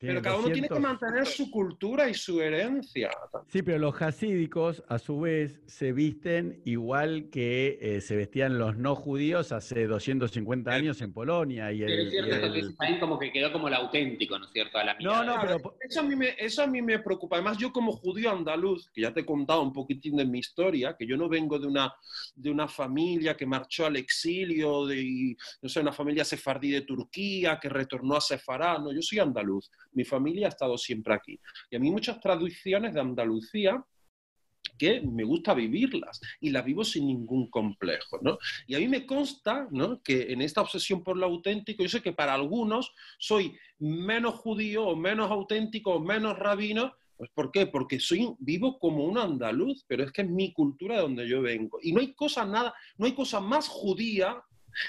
pero 0.00 0.22
cada 0.22 0.38
uno 0.38 0.50
tiene 0.50 0.68
que 0.68 0.80
mantener 0.80 1.26
su 1.26 1.50
cultura 1.50 2.08
y 2.08 2.14
su 2.14 2.40
herencia. 2.40 3.10
Sí, 3.48 3.60
pero 3.60 3.78
los 3.78 4.00
hasídicos, 4.00 4.82
a 4.88 4.98
su 4.98 5.20
vez, 5.20 5.60
se 5.66 5.92
visten 5.92 6.62
igual 6.64 7.28
que 7.30 7.78
eh, 7.82 8.00
se 8.00 8.16
vestían 8.16 8.58
los 8.58 8.78
no 8.78 8.94
judíos 8.94 9.52
hace 9.52 9.86
250 9.86 10.70
años 10.70 11.02
en 11.02 11.12
Polonia. 11.12 11.70
Y 11.72 11.82
el, 11.82 12.06
es 12.06 12.10
cierto, 12.10 13.00
como 13.00 13.18
que 13.18 13.30
quedó 13.30 13.52
como 13.52 13.68
el 13.68 13.74
auténtico, 13.74 14.38
¿no 14.38 14.46
es 14.46 14.52
cierto? 14.52 14.78
no, 15.00 15.22
no, 15.22 15.36
pero... 15.40 15.76
Eso 15.80 16.00
a, 16.00 16.02
mí 16.02 16.16
me, 16.16 16.34
eso 16.38 16.62
a 16.62 16.66
mí 16.66 16.80
me 16.80 16.98
preocupa. 17.00 17.36
Además, 17.36 17.58
yo 17.58 17.70
como 17.70 17.92
judío 17.92 18.30
andaluz, 18.30 18.90
que 18.94 19.02
ya 19.02 19.12
te 19.12 19.20
he 19.20 19.26
contado 19.26 19.62
un 19.62 19.72
poquitín 19.72 20.16
de 20.16 20.24
mi 20.24 20.38
historia, 20.38 20.96
que 20.98 21.06
yo 21.06 21.18
no 21.18 21.28
vengo 21.28 21.58
de 21.58 21.66
una, 21.66 21.92
de 22.34 22.50
una 22.50 22.68
familia 22.68 23.36
que 23.36 23.44
marchó 23.44 23.84
al 23.84 23.96
exilio, 23.96 24.86
de, 24.86 25.36
no 25.60 25.68
sé, 25.68 25.80
una 25.80 25.92
familia 25.92 26.24
sefardí 26.24 26.70
de 26.70 26.82
Turquía, 26.82 27.58
que 27.60 27.68
retornó 27.68 28.16
a 28.16 28.20
Sefará, 28.20 28.78
no, 28.78 28.92
yo 28.92 29.02
soy 29.02 29.18
andaluz 29.18 29.70
mi 29.92 30.04
familia 30.04 30.46
ha 30.46 30.50
estado 30.50 30.76
siempre 30.78 31.14
aquí. 31.14 31.38
Y 31.70 31.76
a 31.76 31.78
mí 31.78 31.90
muchas 31.90 32.20
tradiciones 32.20 32.94
de 32.94 33.00
Andalucía 33.00 33.84
que 34.78 35.00
me 35.02 35.24
gusta 35.24 35.54
vivirlas 35.54 36.20
y 36.40 36.50
las 36.50 36.64
vivo 36.64 36.84
sin 36.84 37.06
ningún 37.06 37.50
complejo, 37.50 38.18
¿no? 38.22 38.38
Y 38.66 38.74
a 38.74 38.78
mí 38.78 38.88
me 38.88 39.06
consta, 39.06 39.68
¿no? 39.70 40.02
Que 40.02 40.32
en 40.32 40.40
esta 40.40 40.62
obsesión 40.62 41.02
por 41.04 41.16
lo 41.16 41.26
auténtico, 41.26 41.82
yo 41.82 41.88
sé 41.88 42.02
que 42.02 42.12
para 42.12 42.34
algunos 42.34 42.92
soy 43.18 43.56
menos 43.78 44.36
judío 44.36 44.86
o 44.86 44.96
menos 44.96 45.30
auténtico 45.30 45.94
o 45.94 46.00
menos 46.00 46.38
rabino, 46.38 46.94
pues 47.16 47.30
¿por 47.34 47.52
qué? 47.52 47.66
Porque 47.66 48.00
soy 48.00 48.34
vivo 48.38 48.78
como 48.78 49.04
un 49.04 49.18
andaluz, 49.18 49.84
pero 49.86 50.02
es 50.02 50.12
que 50.12 50.22
es 50.22 50.30
mi 50.30 50.54
cultura 50.54 50.96
de 50.96 51.02
donde 51.02 51.28
yo 51.28 51.42
vengo. 51.42 51.78
Y 51.82 51.92
no 51.92 52.00
hay 52.00 52.14
cosa 52.14 52.46
nada, 52.46 52.72
no 52.96 53.04
hay 53.04 53.12
cosa 53.12 53.40
más 53.40 53.68
judía 53.68 54.42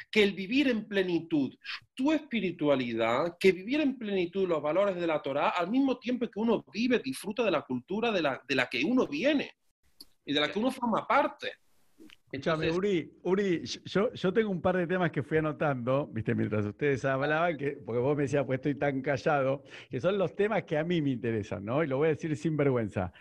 que 0.10 0.24
el 0.24 0.34
vivir 0.34 0.68
en 0.68 0.88
plenitud 0.88 1.54
tu 1.94 2.12
espiritualidad, 2.12 3.38
que 3.40 3.52
vivir 3.52 3.82
en 3.82 3.98
plenitud 3.98 4.48
los 4.48 4.62
valores 4.62 4.96
de 4.96 5.08
la 5.08 5.22
Torah, 5.22 5.50
al 5.50 5.70
mismo 5.70 5.98
tiempo 6.00 6.30
que 6.30 6.40
uno 6.40 6.66
vive, 6.74 7.00
disfruta 7.00 7.44
de 7.44 7.52
la 7.52 7.62
cultura 7.62 8.12
de 8.12 8.22
la, 8.22 8.42
de 8.48 8.56
la 8.56 8.68
que 8.68 8.84
uno 8.84 9.08
viene 9.08 9.52
y 10.26 10.34
de 10.34 10.40
la 10.40 10.52
que 10.52 10.60
uno 10.60 10.72
forma 10.72 11.06
parte. 11.08 11.52
Escúchame, 12.32 12.72
Uri, 12.72 13.12
Uri 13.24 13.62
yo, 13.66 14.14
yo, 14.14 14.32
tengo 14.32 14.50
un 14.50 14.62
par 14.62 14.78
de 14.78 14.88
temas 14.88 15.12
que 15.12 15.22
fui 15.22 15.38
anotando, 15.40 16.08
viste, 16.08 16.34
mientras 16.34 16.66
ustedes 16.66 17.04
hablaban, 17.04 17.58
que, 17.58 17.72
porque 17.72 18.00
vos 18.00 18.16
me 18.16 18.24
decías, 18.24 18.46
pues 18.46 18.60
estoy 18.60 18.76
tan 18.76 19.02
callado, 19.02 19.64
que 19.90 20.00
son 20.00 20.18
los 20.18 20.34
temas 20.34 20.64
que 20.64 20.78
a 20.78 20.84
mí 20.86 21.02
me 21.02 21.10
interesan, 21.10 21.66
¿no? 21.66 21.84
Y 21.84 21.88
lo 21.88 21.98
voy 21.98 22.08
a 22.08 22.12
decir 22.12 22.36
sin 22.38 22.56
vergüenza. 22.56 23.12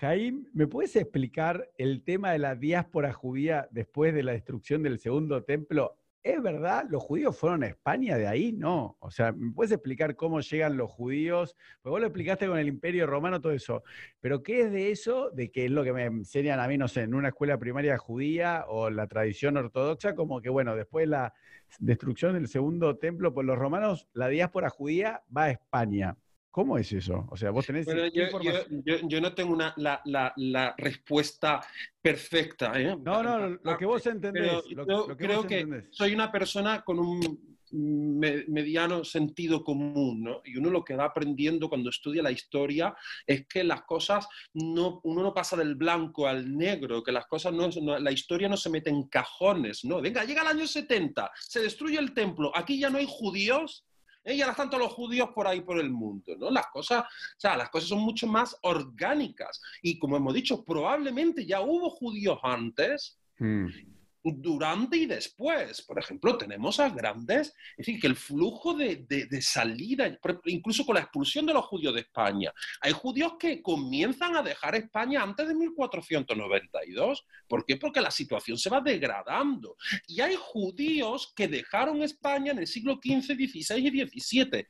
Jaime, 0.00 0.44
¿me 0.54 0.66
puedes 0.66 0.96
explicar 0.96 1.70
el 1.76 2.02
tema 2.04 2.32
de 2.32 2.38
la 2.38 2.54
diáspora 2.54 3.12
judía 3.12 3.68
después 3.70 4.14
de 4.14 4.22
la 4.22 4.32
destrucción 4.32 4.82
del 4.82 4.98
segundo 4.98 5.44
templo 5.44 5.98
¿Es 6.24 6.42
verdad? 6.42 6.86
¿Los 6.88 7.02
judíos 7.02 7.36
fueron 7.36 7.64
a 7.64 7.66
España 7.66 8.16
de 8.16 8.26
ahí? 8.26 8.50
No. 8.50 8.96
O 9.00 9.10
sea, 9.10 9.32
¿me 9.32 9.52
puedes 9.52 9.72
explicar 9.72 10.16
cómo 10.16 10.40
llegan 10.40 10.74
los 10.74 10.90
judíos? 10.90 11.54
Pues 11.82 11.90
vos 11.90 12.00
lo 12.00 12.06
explicaste 12.06 12.46
con 12.46 12.58
el 12.58 12.66
Imperio 12.66 13.06
Romano, 13.06 13.42
todo 13.42 13.52
eso. 13.52 13.82
Pero 14.20 14.42
¿qué 14.42 14.62
es 14.62 14.72
de 14.72 14.90
eso? 14.90 15.30
De 15.32 15.50
que 15.50 15.66
es 15.66 15.70
lo 15.70 15.84
que 15.84 15.92
me 15.92 16.04
enseñan 16.04 16.60
a 16.60 16.66
mí, 16.66 16.78
no 16.78 16.88
sé, 16.88 17.02
en 17.02 17.14
una 17.14 17.28
escuela 17.28 17.58
primaria 17.58 17.98
judía 17.98 18.64
o 18.68 18.88
la 18.88 19.06
tradición 19.06 19.58
ortodoxa, 19.58 20.14
como 20.14 20.40
que, 20.40 20.48
bueno, 20.48 20.74
después 20.74 21.02
de 21.02 21.08
la 21.08 21.34
destrucción 21.78 22.32
del 22.32 22.48
segundo 22.48 22.96
templo 22.96 23.34
por 23.34 23.44
los 23.44 23.58
romanos, 23.58 24.08
la 24.14 24.28
diáspora 24.28 24.70
judía 24.70 25.22
va 25.36 25.44
a 25.44 25.50
España. 25.50 26.16
¿Cómo 26.54 26.78
es 26.78 26.92
eso? 26.92 27.26
O 27.32 27.36
sea, 27.36 27.50
vos 27.50 27.66
tenés... 27.66 27.84
yo, 27.84 29.20
no 29.20 29.34
tengo 29.34 29.52
una, 29.52 29.74
la, 29.74 30.74
respuesta 30.78 31.60
perfecta. 32.00 32.80
¿eh? 32.80 32.96
No, 32.96 33.24
no, 33.24 33.58
lo 33.60 33.76
que 33.76 33.84
vos 33.84 34.06
entendés. 34.06 34.62
yo 34.68 35.16
creo 35.16 35.44
que 35.44 35.88
soy 35.90 36.14
una 36.14 36.30
persona 36.30 36.84
con 36.84 37.00
un 37.00 37.56
mediano 37.72 39.02
sentido 39.02 39.64
común, 39.64 40.22
¿no? 40.22 40.42
Y 40.44 40.56
uno 40.56 40.70
lo 40.70 40.84
que 40.84 40.94
va 40.94 41.06
aprendiendo 41.06 41.68
cuando 41.68 41.90
estudia 41.90 42.22
la 42.22 42.30
historia 42.30 42.94
es 43.26 43.48
que 43.48 43.64
las 43.64 43.82
cosas 43.82 44.28
no, 44.52 45.00
uno 45.02 45.24
no 45.24 45.34
pasa 45.34 45.56
del 45.56 45.74
blanco 45.74 46.28
al 46.28 46.56
negro, 46.56 47.02
que 47.02 47.10
las 47.10 47.26
cosas 47.26 47.52
no, 47.52 47.68
la 47.98 48.12
historia 48.12 48.48
no 48.48 48.56
se 48.56 48.70
mete 48.70 48.90
en 48.90 49.08
cajones, 49.08 49.84
¿no? 49.84 50.00
Venga, 50.00 50.22
llega 50.22 50.42
el 50.42 50.56
año 50.56 50.68
70, 50.68 51.32
se 51.34 51.62
destruye 51.62 51.98
el 51.98 52.14
templo, 52.14 52.52
aquí 52.54 52.78
ya 52.78 52.90
no 52.90 52.98
hay 52.98 53.08
judíos, 53.08 53.84
y 54.24 54.40
ahora 54.40 54.52
están 54.52 54.70
todos 54.70 54.84
los 54.84 54.92
judíos 54.92 55.30
por 55.34 55.46
ahí 55.46 55.60
por 55.60 55.78
el 55.78 55.90
mundo, 55.90 56.34
¿no? 56.38 56.50
Las 56.50 56.66
cosas, 56.68 57.04
o 57.04 57.40
sea, 57.40 57.56
las 57.56 57.68
cosas 57.70 57.88
son 57.88 58.00
mucho 58.00 58.26
más 58.26 58.56
orgánicas. 58.62 59.60
Y 59.82 59.98
como 59.98 60.16
hemos 60.16 60.34
dicho, 60.34 60.64
probablemente 60.64 61.44
ya 61.44 61.60
hubo 61.60 61.90
judíos 61.90 62.38
antes. 62.42 63.18
Hmm 63.38 63.66
durante 64.24 64.96
y 64.96 65.06
después. 65.06 65.82
Por 65.82 65.98
ejemplo, 65.98 66.38
tenemos 66.38 66.80
a 66.80 66.88
grandes, 66.88 67.48
es 67.76 67.86
decir, 67.86 68.00
que 68.00 68.06
el 68.06 68.16
flujo 68.16 68.74
de, 68.74 69.04
de, 69.06 69.42
salida, 69.42 70.18
incluso 70.46 70.86
con 70.86 70.94
la 70.94 71.02
expulsión 71.02 71.44
de 71.44 71.52
los 71.52 71.66
judíos 71.66 71.94
de 71.94 72.00
España, 72.00 72.52
hay 72.80 72.92
judíos 72.92 73.34
que 73.38 73.60
comienzan 73.60 74.36
a 74.36 74.42
dejar 74.42 74.74
España 74.74 75.22
antes 75.22 75.46
de 75.46 75.54
1492. 75.54 77.26
¿Por 77.46 77.66
qué? 77.66 77.76
Porque 77.76 78.00
la 78.00 78.10
situación 78.10 78.56
se 78.56 78.70
va 78.70 78.80
degradando. 78.80 79.76
Y 80.06 80.20
hay 80.20 80.36
judíos 80.38 81.32
que 81.36 81.46
dejaron 81.46 82.02
España 82.02 82.52
en 82.52 82.58
el 82.60 82.66
siglo 82.66 82.94
XV, 83.02 83.34
XVI 83.34 83.86
y 83.86 84.06
XVII 84.06 84.66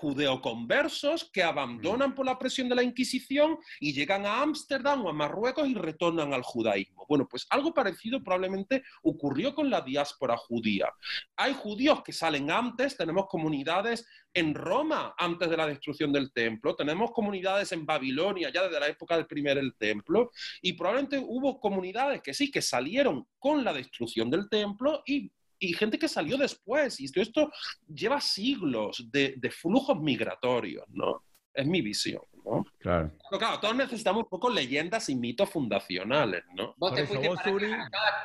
judeoconversos 0.00 1.28
que 1.32 1.42
abandonan 1.42 2.14
por 2.14 2.24
la 2.24 2.38
presión 2.38 2.68
de 2.68 2.76
la 2.76 2.84
Inquisición 2.84 3.58
y 3.80 3.92
llegan 3.92 4.26
a 4.26 4.42
Ámsterdam 4.42 5.04
o 5.04 5.08
a 5.08 5.12
Marruecos 5.12 5.68
y 5.68 5.74
retornan 5.74 6.32
al 6.32 6.42
judaísmo. 6.42 7.04
Bueno, 7.08 7.26
pues 7.28 7.46
algo 7.50 7.74
parecido 7.74 8.22
probablemente 8.22 8.84
ocurrió 9.02 9.54
con 9.54 9.70
la 9.70 9.80
diáspora 9.80 10.36
judía. 10.36 10.92
Hay 11.36 11.52
judíos 11.54 12.02
que 12.04 12.12
salen 12.12 12.50
antes, 12.50 12.96
tenemos 12.96 13.26
comunidades 13.26 14.06
en 14.32 14.54
Roma 14.54 15.14
antes 15.18 15.50
de 15.50 15.56
la 15.56 15.66
destrucción 15.66 16.12
del 16.12 16.32
templo, 16.32 16.76
tenemos 16.76 17.10
comunidades 17.10 17.72
en 17.72 17.84
Babilonia 17.84 18.50
ya 18.50 18.62
desde 18.62 18.78
la 18.78 18.86
época 18.86 19.16
del 19.16 19.26
primer 19.26 19.58
el 19.58 19.74
templo 19.74 20.30
y 20.62 20.74
probablemente 20.74 21.18
hubo 21.18 21.58
comunidades 21.58 22.22
que 22.22 22.34
sí, 22.34 22.50
que 22.50 22.62
salieron 22.62 23.26
con 23.38 23.64
la 23.64 23.72
destrucción 23.72 24.30
del 24.30 24.48
templo 24.48 25.02
y 25.06 25.32
y 25.58 25.72
gente 25.72 25.98
que 25.98 26.08
salió 26.08 26.36
después. 26.36 27.00
Y 27.00 27.06
esto, 27.14 27.50
lleva 27.92 28.20
siglos 28.20 29.06
de, 29.10 29.50
flujos 29.50 30.00
migratorios, 30.00 30.84
¿no? 30.88 31.24
Es 31.52 31.66
mi 31.66 31.82
visión, 31.82 32.22
¿no? 32.44 32.64
Claro. 32.78 33.10
claro, 33.30 33.58
todos 33.58 33.74
necesitamos 33.74 34.24
un 34.24 34.28
poco 34.28 34.48
leyendas 34.48 35.08
y 35.08 35.16
mitos 35.16 35.50
fundacionales, 35.50 36.44
¿no? 36.54 36.74
Vos 36.76 36.94
te 36.94 37.04
fuiste 37.06 37.28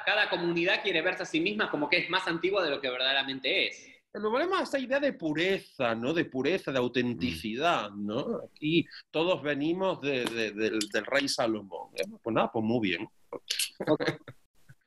cada, 0.06 0.30
comunidad 0.30 0.84
quiere 0.84 1.02
verse 1.02 1.24
a 1.24 1.26
sí 1.26 1.40
misma 1.40 1.72
como 1.72 1.90
que 1.90 1.98
es 1.98 2.10
más 2.10 2.28
antigua 2.28 2.64
de 2.64 2.70
lo 2.70 2.80
que 2.80 2.90
verdaderamente 2.90 3.68
es. 3.68 3.90
El 4.14 4.22
problema 4.22 4.58
es 4.58 4.64
esta 4.64 4.78
idea 4.78 5.00
de 5.00 5.14
pureza, 5.14 5.96
¿no? 5.96 6.14
De 6.14 6.26
pureza, 6.26 6.72
de 6.72 6.78
autenticidad, 6.78 7.90
¿no? 7.90 8.42
Aquí 8.46 8.86
todos 9.10 9.42
venimos 9.42 10.00
del, 10.02 10.80
rey 11.08 11.28
Salomón. 11.28 11.90
¿eh? 11.96 12.04
Pues 12.22 12.34
nada, 12.36 12.52
pues 12.52 12.64
muy 12.64 12.90
bien. 12.90 13.10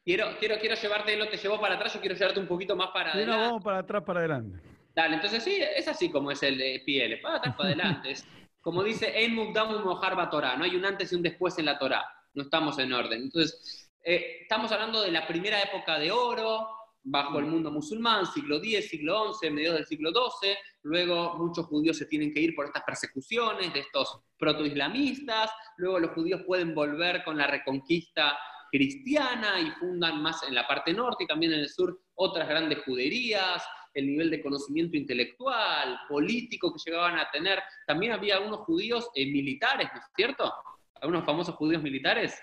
Quiero, 0.07 0.37
quiero, 0.39 0.57
quiero 0.61 0.77
llevarte, 0.77 1.17
lo 1.17 1.29
te 1.29 1.37
llevó 1.37 1.61
para 1.61 1.75
atrás, 1.75 1.93
yo 1.93 1.99
quiero 1.99 2.15
llevarte 2.15 2.39
un 2.39 2.47
poquito 2.47 2.77
más 2.77 2.91
para 2.95 3.13
adelante. 3.13 3.37
No, 3.37 3.47
vamos 3.49 3.65
para 3.65 3.79
atrás, 3.79 4.05
para 4.05 4.21
adelante. 4.21 4.61
Dale, 4.95 5.17
entonces 5.17 5.43
sí, 5.43 5.59
es 5.61 5.89
así 5.89 6.13
como 6.13 6.31
es 6.31 6.41
el 6.45 6.57
de 6.57 6.81
PL, 6.87 7.17
para 7.17 7.39
atrás, 7.39 7.57
para 7.57 7.71
adelante. 7.71 8.15
como 8.61 8.85
dice 8.85 9.13
Ein 9.19 9.35
Mukdamu 9.35 9.81
Mojarba 9.81 10.31
Torah, 10.31 10.57
no 10.57 10.63
hay 10.63 10.77
un 10.77 10.85
antes 10.85 11.11
y 11.11 11.17
un 11.17 11.23
después 11.23 11.59
en 11.59 11.65
la 11.65 11.77
Torah, 11.77 12.05
no 12.35 12.45
estamos 12.45 12.79
en 12.79 12.93
orden. 12.93 13.23
Entonces, 13.23 13.91
eh, 14.05 14.43
estamos 14.43 14.71
hablando 14.71 15.03
de 15.03 15.11
la 15.11 15.27
primera 15.27 15.61
época 15.61 15.99
de 15.99 16.13
oro, 16.13 16.69
bajo 17.03 17.41
el 17.41 17.47
mundo 17.47 17.73
musulmán, 17.73 18.27
siglo 18.27 18.59
X, 18.59 18.89
siglo 18.89 19.35
XI, 19.35 19.51
mediados 19.51 19.79
del 19.79 19.87
siglo 19.87 20.11
XII. 20.11 20.55
Luego 20.83 21.35
muchos 21.37 21.67
judíos 21.67 21.99
se 21.99 22.07
tienen 22.07 22.33
que 22.33 22.41
ir 22.41 22.55
por 22.55 22.67
estas 22.67 22.85
persecuciones 22.85 23.75
de 23.75 23.81
estos 23.81 24.21
protoislamistas. 24.39 25.51
Luego 25.79 25.99
los 25.99 26.13
judíos 26.13 26.43
pueden 26.47 26.77
volver 26.77 27.25
con 27.25 27.37
la 27.37 27.49
reconquista 27.49 28.39
cristiana 28.71 29.61
y 29.61 29.71
fundan 29.73 30.23
más 30.23 30.43
en 30.43 30.55
la 30.55 30.67
parte 30.67 30.93
norte 30.93 31.25
y 31.25 31.27
también 31.27 31.53
en 31.53 31.61
el 31.61 31.69
sur 31.69 32.01
otras 32.15 32.49
grandes 32.49 32.83
juderías, 32.85 33.63
el 33.95 34.07
nivel 34.07 34.31
de 34.31 34.43
conocimiento 34.43 34.97
intelectual, 34.97 35.99
político 36.09 36.73
que 36.73 36.91
llegaban 36.91 37.19
a 37.19 37.31
tener. 37.31 37.61
También 37.87 38.13
había 38.13 38.37
algunos 38.37 38.61
judíos 38.61 39.09
eh, 39.15 39.27
militares, 39.27 39.89
¿no 39.93 40.01
es 40.01 40.07
cierto? 40.15 40.53
Algunos 41.01 41.25
famosos 41.25 41.55
judíos 41.55 41.83
militares. 41.83 42.39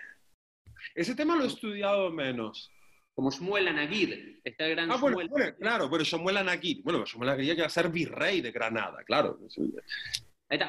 Ese 0.95 1.15
tema 1.15 1.35
lo 1.35 1.43
he 1.43 1.47
estudiado 1.47 2.11
menos. 2.11 2.71
Como 3.15 3.29
Shmuel 3.29 3.67
Anagid, 3.67 4.39
está 4.43 4.65
el 4.65 4.71
gran 4.71 4.91
ah, 4.91 4.97
Bueno, 4.97 5.29
claro, 5.59 5.89
pero 5.89 6.03
Shmuel 6.03 6.37
Anagid, 6.37 6.81
bueno, 6.83 7.05
Shmuel 7.05 7.29
Anagid 7.29 7.47
llega 7.47 7.65
a 7.67 7.69
ser 7.69 7.89
virrey 7.89 8.41
de 8.41 8.51
Granada, 8.51 9.03
claro. 9.03 9.39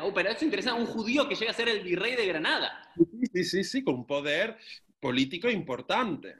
Oh, 0.03 0.15
pero 0.15 0.29
eso 0.29 0.39
es 0.39 0.43
interesante, 0.43 0.81
un 0.81 0.87
judío 0.87 1.29
que 1.29 1.35
llega 1.35 1.51
a 1.51 1.55
ser 1.55 1.69
el 1.69 1.81
virrey 1.81 2.17
de 2.17 2.27
Granada. 2.27 2.91
Sí, 3.33 3.45
sí, 3.45 3.65
sí, 3.65 3.85
con 3.85 4.07
poder 4.07 4.59
político 5.05 5.51
importante. 5.51 6.35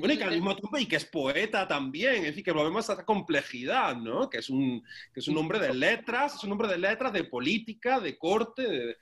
bueno, 0.00 0.14
y 0.14 0.16
que 0.16 0.24
al 0.24 0.30
mismo 0.30 0.56
tiempo, 0.56 0.78
y 0.78 0.86
que 0.86 0.96
es 0.96 1.04
poeta 1.04 1.68
también, 1.68 2.14
es 2.14 2.22
decir, 2.22 2.42
que 2.42 2.54
lo 2.54 2.64
vemos 2.64 2.88
esa 2.88 3.04
complejidad, 3.04 3.96
¿no? 3.96 4.30
Que 4.30 4.38
es, 4.38 4.48
un, 4.48 4.82
que 5.12 5.20
es 5.20 5.28
un 5.28 5.36
hombre 5.36 5.58
de 5.58 5.74
letras, 5.74 6.36
es 6.36 6.44
un 6.44 6.52
hombre 6.52 6.68
de 6.68 6.78
letras, 6.78 7.12
de 7.12 7.24
política, 7.24 8.00
de 8.00 8.16
corte. 8.16 8.96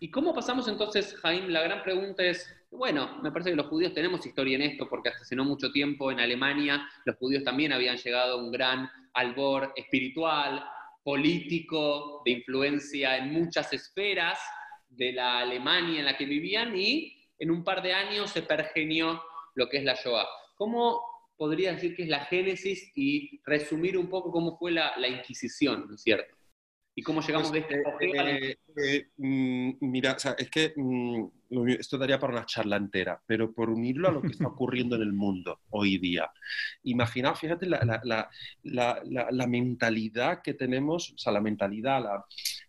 ¿Y 0.00 0.10
cómo 0.10 0.34
pasamos 0.34 0.66
entonces, 0.66 1.14
Jaime? 1.22 1.48
La 1.48 1.62
gran 1.62 1.84
pregunta 1.84 2.24
es, 2.24 2.52
bueno, 2.72 3.22
me 3.22 3.30
parece 3.30 3.50
que 3.50 3.56
los 3.56 3.68
judíos 3.68 3.94
tenemos 3.94 4.26
historia 4.26 4.56
en 4.56 4.62
esto, 4.62 4.88
porque 4.88 5.10
hasta 5.10 5.22
hace 5.22 5.36
no 5.36 5.44
mucho 5.44 5.70
tiempo 5.70 6.10
en 6.10 6.18
Alemania 6.18 6.88
los 7.04 7.14
judíos 7.18 7.44
también 7.44 7.72
habían 7.72 7.98
llegado 7.98 8.32
a 8.32 8.42
un 8.42 8.50
gran 8.50 8.90
albor 9.12 9.72
espiritual, 9.76 10.64
político 11.04 12.20
de 12.24 12.32
influencia 12.32 13.16
en 13.16 13.32
muchas 13.32 13.72
esferas 13.72 14.40
de 14.88 15.12
la 15.12 15.38
Alemania 15.38 16.00
en 16.00 16.06
la 16.06 16.16
que 16.16 16.24
vivían 16.24 16.76
y 16.76 17.13
en 17.38 17.50
un 17.50 17.64
par 17.64 17.82
de 17.82 17.92
años 17.92 18.30
se 18.30 18.42
pergenió 18.42 19.22
lo 19.54 19.68
que 19.68 19.78
es 19.78 19.84
la 19.84 19.94
Shoah. 19.94 20.26
¿Cómo 20.56 21.00
podría 21.36 21.72
decir 21.72 21.96
que 21.96 22.04
es 22.04 22.08
la 22.08 22.24
génesis 22.26 22.92
y 22.94 23.40
resumir 23.44 23.98
un 23.98 24.08
poco 24.08 24.30
cómo 24.30 24.56
fue 24.56 24.72
la, 24.72 24.92
la 24.98 25.08
Inquisición, 25.08 25.86
¿no 25.88 25.94
es 25.94 26.02
cierto? 26.02 26.34
¿Y 26.96 27.02
cómo 27.02 27.20
llegamos 27.22 27.50
Pues, 27.50 27.66
de 27.68 27.74
este 27.74 28.50
eh, 28.50 28.56
eh, 28.76 29.08
mm, 29.16 29.72
mira, 29.80 30.12
o 30.12 30.18
sea, 30.18 30.36
es 30.38 30.48
que 30.48 30.72
mm, 30.76 31.24
esto 31.70 31.98
daría 31.98 32.20
para 32.20 32.34
una 32.34 32.46
charla 32.46 32.76
entera, 32.76 33.20
pero 33.26 33.52
por 33.52 33.68
unirlo 33.68 34.08
a 34.08 34.12
lo 34.12 34.22
que 34.22 34.28
está 34.28 34.46
ocurriendo 34.48 34.94
en 34.94 35.02
el 35.02 35.12
mundo 35.12 35.60
hoy 35.70 35.98
día. 35.98 36.30
Imaginaos, 36.84 37.40
fíjate, 37.40 37.66
la- 37.66 37.82
la- 38.04 38.30
la- 38.62 39.28
la 39.32 39.46
mentalidad 39.48 40.40
que 40.40 40.54
tenemos, 40.54 41.10
o 41.14 41.18
sea, 41.18 41.32
la 41.32 41.40
mentalidad, 41.40 42.00
la, 42.00 42.24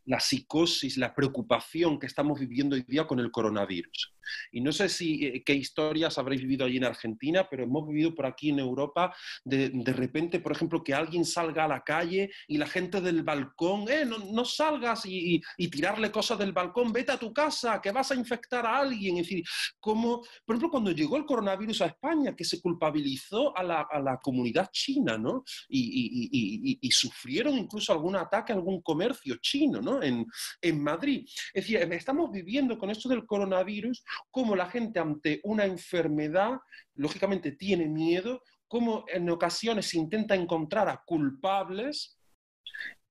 la 0.06 0.20
psicosis, 0.20 0.98
la 0.98 1.14
preocupación 1.14 2.00
que 2.00 2.08
estamos 2.08 2.40
viviendo 2.40 2.76
hoy 2.76 2.84
día 2.88 3.06
con 3.08 3.20
el 3.20 3.32
coronavirus. 3.32 4.14
Y 4.52 4.62
no 4.62 4.72
sé 4.72 4.90
si 4.90 5.26
eh, 5.26 5.44
qué 5.46 5.54
historias 5.54 6.18
habréis 6.18 6.42
vivido 6.42 6.66
allí 6.66 6.78
en 6.78 6.86
Argentina, 6.86 7.48
pero 7.50 7.64
hemos 7.64 7.88
vivido 7.88 8.16
por 8.16 8.26
aquí 8.26 8.50
en 8.50 8.60
Europa 8.60 9.16
de, 9.44 9.70
de 9.70 9.94
repente, 9.94 10.40
por 10.40 10.52
ejemplo, 10.52 10.84
que 10.84 10.94
alguien 10.94 11.26
salga 11.26 11.66
a 11.66 11.68
la 11.68 11.84
calle 11.84 12.32
y 12.48 12.58
la 12.58 12.66
gente 12.68 13.02
del 13.02 13.24
balcón, 13.24 13.86
eh, 13.90 14.06
no, 14.06 14.18
no 14.20 14.46
salgas 14.46 15.06
y, 15.06 15.36
y- 15.36 15.42
y 15.58 15.68
tirarle 15.70 16.12
cosas 16.12 16.40
del 16.40 16.54
balcón, 16.54 16.92
vete 16.92 17.12
a 17.12 17.18
tu 17.20 17.34
casa, 17.34 17.80
que 17.82 17.92
vas 17.92 18.12
a 18.12 18.16
infectar 18.16 18.66
a 18.66 18.78
alguien. 18.80 19.18
Es 19.18 19.28
decir, 19.28 19.44
como, 19.80 20.22
por 20.46 20.56
ejemplo, 20.56 20.72
cuando 20.72 20.92
llegó 20.92 21.18
el 21.18 21.26
coronavirus 21.26 21.82
a 21.82 21.86
España, 21.88 22.36
que 22.36 22.44
se 22.46 22.62
culpabilizó 22.62 23.56
a 23.58 23.64
la, 23.64 23.82
a 23.92 24.00
la 24.00 24.18
comunidad 24.18 24.70
china, 24.72 25.18
¿no? 25.18 25.44
Y, 25.70 26.78
y- 26.82 26.92
sufrieron 26.96 27.58
incluso 27.58 27.92
algún 27.92 28.16
ataque 28.16 28.54
a 28.54 28.56
algún 28.56 28.82
comercio 28.82 29.36
chino, 29.42 29.82
¿no? 29.82 29.95
En, 30.02 30.26
en 30.62 30.84
Madrid. 30.84 31.26
Es 31.54 31.66
decir, 31.66 31.78
estamos 31.94 32.32
viviendo 32.32 32.78
con 32.78 32.90
esto 32.90 33.10
del 33.10 33.26
coronavirus 33.26 34.04
como 34.32 34.56
la 34.56 34.70
gente 34.70 35.00
ante 35.00 35.40
una 35.44 35.66
enfermedad, 35.66 36.60
lógicamente 36.96 37.54
tiene 37.54 37.88
miedo, 37.88 38.42
como 38.68 39.06
en 39.08 39.30
ocasiones 39.30 39.94
intenta 39.94 40.36
encontrar 40.36 40.90
a 40.90 41.02
culpables 41.06 42.18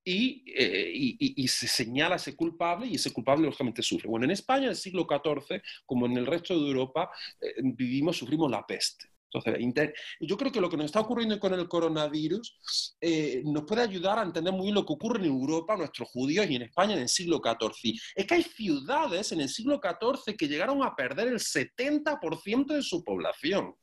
y, 0.03 0.43
eh, 0.55 1.47
se 1.47 1.67
señala 1.67 2.15
a 2.15 2.17
ese 2.17 2.35
culpable 2.35 2.85
y 2.85 2.95
ese 2.95 3.11
culpable 3.11 3.45
lógicamente 3.45 3.81
sufre. 3.81 4.07
Bueno, 4.07 4.25
en 4.25 4.31
España, 4.31 4.65
en 4.65 4.69
el 4.69 4.75
siglo 4.75 5.07
XIV, 5.09 5.61
como 5.85 6.05
en 6.05 6.17
el 6.17 6.27
resto 6.27 6.53
de 6.53 6.67
Europa, 6.67 7.09
eh, 7.41 7.55
vivimos, 7.63 8.17
sufrimos 8.17 8.51
la 8.51 8.65
peste. 8.65 9.14
Entonces, 9.35 9.61
inter- 9.61 9.93
yo 10.19 10.37
creo 10.37 10.51
que 10.51 10.61
lo 10.61 10.69
que 10.69 10.77
nos 10.77 10.85
está 10.87 10.99
ocurriendo 11.01 11.39
con 11.39 11.53
el 11.53 11.67
coronavirus 11.67 12.57
eh, 13.01 13.41
nos 13.45 13.63
puede 13.63 13.81
ayudar 13.81 14.19
a 14.19 14.23
entender 14.23 14.53
muy 14.53 14.63
bien 14.63 14.75
lo 14.75 14.85
que 14.85 14.93
ocurre 14.93 15.19
en 15.19 15.25
Europa, 15.25 15.75
nuestros 15.75 16.09
judíos 16.09 16.45
y 16.49 16.55
en 16.55 16.61
España 16.63 16.93
en 16.93 17.01
el 17.01 17.09
siglo 17.09 17.41
XIV. 17.43 17.99
Es 18.15 18.25
que 18.25 18.35
hay 18.35 18.43
ciudades 18.43 19.31
en 19.31 19.41
el 19.41 19.49
siglo 19.49 19.79
XIV 19.81 20.35
que 20.37 20.47
llegaron 20.47 20.83
a 20.83 20.95
perder 20.95 21.27
el 21.27 21.39
70% 21.39 22.67
de 22.73 22.81
su 22.81 23.03
población. 23.03 23.75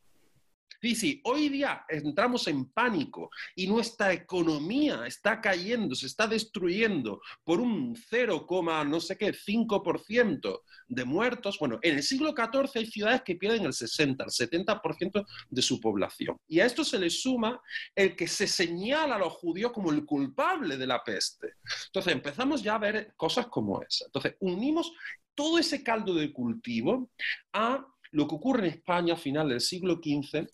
Sí, 0.82 1.20
hoy 1.22 1.48
día 1.48 1.84
entramos 1.88 2.48
en 2.48 2.64
pánico 2.72 3.30
y 3.54 3.68
nuestra 3.68 4.12
economía 4.12 5.06
está 5.06 5.40
cayendo, 5.40 5.94
se 5.94 6.06
está 6.06 6.26
destruyendo 6.26 7.20
por 7.44 7.60
un 7.60 7.94
0, 7.94 8.46
no 8.84 9.00
sé 9.00 9.16
qué, 9.16 9.32
5% 9.32 10.62
de 10.88 11.04
muertos. 11.04 11.56
Bueno, 11.60 11.78
en 11.82 11.98
el 11.98 12.02
siglo 12.02 12.34
XIV 12.36 12.70
hay 12.74 12.86
ciudades 12.86 13.22
que 13.22 13.36
pierden 13.36 13.66
el 13.66 13.72
60, 13.72 14.24
el 14.24 14.30
70% 14.30 15.24
de 15.48 15.62
su 15.62 15.80
población. 15.80 16.36
Y 16.48 16.58
a 16.58 16.66
esto 16.66 16.82
se 16.82 16.98
le 16.98 17.10
suma 17.10 17.62
el 17.94 18.16
que 18.16 18.26
se 18.26 18.48
señala 18.48 19.14
a 19.14 19.20
los 19.20 19.34
judíos 19.34 19.70
como 19.70 19.92
el 19.92 20.04
culpable 20.04 20.76
de 20.76 20.86
la 20.88 21.04
peste. 21.04 21.54
Entonces 21.86 22.12
empezamos 22.12 22.60
ya 22.60 22.74
a 22.74 22.78
ver 22.78 23.14
cosas 23.16 23.46
como 23.46 23.80
esa. 23.82 24.06
Entonces 24.06 24.34
unimos 24.40 24.92
todo 25.36 25.60
ese 25.60 25.84
caldo 25.84 26.12
de 26.12 26.32
cultivo 26.32 27.08
a 27.52 27.86
lo 28.10 28.26
que 28.26 28.34
ocurre 28.34 28.66
en 28.66 28.74
España 28.74 29.14
a 29.14 29.16
final 29.16 29.48
del 29.48 29.60
siglo 29.60 30.00
XV 30.02 30.48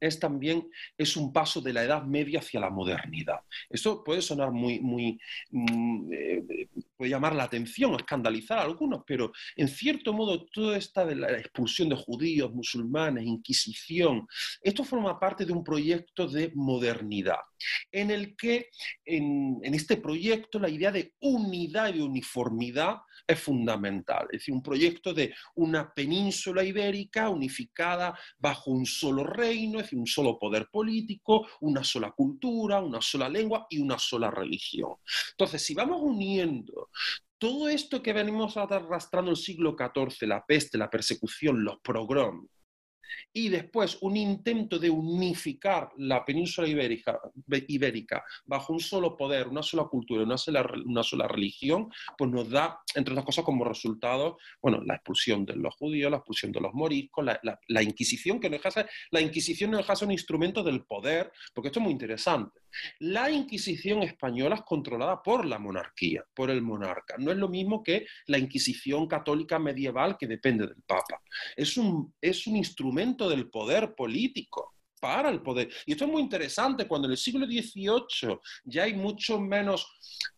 es 0.00 0.18
también 0.18 0.68
es 0.96 1.16
un 1.16 1.32
paso 1.32 1.60
de 1.60 1.72
la 1.72 1.84
Edad 1.84 2.04
Media 2.04 2.40
hacia 2.40 2.60
la 2.60 2.70
modernidad. 2.70 3.40
Esto 3.68 4.02
puede 4.02 4.22
sonar 4.22 4.50
muy, 4.50 4.80
muy, 4.80 5.20
mm, 5.50 6.12
eh, 6.12 6.68
puede 6.96 7.10
llamar 7.10 7.34
la 7.34 7.44
atención, 7.44 7.94
escandalizar 7.94 8.58
a 8.58 8.62
algunos, 8.62 9.02
pero 9.06 9.32
en 9.56 9.68
cierto 9.68 10.12
modo 10.12 10.46
toda 10.46 10.76
esta 10.76 11.04
de 11.04 11.16
la 11.16 11.30
expulsión 11.38 11.88
de 11.88 11.96
judíos, 11.96 12.52
musulmanes, 12.52 13.24
Inquisición, 13.24 14.26
esto 14.62 14.84
forma 14.84 15.18
parte 15.18 15.44
de 15.44 15.52
un 15.52 15.62
proyecto 15.62 16.26
de 16.26 16.50
modernidad, 16.54 17.40
en 17.90 18.10
el 18.10 18.36
que 18.36 18.68
en, 19.04 19.58
en 19.62 19.74
este 19.74 19.96
proyecto 19.96 20.58
la 20.58 20.68
idea 20.68 20.92
de 20.92 21.14
unidad 21.20 21.94
y 21.94 22.00
uniformidad 22.00 22.98
es 23.26 23.40
fundamental. 23.40 24.26
Es 24.30 24.40
decir, 24.40 24.54
un 24.54 24.62
proyecto 24.62 25.14
de 25.14 25.34
una 25.54 25.92
península 25.92 26.64
ibérica 26.64 27.28
unificada 27.28 28.18
bajo 28.38 28.70
un 28.70 28.86
solo 28.86 29.24
reino, 29.24 29.78
es 29.78 29.86
decir, 29.86 29.98
un 29.98 30.06
solo 30.06 30.38
poder 30.38 30.68
político, 30.70 31.46
una 31.60 31.84
sola 31.84 32.12
cultura, 32.12 32.80
una 32.80 33.00
sola 33.00 33.28
lengua 33.28 33.66
y 33.70 33.78
una 33.78 33.98
sola 33.98 34.30
religión. 34.30 34.94
Entonces, 35.32 35.62
si 35.62 35.74
vamos 35.74 36.00
uniendo 36.02 36.90
todo 37.38 37.68
esto 37.68 38.02
que 38.02 38.12
venimos 38.12 38.56
arrastrando 38.56 39.30
el 39.30 39.36
siglo 39.36 39.74
XIV, 39.78 40.28
la 40.28 40.44
peste, 40.44 40.76
la 40.76 40.90
persecución, 40.90 41.64
los 41.64 41.78
pogroms, 41.80 42.50
y 43.32 43.48
después 43.48 43.98
un 44.00 44.16
intento 44.16 44.78
de 44.78 44.90
unificar 44.90 45.90
la 45.98 46.24
península 46.24 46.68
ibérica, 46.68 47.20
ibérica, 47.68 48.24
bajo 48.46 48.72
un 48.72 48.80
solo 48.80 49.16
poder, 49.16 49.48
una 49.48 49.62
sola 49.62 49.84
cultura, 49.84 50.24
una 50.24 50.38
sola, 50.38 51.28
religión, 51.28 51.90
pues 52.16 52.30
nos 52.30 52.50
da, 52.50 52.80
entre 52.94 53.12
otras 53.12 53.26
cosas, 53.26 53.44
como 53.44 53.64
resultado, 53.64 54.38
bueno, 54.60 54.82
la 54.84 54.94
expulsión 54.94 55.44
de 55.44 55.56
los 55.56 55.74
judíos, 55.76 56.10
la 56.10 56.18
expulsión 56.18 56.52
de 56.52 56.60
los 56.60 56.74
moriscos, 56.74 57.24
la, 57.24 57.82
Inquisición, 57.82 58.38
que 58.40 58.50
no 58.50 58.58
deja, 58.58 58.86
la 59.10 59.20
Inquisición 59.20 59.70
no 59.70 59.78
deja 59.78 59.94
un 60.02 60.12
instrumento 60.12 60.62
del 60.62 60.84
poder, 60.84 61.32
porque 61.54 61.68
esto 61.68 61.80
es 61.80 61.84
muy 61.84 61.92
interesante. 61.92 62.59
La 63.00 63.30
Inquisición 63.30 64.02
española 64.02 64.56
es 64.56 64.62
controlada 64.62 65.22
por 65.22 65.44
la 65.44 65.58
monarquía, 65.58 66.24
por 66.34 66.50
el 66.50 66.62
monarca. 66.62 67.16
No 67.18 67.30
es 67.30 67.38
lo 67.38 67.48
mismo 67.48 67.82
que 67.82 68.06
la 68.26 68.38
Inquisición 68.38 69.06
católica 69.06 69.58
medieval 69.58 70.16
que 70.18 70.26
depende 70.26 70.66
del 70.66 70.82
Papa. 70.86 71.20
Es 71.56 71.76
un, 71.76 72.14
es 72.20 72.46
un 72.46 72.56
instrumento 72.56 73.28
del 73.28 73.50
poder 73.50 73.94
político 73.94 74.74
para 75.00 75.30
el 75.30 75.42
poder. 75.42 75.70
Y 75.86 75.92
esto 75.92 76.04
es 76.04 76.10
muy 76.10 76.22
interesante 76.22 76.86
cuando 76.86 77.06
en 77.06 77.12
el 77.12 77.18
siglo 77.18 77.46
XVIII 77.46 78.38
ya 78.64 78.84
hay 78.84 78.94
mucho 78.94 79.40
menos 79.40 79.86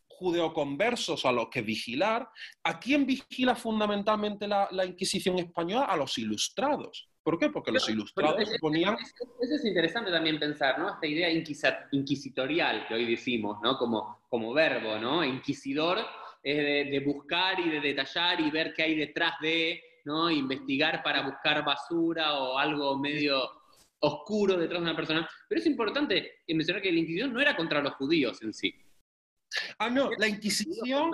judeoconversos 0.07 1.25
a 1.27 1.33
los 1.33 1.49
que 1.49 1.63
vigilar. 1.63 2.29
¿A 2.63 2.79
quién 2.79 3.05
vigila 3.05 3.57
fundamentalmente 3.57 4.47
la, 4.47 4.69
la 4.71 4.87
Inquisición 4.87 5.39
española? 5.39 5.87
A 5.87 5.97
los 5.97 6.17
ilustrados. 6.17 7.12
¿Por 7.23 7.39
qué? 7.39 7.51
Porque 7.51 7.71
los 7.71 7.89
ilustrados 7.89 8.41
es, 8.41 8.59
ponían... 8.59 8.97
Eso 9.41 9.55
es 9.55 9.65
interesante 9.65 10.11
también 10.11 10.41
pensar, 10.41 10.79
¿no? 10.79 10.95
Esta 10.95 11.07
idea 11.07 11.31
inquisitorial 11.31 12.87
que 12.89 12.95
hoy 12.95 13.07
decimos, 13.07 13.59
¿no? 13.63 13.79
Como, 13.79 14.25
como 14.29 14.53
verbo, 14.53 14.99
¿no? 14.99 15.25
Inquisidor 15.25 15.99
es 16.43 16.57
de, 16.57 16.91
de, 16.91 17.01
buscar 17.01 17.61
y 17.61 17.71
de 17.71 17.81
detallar 17.81 18.41
y 18.41 18.51
ver 18.51 18.75
qué 18.75 18.83
hay 18.83 18.97
detrás 18.97 19.35
de, 19.41 19.81
¿no? 20.05 20.31
Investigar 20.31 21.03
para 21.03 21.23
buscar 21.23 21.65
basura 21.65 22.35
o 22.35 22.59
algo 22.59 22.99
medio 22.99 23.63
oscuro 24.01 24.57
detrás 24.57 24.81
de 24.81 24.85
una 24.85 24.97
persona. 24.97 25.29
Pero 25.49 25.61
es 25.61 25.67
importante 25.67 26.43
mencionar 26.49 26.83
que 26.83 26.93
la 26.93 26.99
Inquisición 26.99 27.33
no 27.33 27.41
era 27.41 27.57
contra 27.57 27.81
los 27.81 27.95
judíos 27.95 28.43
en 28.43 28.53
sí. 28.53 28.75
Ah, 29.79 29.91
no, 29.91 30.11
la 30.19 30.27
Inquisición 30.29 31.13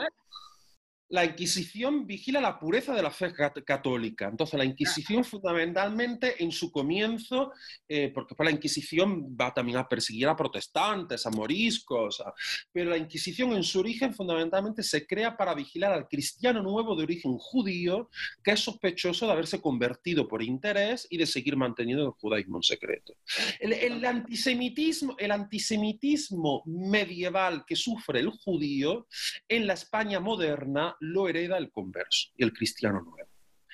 la 1.11 1.25
Inquisición 1.25 2.07
vigila 2.07 2.41
la 2.41 2.59
pureza 2.59 2.95
de 2.95 3.03
la 3.03 3.11
fe 3.11 3.33
católica. 3.65 4.29
Entonces, 4.29 4.59
la 4.59 4.65
Inquisición 4.65 5.25
fundamentalmente 5.25 6.43
en 6.43 6.53
su 6.53 6.71
comienzo, 6.71 7.53
eh, 7.89 8.11
porque 8.15 8.35
la 8.45 8.51
Inquisición 8.51 9.37
va 9.41 9.55
también 9.55 9.79
a 9.79 9.89
perseguir 9.89 10.29
a 10.29 10.37
protestantes, 10.37 11.25
a 11.25 11.31
moriscos, 11.31 12.21
a... 12.21 12.35
pero 12.71 12.91
la 12.91 12.99
Inquisición 12.99 13.53
en 13.53 13.65
su 13.65 13.81
origen 13.81 14.13
fundamentalmente 14.13 14.83
se 14.83 15.07
crea 15.07 15.37
para 15.37 15.55
vigilar 15.55 15.93
al 15.93 16.09
cristiano 16.09 16.63
nuevo 16.63 16.95
de 16.95 17.05
origen 17.05 17.39
judío, 17.39 18.11
que 18.43 18.53
es 18.53 18.61
sospechoso 18.61 19.27
de 19.27 19.33
haberse 19.33 19.61
convertido 19.61 20.29
por 20.29 20.43
interés 20.43 21.07
y 21.09 21.17
de 21.17 21.27
seguir 21.27 21.57
manteniendo 21.57 22.05
el 22.05 22.13
judaísmo 22.13 22.59
en 22.59 22.63
secreto. 22.63 23.15
El, 23.61 23.73
el 23.73 24.05
antisemitismo, 24.05 25.17
el 25.19 25.31
antisemitismo 25.31 26.63
medieval 26.67 27.65
que 27.67 27.77
sufre 27.77 28.21
el 28.21 28.29
judío 28.29 29.07
en 29.49 29.67
la 29.67 29.73
España 29.73 30.21
moderna 30.21 30.97
lo 31.01 31.29
hereda 31.29 31.59
el 31.59 31.71
converso 31.71 32.31
y 32.37 32.45
el 32.45 32.53
cristiano 32.53 33.01
nuevo. 33.01 33.29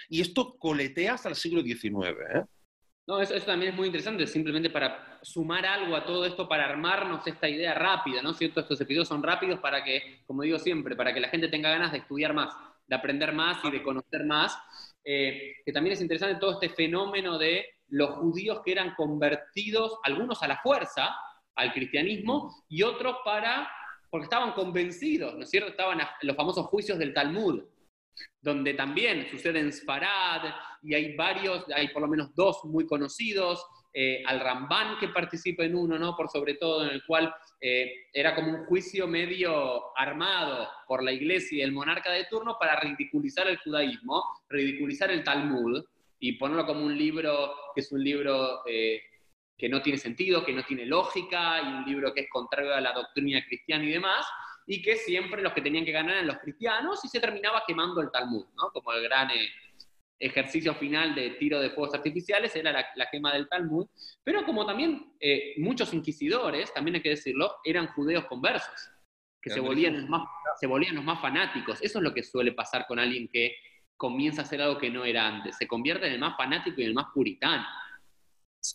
Y 0.09 0.21
esto 0.21 0.57
coletea 0.59 1.15
hasta 1.15 1.29
el 1.29 1.35
siglo 1.35 1.63
XIX. 1.63 2.17
¿eh? 2.35 2.45
No, 3.07 3.21
eso, 3.21 3.35
también 3.41 3.73
es 3.73 3.77
muy 3.77 3.87
interesante, 3.87 4.27
simplemente 4.27 4.71
para 4.71 5.19
sumar 5.23 5.67
algo 5.67 5.95
a 5.95 6.05
todo 6.05 6.25
esto, 6.25 6.49
para 6.49 6.65
armarnos 6.65 7.27
esta 7.27 7.49
idea 7.49 7.75
rápida, 7.75 8.23
¿no? 8.23 8.33
¿Cierto? 8.33 8.61
Estos 8.61 8.81
episodios 8.81 9.09
son 9.09 9.23
rápidos 9.23 9.61
para 9.61 9.85
que, 9.85 10.23
como 10.27 10.43
digo 10.43 10.59
siempre, 10.59 10.97
para 10.97 11.13
que 11.13 11.21
la 11.21 11.29
gente 11.29 11.49
tenga 11.49 11.71
ganas 11.71 11.93
de 11.93 11.99
estudiar 11.99 12.33
más, 12.33 12.55
de 12.87 12.97
aprender 12.97 13.33
más 13.33 13.63
y 13.65 13.71
de 13.71 13.83
conocer 13.83 14.25
más. 14.25 14.59
Eh, 15.05 15.57
que 15.67 15.73
también 15.73 15.93
es 15.93 16.01
interesante 16.01 16.41
todo 16.41 16.53
este 16.53 16.71
fenómeno 16.71 17.37
de 17.37 17.67
los 17.89 18.11
judíos 18.17 18.63
que 18.65 18.73
eran 18.73 18.95
convertidos, 18.95 19.99
algunos 20.03 20.43
a 20.43 20.49
la 20.49 20.59
fuerza, 20.63 21.15
al 21.57 21.73
cristianismo, 21.75 22.65
y 22.69 22.83
otros 22.83 23.17
para 23.23 23.69
porque 24.15 24.27
estaban 24.27 24.53
convencidos, 24.53 25.35
¿no 25.35 25.43
es 25.43 25.51
cierto? 25.51 25.71
Estaban 25.71 25.99
los 26.23 26.37
famosos 26.37 26.67
juicios 26.67 27.01
del 27.01 27.13
Talmud, 27.13 27.65
donde 28.41 28.75
también 28.75 29.27
sucede 29.29 29.59
en 29.59 29.73
Sfarad 29.73 30.55
y 30.85 30.95
hay 30.95 31.17
varios, 31.17 31.65
hay 31.75 31.89
por 31.89 32.03
lo 32.03 32.07
menos 32.07 32.33
dos 32.33 32.65
muy 32.65 32.87
conocidos, 32.87 33.67
eh, 33.93 34.23
al 34.25 34.39
Ramban 34.39 35.01
que 35.01 35.09
participa 35.09 35.65
en 35.65 35.75
uno, 35.75 35.99
¿no? 35.99 36.15
Por 36.15 36.29
sobre 36.29 36.55
todo, 36.55 36.85
en 36.85 36.91
el 36.91 37.05
cual 37.05 37.35
eh, 37.61 37.91
era 38.13 38.37
como 38.37 38.51
un 38.51 38.67
juicio 38.67 39.09
medio 39.09 39.99
armado 39.99 40.69
por 40.87 41.03
la 41.03 41.11
iglesia 41.11 41.59
y 41.59 41.63
el 41.63 41.73
monarca 41.73 42.13
de 42.13 42.27
turno 42.27 42.57
para 42.57 42.79
ridiculizar 42.79 43.49
el 43.49 43.59
judaísmo, 43.59 44.23
ridiculizar 44.49 45.11
el 45.11 45.25
Talmud 45.25 45.85
y 46.21 46.35
ponerlo 46.35 46.67
como 46.67 46.85
un 46.85 46.97
libro 46.97 47.53
que 47.75 47.81
es 47.81 47.91
un 47.91 48.05
libro 48.05 48.65
eh, 48.65 49.03
que 49.57 49.69
no 49.69 49.83
tiene 49.83 49.99
sentido, 49.99 50.45
que 50.45 50.53
no 50.53 50.65
tiene 50.65 50.87
lógica 50.87 51.61
y 51.63 51.67
un 51.67 51.85
libro 51.85 52.13
que 52.13 52.23
es 52.23 52.31
contrario 52.31 52.75
a 52.75 52.81
la 52.81 52.93
doctrina 52.93 53.45
cristiana 53.45 53.85
y 53.85 53.93
demás 53.93 54.27
y 54.67 54.83
que 54.83 54.97
siempre 54.97 55.43
los 55.43 55.53
que 55.53 55.61
tenían 55.61 55.85
que 55.85 55.93
ganar 55.93 56.15
eran 56.15 56.27
los 56.27 56.39
cristianos 56.39 57.05
y 57.05 57.09
se 57.09 57.21
terminaba 57.21 57.63
quemando 57.67 58.01
el 58.01 58.11
Talmud, 58.11 58.47
¿no? 58.57 58.71
Como 58.73 58.93
el 58.93 59.03
gran 59.03 59.31
eh, 59.31 59.49
ejercicio 60.19 60.75
final 60.75 61.15
de 61.15 61.31
tiro 61.31 61.61
de 61.61 61.71
fuegos 61.71 61.95
artificiales 61.95 62.55
era 62.57 62.73
la, 62.73 63.11
quema 63.11 63.33
del 63.33 63.49
Talmud, 63.49 63.87
pero 64.23 64.45
como 64.45 64.65
también 64.65 65.13
eh, 65.21 65.55
muchos 65.59 65.93
inquisidores, 65.93 66.73
también 66.73 66.97
hay 66.97 67.03
que 67.03 67.11
decirlo, 67.11 67.57
eran 67.65 67.89
judeos 67.89 68.25
conversos, 68.27 68.91
que 69.43 69.51
se 69.51 69.61
volvían, 69.61 70.01
los 70.01 70.09
más, 70.09 70.23
se 70.59 70.67
volvían 70.67 70.95
los 70.95 71.05
más 71.05 71.21
fanáticos. 71.21 71.83
Eso 71.83 71.99
es 71.99 72.03
lo 72.03 72.15
que 72.15 72.23
suele 72.23 72.53
pasar 72.53 72.87
con 72.87 72.99
alguien 72.99 73.29
que 73.31 73.55
comienza 73.97 74.41
a 74.41 74.45
hacer 74.45 74.63
algo 74.63 74.79
que 74.79 74.91
no 74.91 75.05
era 75.05 75.27
antes, 75.27 75.57
se 75.57 75.69
convierte 75.69 76.07
en 76.07 76.15
el 76.15 76.19
más 76.19 76.37
fanático 76.37 76.81
y 76.81 76.85
en 76.85 76.89
el 76.89 76.95
más 76.95 77.07
puritano. 77.13 77.65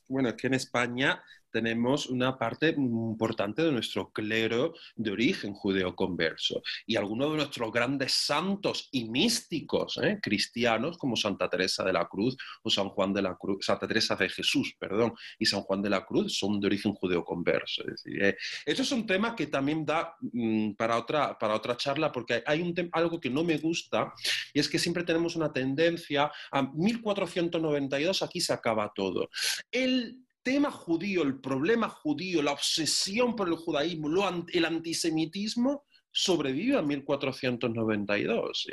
Bueno, 0.08 0.36
que 0.36 0.48
en 0.48 0.54
España 0.56 1.24
tenemos 1.52 2.08
una 2.08 2.38
parte 2.38 2.70
importante 2.70 3.64
de 3.64 3.72
nuestro 3.72 4.12
clero 4.12 4.74
de 4.96 5.12
origen 5.12 5.54
judeo-converso 5.54 6.62
y 6.86 6.96
algunos 6.96 7.32
de 7.32 7.38
nuestros 7.38 7.72
grandes 7.72 8.14
santos 8.14 8.90
y 8.92 9.10
místicos 9.10 10.00
¿eh? 10.02 10.20
cristianos 10.22 10.98
como 10.98 11.16
Santa 11.16 11.50
Teresa 11.50 11.84
de 11.84 11.94
la 11.94 12.08
Cruz 12.08 12.38
o 12.64 12.70
San 12.70 12.90
Juan 12.90 13.14
de 13.14 13.22
la 13.22 13.36
Cruz, 13.36 13.66
Santa 13.66 13.88
Teresa 13.88 14.16
de 14.16 14.30
Jesús, 14.30 14.76
perdón, 14.80 15.14
y 15.38 15.46
San 15.46 15.62
Juan 15.62 15.82
de 15.82 15.90
la 15.90 16.06
Cruz 16.06 16.38
son 16.38 16.60
de 16.60 16.68
origen 16.68 16.94
judeo-converso. 16.94 17.82
Es 17.84 18.04
decir, 18.04 18.24
eh, 18.24 18.38
eso 18.66 18.82
es 18.82 18.92
un 18.92 19.06
tema 19.06 19.36
que 19.36 19.48
también 19.48 19.86
da 19.86 20.16
mm, 20.22 20.72
para, 20.74 20.98
otra, 20.98 21.38
para 21.38 21.56
otra 21.56 21.78
charla 21.78 22.12
porque 22.12 22.44
hay 22.46 22.62
un 22.62 22.74
algo 22.94 23.20
que 23.20 23.30
no 23.30 23.44
me 23.44 23.58
gusta 23.58 24.14
y 24.54 24.60
es 24.60 24.70
que 24.70 24.80
siempre 24.80 25.04
tenemos 25.04 25.36
una 25.36 25.52
tendencia 25.52 26.32
a 26.52 26.62
1492 26.62 28.24
aquí 28.24 28.40
se 28.40 28.54
acaba 28.54 28.92
todo. 28.94 29.30
El 29.72 30.18
tema 30.50 30.72
judío, 30.72 31.22
el 31.22 31.40
problema 31.40 31.88
judío, 31.90 32.42
la 32.42 32.54
obsesión 32.54 33.36
por 33.36 33.48
el 33.48 33.54
judaísmo, 33.54 34.10
el 34.52 34.66
antisemitismo, 34.66 35.86
sobrevive 36.10 36.76
a 36.76 36.82
1492. 36.82 38.68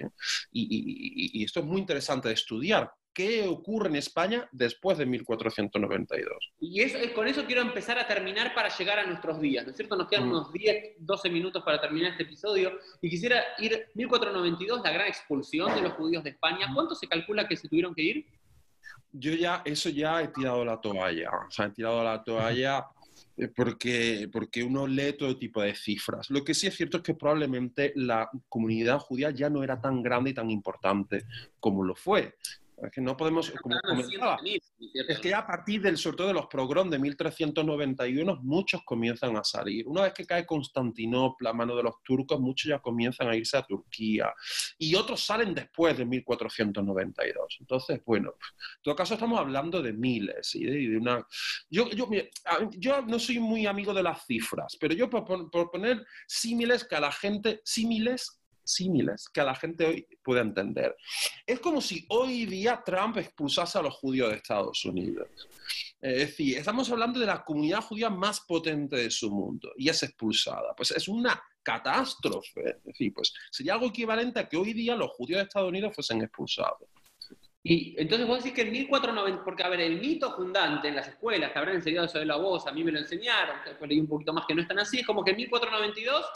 Y, 0.52 1.44
esto 1.44 1.60
es 1.60 1.66
muy 1.66 1.78
interesante 1.78 2.28
de 2.28 2.34
estudiar. 2.34 2.90
¿Qué 3.12 3.46
ocurre 3.46 3.90
en 3.90 3.96
España 3.96 4.48
después 4.52 4.96
de 4.96 5.04
1492? 5.04 6.34
Y 6.60 6.80
eso, 6.80 6.98
con 7.14 7.28
eso 7.28 7.44
quiero 7.44 7.60
empezar 7.60 7.98
a 7.98 8.08
terminar 8.08 8.54
para 8.54 8.74
llegar 8.74 8.98
a 8.98 9.06
nuestros 9.06 9.38
días, 9.38 9.66
¿no 9.66 9.72
es 9.72 9.76
cierto? 9.76 9.96
Nos 9.96 10.08
quedan 10.08 10.28
mm. 10.28 10.30
unos 10.30 10.52
10, 10.54 10.94
12 10.98 11.28
minutos 11.28 11.62
para 11.62 11.78
terminar 11.78 12.12
este 12.12 12.22
episodio 12.22 12.72
y 13.02 13.10
quisiera 13.10 13.44
ir 13.58 13.86
1492, 13.94 14.80
la 14.82 14.92
gran 14.92 15.08
expulsión 15.08 15.74
de 15.74 15.82
los 15.82 15.92
judíos 15.92 16.24
de 16.24 16.30
España. 16.30 16.70
¿Cuánto 16.74 16.94
se 16.94 17.06
calcula 17.06 17.46
que 17.46 17.58
se 17.58 17.68
tuvieron 17.68 17.94
que 17.94 18.02
ir? 18.02 18.26
Yo 19.12 19.32
ya, 19.32 19.62
eso 19.64 19.89
ya 19.89 20.22
he 20.22 20.28
tirado 20.28 20.64
la 20.64 20.80
toalla. 20.80 21.30
O 21.49 21.51
sea, 21.51 21.66
he 21.66 21.70
tirado 21.70 22.03
la 22.05 22.22
toalla 22.22 22.87
eh, 23.37 23.49
porque, 23.49 24.28
porque 24.32 24.62
uno 24.62 24.87
lee 24.87 25.14
todo 25.18 25.37
tipo 25.37 25.61
de 25.62 25.74
cifras. 25.74 26.30
Lo 26.30 26.45
que 26.45 26.55
sí 26.55 26.66
es 26.66 26.74
cierto 26.74 26.99
es 26.99 27.03
que 27.03 27.14
probablemente 27.14 27.93
la 27.97 28.30
comunidad 28.49 28.99
judía 28.99 29.30
ya 29.30 29.51
no 29.51 29.62
era 29.62 29.80
tan 29.80 30.03
grande 30.03 30.30
y 30.30 30.34
tan 30.34 30.51
importante 30.51 31.24
como 31.61 31.84
lo 31.84 31.95
fue. 31.95 32.34
Es 32.76 32.90
que 32.92 33.00
no 33.00 33.16
podemos, 33.16 33.50
como 33.62 33.80
comentaba, 33.80 34.38
es 34.44 35.18
que 35.20 35.34
a 35.34 35.46
partir 35.46 35.80
del 35.80 35.96
sorteo 35.96 36.26
de 36.26 36.34
los 36.34 36.46
pogroms 36.46 36.90
de 36.90 36.98
1391 36.98 38.40
muchos 38.42 38.82
comienzan 38.84 39.34
a 39.36 39.44
salir. 39.44 39.88
Una 39.88 40.02
vez 40.02 40.12
que 40.12 40.26
cae 40.26 40.44
Constantinopla 40.44 41.50
a 41.50 41.52
mano 41.54 41.74
de 41.74 41.82
los 41.82 42.02
turcos, 42.02 42.38
muchos 42.38 42.68
ya 42.68 42.78
comienzan 42.80 43.28
a 43.28 43.36
irse 43.36 43.56
a 43.56 43.62
Turquía 43.62 44.34
y 44.78 44.94
otros 44.94 45.24
salen 45.24 45.54
después 45.54 45.96
de 45.96 46.04
1492. 46.04 47.56
Entonces, 47.60 48.02
bueno, 48.04 48.30
en 48.30 48.82
todo 48.82 48.94
caso 48.94 49.14
estamos 49.14 49.40
hablando 49.40 49.80
de 49.80 49.94
miles 49.94 50.54
y 50.54 50.64
de, 50.64 50.98
una... 50.98 51.26
Yo, 51.70 51.88
yo, 51.90 52.08
yo, 52.72 53.02
no 53.02 53.18
soy 53.18 53.38
muy 53.38 53.66
amigo 53.66 53.94
de 53.94 54.02
las 54.02 54.26
cifras, 54.26 54.76
pero 54.78 54.92
yo 54.92 55.08
por, 55.08 55.50
por 55.50 55.70
poner 55.70 56.04
símiles 56.26 56.84
que 56.84 56.96
a 56.96 57.00
la 57.00 57.12
gente, 57.12 57.62
símiles 57.64 58.42
símiles 58.66 59.28
que 59.28 59.42
la 59.42 59.54
gente 59.54 59.86
hoy 59.86 60.06
puede 60.22 60.40
entender. 60.40 60.96
Es 61.46 61.60
como 61.60 61.80
si 61.80 62.04
hoy 62.08 62.46
día 62.46 62.82
Trump 62.84 63.16
expulsase 63.18 63.78
a 63.78 63.82
los 63.82 63.94
judíos 63.94 64.30
de 64.30 64.36
Estados 64.36 64.84
Unidos. 64.84 65.28
Es 66.00 66.18
decir, 66.18 66.58
estamos 66.58 66.90
hablando 66.90 67.18
de 67.18 67.26
la 67.26 67.44
comunidad 67.44 67.80
judía 67.80 68.10
más 68.10 68.40
potente 68.40 68.96
de 68.96 69.10
su 69.10 69.30
mundo 69.30 69.72
y 69.76 69.88
es 69.88 70.02
expulsada. 70.02 70.74
Pues 70.76 70.90
es 70.90 71.08
una 71.08 71.40
catástrofe. 71.62 72.70
Es 72.70 72.84
decir, 72.84 73.12
pues 73.14 73.32
sería 73.50 73.74
algo 73.74 73.86
equivalente 73.86 74.40
a 74.40 74.48
que 74.48 74.56
hoy 74.56 74.72
día 74.72 74.94
los 74.94 75.10
judíos 75.12 75.38
de 75.38 75.44
Estados 75.44 75.68
Unidos 75.68 75.94
fuesen 75.94 76.22
expulsados. 76.22 76.88
Y 77.68 78.00
entonces 78.00 78.28
vos 78.28 78.38
decís 78.38 78.52
que 78.52 78.62
en 78.62 78.70
1490, 78.70 79.42
porque 79.42 79.64
a 79.64 79.68
ver, 79.68 79.80
el 79.80 79.98
mito 80.00 80.32
fundante 80.36 80.86
en 80.86 80.94
las 80.94 81.08
escuelas, 81.08 81.50
que 81.50 81.58
habrán 81.58 81.74
enseñado 81.74 82.06
de 82.06 82.24
la 82.24 82.36
voz, 82.36 82.64
a 82.68 82.70
mí 82.70 82.84
me 82.84 82.92
lo 82.92 83.00
enseñaron, 83.00 83.56
después 83.64 83.88
leí 83.88 83.98
un 83.98 84.06
poquito 84.06 84.32
más 84.32 84.46
que 84.46 84.54
no 84.54 84.62
están 84.62 84.78
así, 84.78 85.00
es 85.00 85.06
como 85.06 85.24
que 85.24 85.32
en 85.32 85.38
1492 85.38 86.26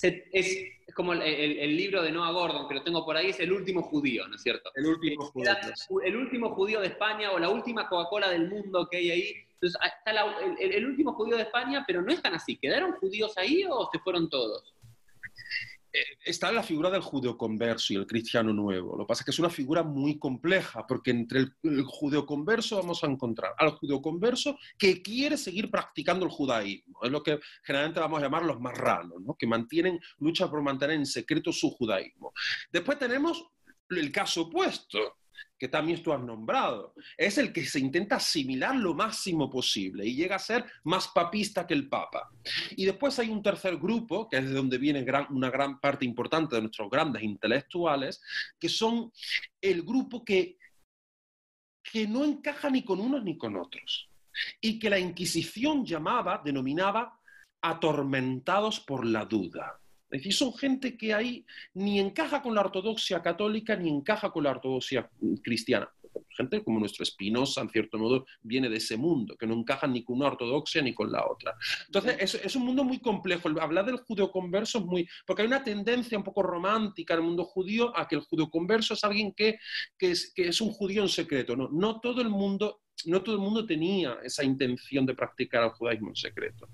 es, 0.00 0.94
como 0.94 1.12
el, 1.12 1.76
libro 1.76 2.02
de 2.02 2.12
Noah 2.12 2.32
Gordon, 2.32 2.68
que 2.68 2.74
lo 2.74 2.82
tengo 2.82 3.04
por 3.04 3.16
ahí, 3.16 3.30
es 3.30 3.40
el 3.40 3.52
último 3.52 3.82
judío, 3.82 4.26
¿no 4.28 4.36
es 4.36 4.42
cierto? 4.42 4.70
El 4.74 4.86
último 4.86 5.24
judío. 5.26 5.52
El 6.04 6.16
último 6.16 6.54
judío 6.54 6.80
de 6.80 6.88
España 6.88 7.30
o 7.30 7.38
la 7.38 7.48
última 7.48 7.88
Coca-Cola 7.88 8.28
del 8.30 8.48
mundo 8.48 8.88
que 8.90 8.98
hay 8.98 9.10
ahí. 9.10 9.34
Entonces, 9.54 9.80
está 9.84 10.10
el, 10.60 10.72
el 10.72 10.86
último 10.86 11.12
judío 11.14 11.36
de 11.36 11.44
España, 11.44 11.84
pero 11.86 12.02
no 12.02 12.12
es 12.12 12.20
tan 12.20 12.34
así. 12.34 12.56
¿Quedaron 12.56 12.92
judíos 12.92 13.36
ahí 13.38 13.64
o 13.68 13.88
se 13.92 13.98
fueron 14.00 14.28
todos? 14.28 14.74
Está 16.24 16.50
la 16.52 16.62
figura 16.62 16.90
del 16.90 17.02
judeo-converso 17.02 17.92
y 17.92 17.96
el 17.96 18.06
cristiano 18.06 18.52
nuevo. 18.52 18.96
Lo 18.96 19.04
que 19.04 19.08
pasa 19.08 19.20
es 19.22 19.24
que 19.26 19.30
es 19.32 19.38
una 19.38 19.50
figura 19.50 19.82
muy 19.82 20.18
compleja, 20.18 20.86
porque 20.86 21.10
entre 21.10 21.40
el, 21.40 21.54
el 21.62 21.82
judeo-converso 21.84 22.76
vamos 22.76 23.02
a 23.04 23.06
encontrar 23.06 23.52
al 23.58 23.70
judeo-converso 23.70 24.58
que 24.78 25.02
quiere 25.02 25.36
seguir 25.36 25.70
practicando 25.70 26.24
el 26.24 26.30
judaísmo. 26.30 26.98
Es 27.02 27.10
lo 27.10 27.22
que 27.22 27.40
generalmente 27.62 28.00
vamos 28.00 28.20
a 28.20 28.22
llamar 28.22 28.44
los 28.44 28.60
marranos, 28.60 29.20
¿no? 29.20 29.34
que 29.34 29.46
mantienen, 29.46 30.00
lucha 30.18 30.50
por 30.50 30.62
mantener 30.62 30.96
en 30.96 31.06
secreto 31.06 31.52
su 31.52 31.70
judaísmo. 31.70 32.32
Después 32.70 32.98
tenemos 32.98 33.44
el 33.90 34.10
caso 34.10 34.42
opuesto, 34.42 35.18
que 35.62 35.68
también 35.68 36.02
tú 36.02 36.12
has 36.12 36.20
nombrado, 36.20 36.92
es 37.16 37.38
el 37.38 37.52
que 37.52 37.64
se 37.64 37.78
intenta 37.78 38.16
asimilar 38.16 38.74
lo 38.74 38.94
máximo 38.94 39.48
posible 39.48 40.04
y 40.04 40.16
llega 40.16 40.34
a 40.34 40.40
ser 40.40 40.64
más 40.82 41.06
papista 41.06 41.68
que 41.68 41.74
el 41.74 41.88
Papa. 41.88 42.32
Y 42.72 42.84
después 42.84 43.16
hay 43.20 43.28
un 43.28 43.44
tercer 43.44 43.76
grupo, 43.76 44.28
que 44.28 44.38
es 44.38 44.44
de 44.44 44.54
donde 44.54 44.76
viene 44.76 45.06
una 45.30 45.50
gran 45.50 45.78
parte 45.78 46.04
importante 46.04 46.56
de 46.56 46.62
nuestros 46.62 46.90
grandes 46.90 47.22
intelectuales, 47.22 48.20
que 48.58 48.68
son 48.68 49.12
el 49.60 49.84
grupo 49.84 50.24
que, 50.24 50.58
que 51.80 52.08
no 52.08 52.24
encaja 52.24 52.68
ni 52.68 52.82
con 52.82 52.98
unos 52.98 53.22
ni 53.22 53.38
con 53.38 53.54
otros 53.56 54.10
y 54.60 54.80
que 54.80 54.90
la 54.90 54.98
Inquisición 54.98 55.84
llamaba, 55.84 56.42
denominaba 56.44 57.20
atormentados 57.62 58.80
por 58.80 59.06
la 59.06 59.26
duda. 59.26 59.80
Es 60.12 60.18
decir, 60.18 60.34
son 60.34 60.52
gente 60.52 60.96
que 60.96 61.14
ahí 61.14 61.46
ni 61.72 61.98
encaja 61.98 62.42
con 62.42 62.54
la 62.54 62.60
ortodoxia 62.60 63.22
católica 63.22 63.74
ni 63.76 63.88
encaja 63.88 64.30
con 64.30 64.44
la 64.44 64.50
ortodoxia 64.50 65.10
cristiana. 65.42 65.90
Gente 66.28 66.62
como 66.62 66.78
nuestro 66.78 67.02
Espinosa, 67.02 67.62
en 67.62 67.70
cierto 67.70 67.96
modo, 67.96 68.26
viene 68.42 68.68
de 68.68 68.76
ese 68.76 68.98
mundo, 68.98 69.36
que 69.38 69.46
no 69.46 69.54
encaja 69.54 69.86
ni 69.86 70.04
con 70.04 70.16
una 70.16 70.26
ortodoxia 70.26 70.82
ni 70.82 70.92
con 70.92 71.10
la 71.10 71.26
otra. 71.26 71.54
Entonces, 71.86 72.34
es, 72.34 72.56
un 72.56 72.66
mundo 72.66 72.84
muy 72.84 72.98
complejo. 72.98 73.48
Hablar 73.58 73.86
del 73.86 73.96
judío 73.96 74.30
converso 74.30 74.80
es 74.80 74.84
muy... 74.84 75.08
Porque 75.26 75.42
hay 75.42 75.48
una 75.48 75.64
tendencia 75.64 76.18
un 76.18 76.24
poco 76.24 76.42
romántica 76.42 77.14
en 77.14 77.20
el 77.20 77.26
mundo 77.26 77.44
judío 77.44 77.96
a 77.96 78.06
que 78.06 78.16
el 78.16 78.20
judío 78.20 78.50
converso 78.50 78.92
es 78.92 79.04
alguien 79.04 79.32
que, 79.32 79.58
es, 79.98 80.30
que 80.34 80.48
es 80.48 80.60
un 80.60 80.72
judío 80.72 81.00
en 81.00 81.08
secreto. 81.08 81.56
No, 81.56 81.70
no 81.72 82.00
todo 82.00 82.20
el 82.20 82.28
mundo 82.28 82.82
no 83.06 83.22
todo 83.22 83.34
el 83.34 83.40
mundo 83.40 83.66
tenía 83.66 84.18
esa 84.22 84.44
intención 84.44 85.06
de 85.06 85.14
practicar 85.14 85.64
el 85.64 85.70
judaísmo 85.70 86.10
en 86.10 86.16
secreto. 86.16 86.68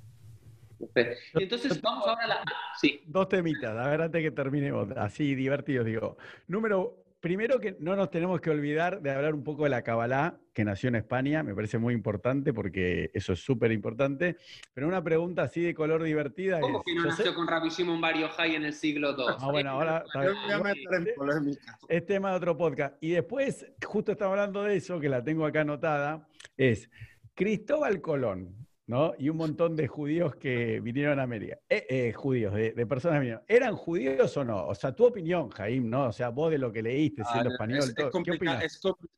Entonces 1.34 1.80
vamos 1.80 2.06
ahora 2.06 2.24
a 2.24 2.28
la... 2.28 2.42
Sí. 2.80 3.02
Dos 3.06 3.28
temitas, 3.28 3.76
a 3.76 3.88
ver 3.88 4.02
antes 4.02 4.22
que 4.22 4.30
terminemos, 4.30 4.90
así 4.96 5.34
divertidos 5.34 5.86
digo. 5.86 6.16
Número, 6.46 7.04
primero 7.20 7.58
que 7.58 7.76
no 7.80 7.96
nos 7.96 8.10
tenemos 8.10 8.40
que 8.40 8.50
olvidar 8.50 9.00
de 9.00 9.10
hablar 9.10 9.34
un 9.34 9.42
poco 9.42 9.64
de 9.64 9.70
la 9.70 9.82
Kabbalah, 9.82 10.38
que 10.54 10.64
nació 10.64 10.88
en 10.88 10.96
España, 10.96 11.42
me 11.42 11.54
parece 11.54 11.78
muy 11.78 11.94
importante 11.94 12.52
porque 12.52 13.10
eso 13.12 13.32
es 13.32 13.40
súper 13.40 13.72
importante. 13.72 14.36
Pero 14.72 14.86
una 14.86 15.02
pregunta 15.02 15.42
así 15.42 15.60
de 15.60 15.74
color 15.74 16.02
divertida 16.02 16.60
¿Cómo 16.60 16.82
que 16.82 16.94
no 16.94 17.04
nació 17.04 17.34
con 17.34 17.46
Rabbi 17.46 17.70
Shimon 17.70 18.00
Bar 18.00 18.16
Yochai 18.16 18.54
en 18.54 18.64
el 18.64 18.72
siglo 18.72 19.14
II? 19.16 19.24
Ah, 19.40 19.50
bueno, 19.50 19.70
ahora... 19.70 20.04
es 21.88 22.06
tema 22.06 22.30
de 22.30 22.36
otro 22.36 22.56
podcast. 22.56 22.96
Y 23.00 23.10
después, 23.10 23.66
justo 23.84 24.12
estamos 24.12 24.32
hablando 24.32 24.62
de 24.62 24.76
eso, 24.76 25.00
que 25.00 25.08
la 25.08 25.22
tengo 25.22 25.44
acá 25.44 25.62
anotada, 25.62 26.28
es 26.56 26.90
Cristóbal 27.34 28.00
Colón 28.00 28.67
¿no? 28.88 29.12
Y 29.18 29.28
un 29.28 29.36
montón 29.36 29.76
de 29.76 29.86
judíos 29.86 30.34
que 30.36 30.80
vinieron 30.80 31.20
a 31.20 31.24
América. 31.24 31.58
Eh, 31.68 31.86
eh, 31.90 32.12
judíos, 32.14 32.54
de, 32.54 32.86
personas 32.86 33.20
vinieron. 33.20 33.42
¿Eran 33.46 33.76
judíos 33.76 34.34
o 34.38 34.44
no? 34.44 34.66
O 34.66 34.74
sea, 34.74 34.92
tu 34.92 35.04
opinión, 35.04 35.50
Jaime, 35.50 35.86
¿no? 35.88 36.06
O 36.08 36.12
sea, 36.12 36.30
vos 36.30 36.50
de 36.50 36.56
lo 36.56 36.72
que 36.72 36.82
leíste, 36.82 37.22
siendo 37.22 37.50
ah, 37.50 37.52
español, 37.52 37.78
es, 37.80 37.94
todo, 37.94 38.22
¿qué 38.22 38.32
opinas? 38.32 38.64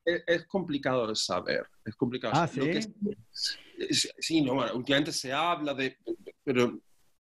Es, 0.05 0.47
complicado 0.47 1.07
de 1.07 1.15
saber. 1.15 1.67
Es 1.85 1.95
complicado. 1.95 2.35
Ah, 2.37 2.49
¿sí? 2.49 2.81
sí, 4.19 4.43
no, 4.43 4.55
bueno, 4.55 4.75
últimamente 4.75 5.13
se 5.13 5.33
habla 5.33 5.73
de... 5.73 5.97
Pero 6.43 6.81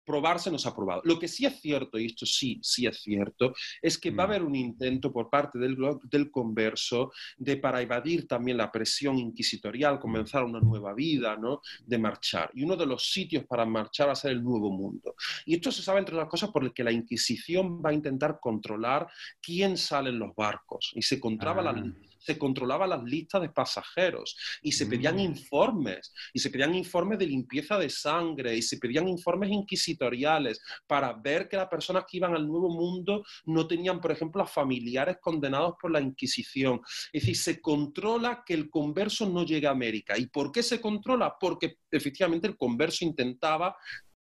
probarse 0.07 0.51
nos 0.51 0.65
ha 0.67 0.75
probado. 0.75 1.03
Lo 1.05 1.19
que 1.19 1.29
sí 1.29 1.45
es 1.45 1.61
cierto, 1.61 1.99
y 1.99 2.07
esto 2.07 2.25
sí, 2.25 2.61
sí 2.63 2.87
es 2.87 3.03
cierto, 3.03 3.53
es 3.83 3.99
que 3.99 4.11
va 4.11 4.25
a 4.25 4.27
mm. 4.27 4.31
haber 4.31 4.43
un 4.45 4.55
intento 4.55 5.13
por 5.13 5.29
parte 5.29 5.59
del, 5.59 5.77
del 6.05 6.31
converso 6.31 7.13
de, 7.37 7.57
para 7.57 7.83
evadir 7.83 8.27
también 8.27 8.57
la 8.57 8.71
presión 8.71 9.19
inquisitorial, 9.19 9.99
comenzar 9.99 10.45
una 10.45 10.61
nueva 10.61 10.95
vida, 10.95 11.37
¿no? 11.37 11.61
de 11.85 11.99
marchar. 11.99 12.51
Y 12.55 12.63
uno 12.63 12.77
de 12.77 12.87
los 12.87 13.11
sitios 13.11 13.45
para 13.45 13.67
marchar 13.67 14.09
va 14.09 14.13
a 14.13 14.17
ser 14.17 14.31
el 14.31 14.43
Nuevo 14.43 14.71
Mundo. 14.71 15.17
Y 15.45 15.57
esto 15.57 15.73
se 15.73 15.83
sabe, 15.83 15.99
entre 15.99 16.15
otras 16.15 16.31
cosas, 16.31 16.51
porque 16.53 16.85
la 16.85 16.93
Inquisición 16.93 17.83
va 17.85 17.91
a 17.91 17.95
intentar 17.95 18.39
controlar 18.41 19.09
quién 19.43 19.77
sale 19.77 20.11
en 20.11 20.21
los 20.21 20.35
barcos. 20.35 20.93
Y 20.95 21.03
se 21.03 21.17
encontraba 21.17 21.63
la 21.63 21.71
ah 21.71 21.85
se 22.27 22.39
controlaba 22.39 22.87
las 22.87 23.05
listas 23.05 23.41
de 23.41 23.51
pasajeros 23.51 24.37
y 24.63 24.73
se 24.73 24.87
pedían 24.87 25.17
mm. 25.17 25.21
informes, 25.21 26.13
y 26.33 26.41
se 26.41 26.51
pedían 26.51 26.75
informes 26.75 27.19
de 27.19 27.27
limpieza 27.27 27.79
de 27.79 27.89
sangre, 27.89 28.57
y 28.57 28.63
se 28.63 28.79
pedían 28.79 29.07
informes 29.09 29.51
inquisitoriales 29.51 30.61
para 30.87 31.13
ver 31.13 31.49
que 31.49 31.57
las 31.57 31.69
personas 31.69 32.05
que 32.09 32.17
iban 32.17 32.35
al 32.35 32.47
Nuevo 32.47 32.69
Mundo 32.69 33.25
no 33.45 33.67
tenían, 33.67 34.01
por 34.01 34.11
ejemplo, 34.11 34.43
a 34.43 34.47
familiares 34.47 35.19
condenados 35.21 35.75
por 35.81 35.93
la 35.93 36.01
Inquisición. 36.01 36.81
Es 37.13 37.23
decir, 37.23 37.37
se 37.37 37.61
controla 37.61 38.43
que 38.45 38.55
el 38.55 38.69
converso 38.71 39.29
no 39.29 39.45
llegue 39.45 39.69
a 39.69 39.71
América. 39.71 40.19
¿Y 40.19 40.27
por 40.27 40.51
qué 40.51 40.63
se 40.63 40.81
controla? 40.81 41.37
Porque 41.39 41.77
efectivamente 41.91 42.49
el 42.49 42.57
converso 42.57 43.05
intentaba 43.05 43.77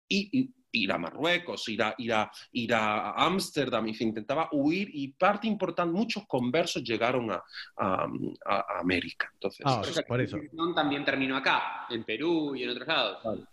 y, 0.07 0.51
ir 0.71 0.91
a 0.91 0.97
Marruecos, 0.97 1.67
ir 1.69 1.83
a, 1.83 1.95
ir 1.97 2.13
a, 2.13 2.31
ir 2.53 2.73
a 2.73 3.11
Ámsterdam, 3.11 3.87
y 3.87 3.93
se 3.93 4.03
intentaba 4.03 4.49
huir 4.51 4.89
y 4.93 5.09
parte 5.09 5.47
importante, 5.47 5.93
muchos 5.93 6.25
conversos 6.27 6.83
llegaron 6.83 7.31
a, 7.31 7.43
a, 7.77 8.79
América. 8.79 9.29
Entonces, 9.33 9.65
ah, 9.65 9.81
por 10.07 10.21
eso. 10.21 10.37
también 10.75 11.03
terminó 11.03 11.37
acá, 11.37 11.85
en 11.89 12.03
Perú 12.03 12.55
y 12.55 12.63
en 12.63 12.69
otros 12.69 12.87
lados. 12.87 13.47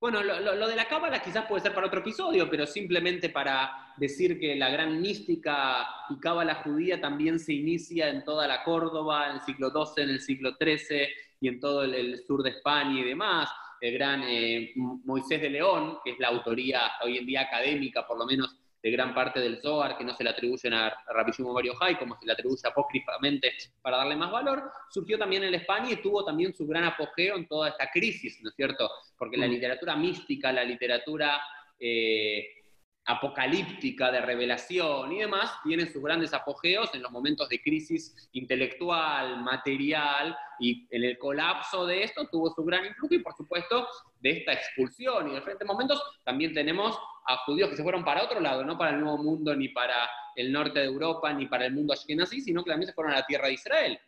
Bueno, 0.00 0.22
lo, 0.22 0.68
de 0.68 0.76
la 0.76 0.86
cábala 0.86 1.22
quizás 1.22 1.46
puede 1.46 1.62
ser 1.62 1.72
para 1.72 1.86
otro 1.86 2.00
episodio, 2.00 2.50
pero 2.50 2.66
simplemente 2.66 3.30
para 3.30 3.94
decir 3.96 4.38
que 4.38 4.54
la 4.54 4.68
gran 4.68 5.00
mística 5.00 5.88
y 6.10 6.18
cábala 6.18 6.56
judía 6.56 7.00
también 7.00 7.38
se 7.38 7.54
inicia 7.54 8.10
en 8.10 8.22
toda 8.22 8.46
la 8.46 8.62
Córdoba, 8.64 9.30
en 9.30 9.36
el 9.36 9.40
siglo 9.40 9.70
XII, 9.70 10.04
en 10.04 10.10
el 10.10 10.20
siglo 10.20 10.56
XIII 10.60 11.08
y 11.40 11.48
en 11.48 11.58
todo 11.58 11.84
el 11.84 12.22
sur 12.26 12.42
de 12.42 12.50
España 12.50 13.00
y 13.00 13.04
demás 13.04 13.48
el 13.84 13.92
gran 13.92 14.22
eh, 14.26 14.72
Moisés 14.76 15.42
de 15.42 15.50
León, 15.50 15.98
que 16.02 16.12
es 16.12 16.18
la 16.18 16.28
autoría 16.28 16.92
hoy 17.02 17.18
en 17.18 17.26
día 17.26 17.42
académica, 17.42 18.06
por 18.06 18.18
lo 18.18 18.24
menos, 18.24 18.56
de 18.82 18.90
gran 18.90 19.14
parte 19.14 19.40
del 19.40 19.60
Zohar, 19.60 19.98
que 19.98 20.04
no 20.04 20.14
se 20.14 20.24
le 20.24 20.30
atribuyen 20.30 20.72
a 20.72 20.90
Rabbi 21.06 21.32
Shimon 21.32 21.54
Bar 21.54 21.98
como 21.98 22.18
se 22.18 22.24
le 22.24 22.32
atribuye 22.32 22.62
apócrifamente 22.66 23.52
para 23.82 23.98
darle 23.98 24.16
más 24.16 24.32
valor, 24.32 24.70
surgió 24.88 25.18
también 25.18 25.44
en 25.44 25.54
España 25.54 25.90
y 25.90 25.96
tuvo 25.96 26.24
también 26.24 26.54
su 26.54 26.66
gran 26.66 26.84
apogeo 26.84 27.36
en 27.36 27.46
toda 27.46 27.68
esta 27.68 27.90
crisis, 27.90 28.40
¿no 28.42 28.48
es 28.48 28.56
cierto? 28.56 28.90
Porque 29.18 29.36
la 29.36 29.46
mm. 29.46 29.50
literatura 29.50 29.96
mística, 29.96 30.50
la 30.50 30.64
literatura... 30.64 31.40
Eh, 31.78 32.63
apocalíptica, 33.06 34.10
de 34.10 34.20
revelación 34.20 35.12
y 35.12 35.18
demás, 35.20 35.52
tienen 35.62 35.92
sus 35.92 36.02
grandes 36.02 36.32
apogeos 36.32 36.94
en 36.94 37.02
los 37.02 37.12
momentos 37.12 37.48
de 37.48 37.60
crisis 37.60 38.30
intelectual, 38.32 39.42
material, 39.42 40.36
y 40.58 40.86
en 40.90 41.04
el 41.04 41.18
colapso 41.18 41.86
de 41.86 42.02
esto 42.02 42.26
tuvo 42.30 42.50
su 42.50 42.64
gran 42.64 42.86
influjo 42.86 43.14
y 43.14 43.18
por 43.18 43.34
supuesto 43.34 43.86
de 44.20 44.30
esta 44.30 44.52
expulsión 44.52 45.26
y 45.26 45.30
de 45.30 45.36
diferentes 45.36 45.66
momentos 45.66 46.02
también 46.24 46.54
tenemos 46.54 46.98
a 47.26 47.36
judíos 47.38 47.70
que 47.70 47.76
se 47.76 47.82
fueron 47.82 48.04
para 48.04 48.24
otro 48.24 48.40
lado, 48.40 48.64
no 48.64 48.78
para 48.78 48.92
el 48.92 49.00
Nuevo 49.00 49.18
Mundo, 49.18 49.54
ni 49.54 49.68
para 49.68 50.08
el 50.36 50.52
norte 50.52 50.80
de 50.80 50.86
Europa, 50.86 51.32
ni 51.32 51.46
para 51.46 51.66
el 51.66 51.74
mundo 51.74 51.92
ashkenazí, 51.92 52.40
sino 52.40 52.62
que 52.64 52.70
también 52.70 52.88
se 52.88 52.94
fueron 52.94 53.12
a 53.12 53.16
la 53.16 53.26
tierra 53.26 53.48
de 53.48 53.54
Israel. 53.54 53.98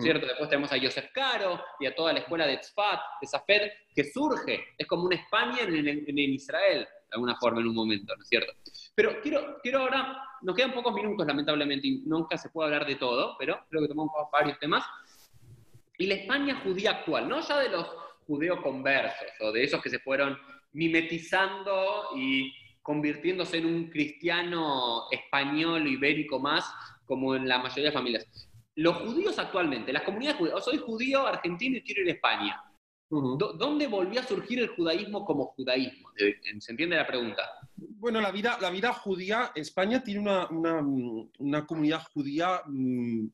¿Cierto? 0.00 0.26
Después 0.26 0.48
tenemos 0.48 0.72
a 0.72 0.80
Joseph 0.80 1.10
Caro 1.12 1.62
y 1.78 1.84
a 1.84 1.94
toda 1.94 2.14
la 2.14 2.20
escuela 2.20 2.46
de 2.46 2.56
Tzfat, 2.56 3.00
de 3.20 3.26
Safed, 3.26 3.70
que 3.94 4.04
surge, 4.04 4.68
es 4.78 4.86
como 4.86 5.04
una 5.04 5.16
España 5.16 5.58
en, 5.60 5.86
en 5.86 6.18
Israel 6.18 6.88
alguna 7.14 7.36
forma 7.36 7.60
en 7.60 7.68
un 7.68 7.74
momento, 7.74 8.14
¿no 8.16 8.22
es 8.22 8.28
cierto? 8.28 8.52
Pero 8.94 9.20
quiero, 9.22 9.58
quiero 9.62 9.80
ahora, 9.80 10.22
nos 10.42 10.54
quedan 10.54 10.72
pocos 10.72 10.94
minutos 10.94 11.26
lamentablemente 11.26 11.86
y 11.86 12.02
nunca 12.04 12.36
se 12.36 12.50
puede 12.50 12.66
hablar 12.66 12.86
de 12.86 12.96
todo, 12.96 13.36
pero 13.38 13.60
creo 13.68 13.82
que 13.82 13.88
tomamos 13.88 14.12
varios 14.32 14.58
temas. 14.58 14.84
Y 15.96 16.06
la 16.06 16.14
España 16.14 16.60
judía 16.62 16.90
actual, 16.90 17.28
no 17.28 17.40
ya 17.40 17.58
de 17.60 17.68
los 17.68 17.86
judeo 18.26 18.62
conversos 18.62 19.28
o 19.40 19.52
de 19.52 19.64
esos 19.64 19.82
que 19.82 19.90
se 19.90 19.98
fueron 19.98 20.36
mimetizando 20.72 22.08
y 22.16 22.52
convirtiéndose 22.82 23.58
en 23.58 23.66
un 23.66 23.88
cristiano 23.88 25.04
español 25.10 25.86
ibérico 25.86 26.38
más, 26.38 26.70
como 27.06 27.34
en 27.34 27.48
la 27.48 27.58
mayoría 27.58 27.86
de 27.86 27.92
familias. 27.92 28.50
Los 28.74 28.96
judíos 28.96 29.38
actualmente, 29.38 29.92
las 29.92 30.02
comunidades 30.02 30.38
judías, 30.38 30.64
soy 30.64 30.78
judío 30.78 31.26
argentino 31.26 31.78
y 31.78 31.82
quiero 31.82 32.02
ir 32.02 32.08
a 32.08 32.12
España. 32.12 32.62
¿Dónde 33.58 33.86
volvió 33.86 34.20
a 34.20 34.24
surgir 34.24 34.60
el 34.60 34.68
judaísmo 34.68 35.24
como 35.24 35.46
judaísmo? 35.46 36.10
¿Se 36.16 36.72
entiende 36.72 36.96
la 36.96 37.06
pregunta? 37.06 37.42
Bueno, 38.04 38.20
la 38.20 38.30
vida, 38.30 38.58
la 38.60 38.68
vida 38.68 38.92
judía, 38.92 39.50
España 39.54 40.04
tiene 40.04 40.20
una, 40.20 40.46
una, 41.38 41.66
comunidad 41.66 42.02
judía 42.12 42.60
mm, 42.66 43.28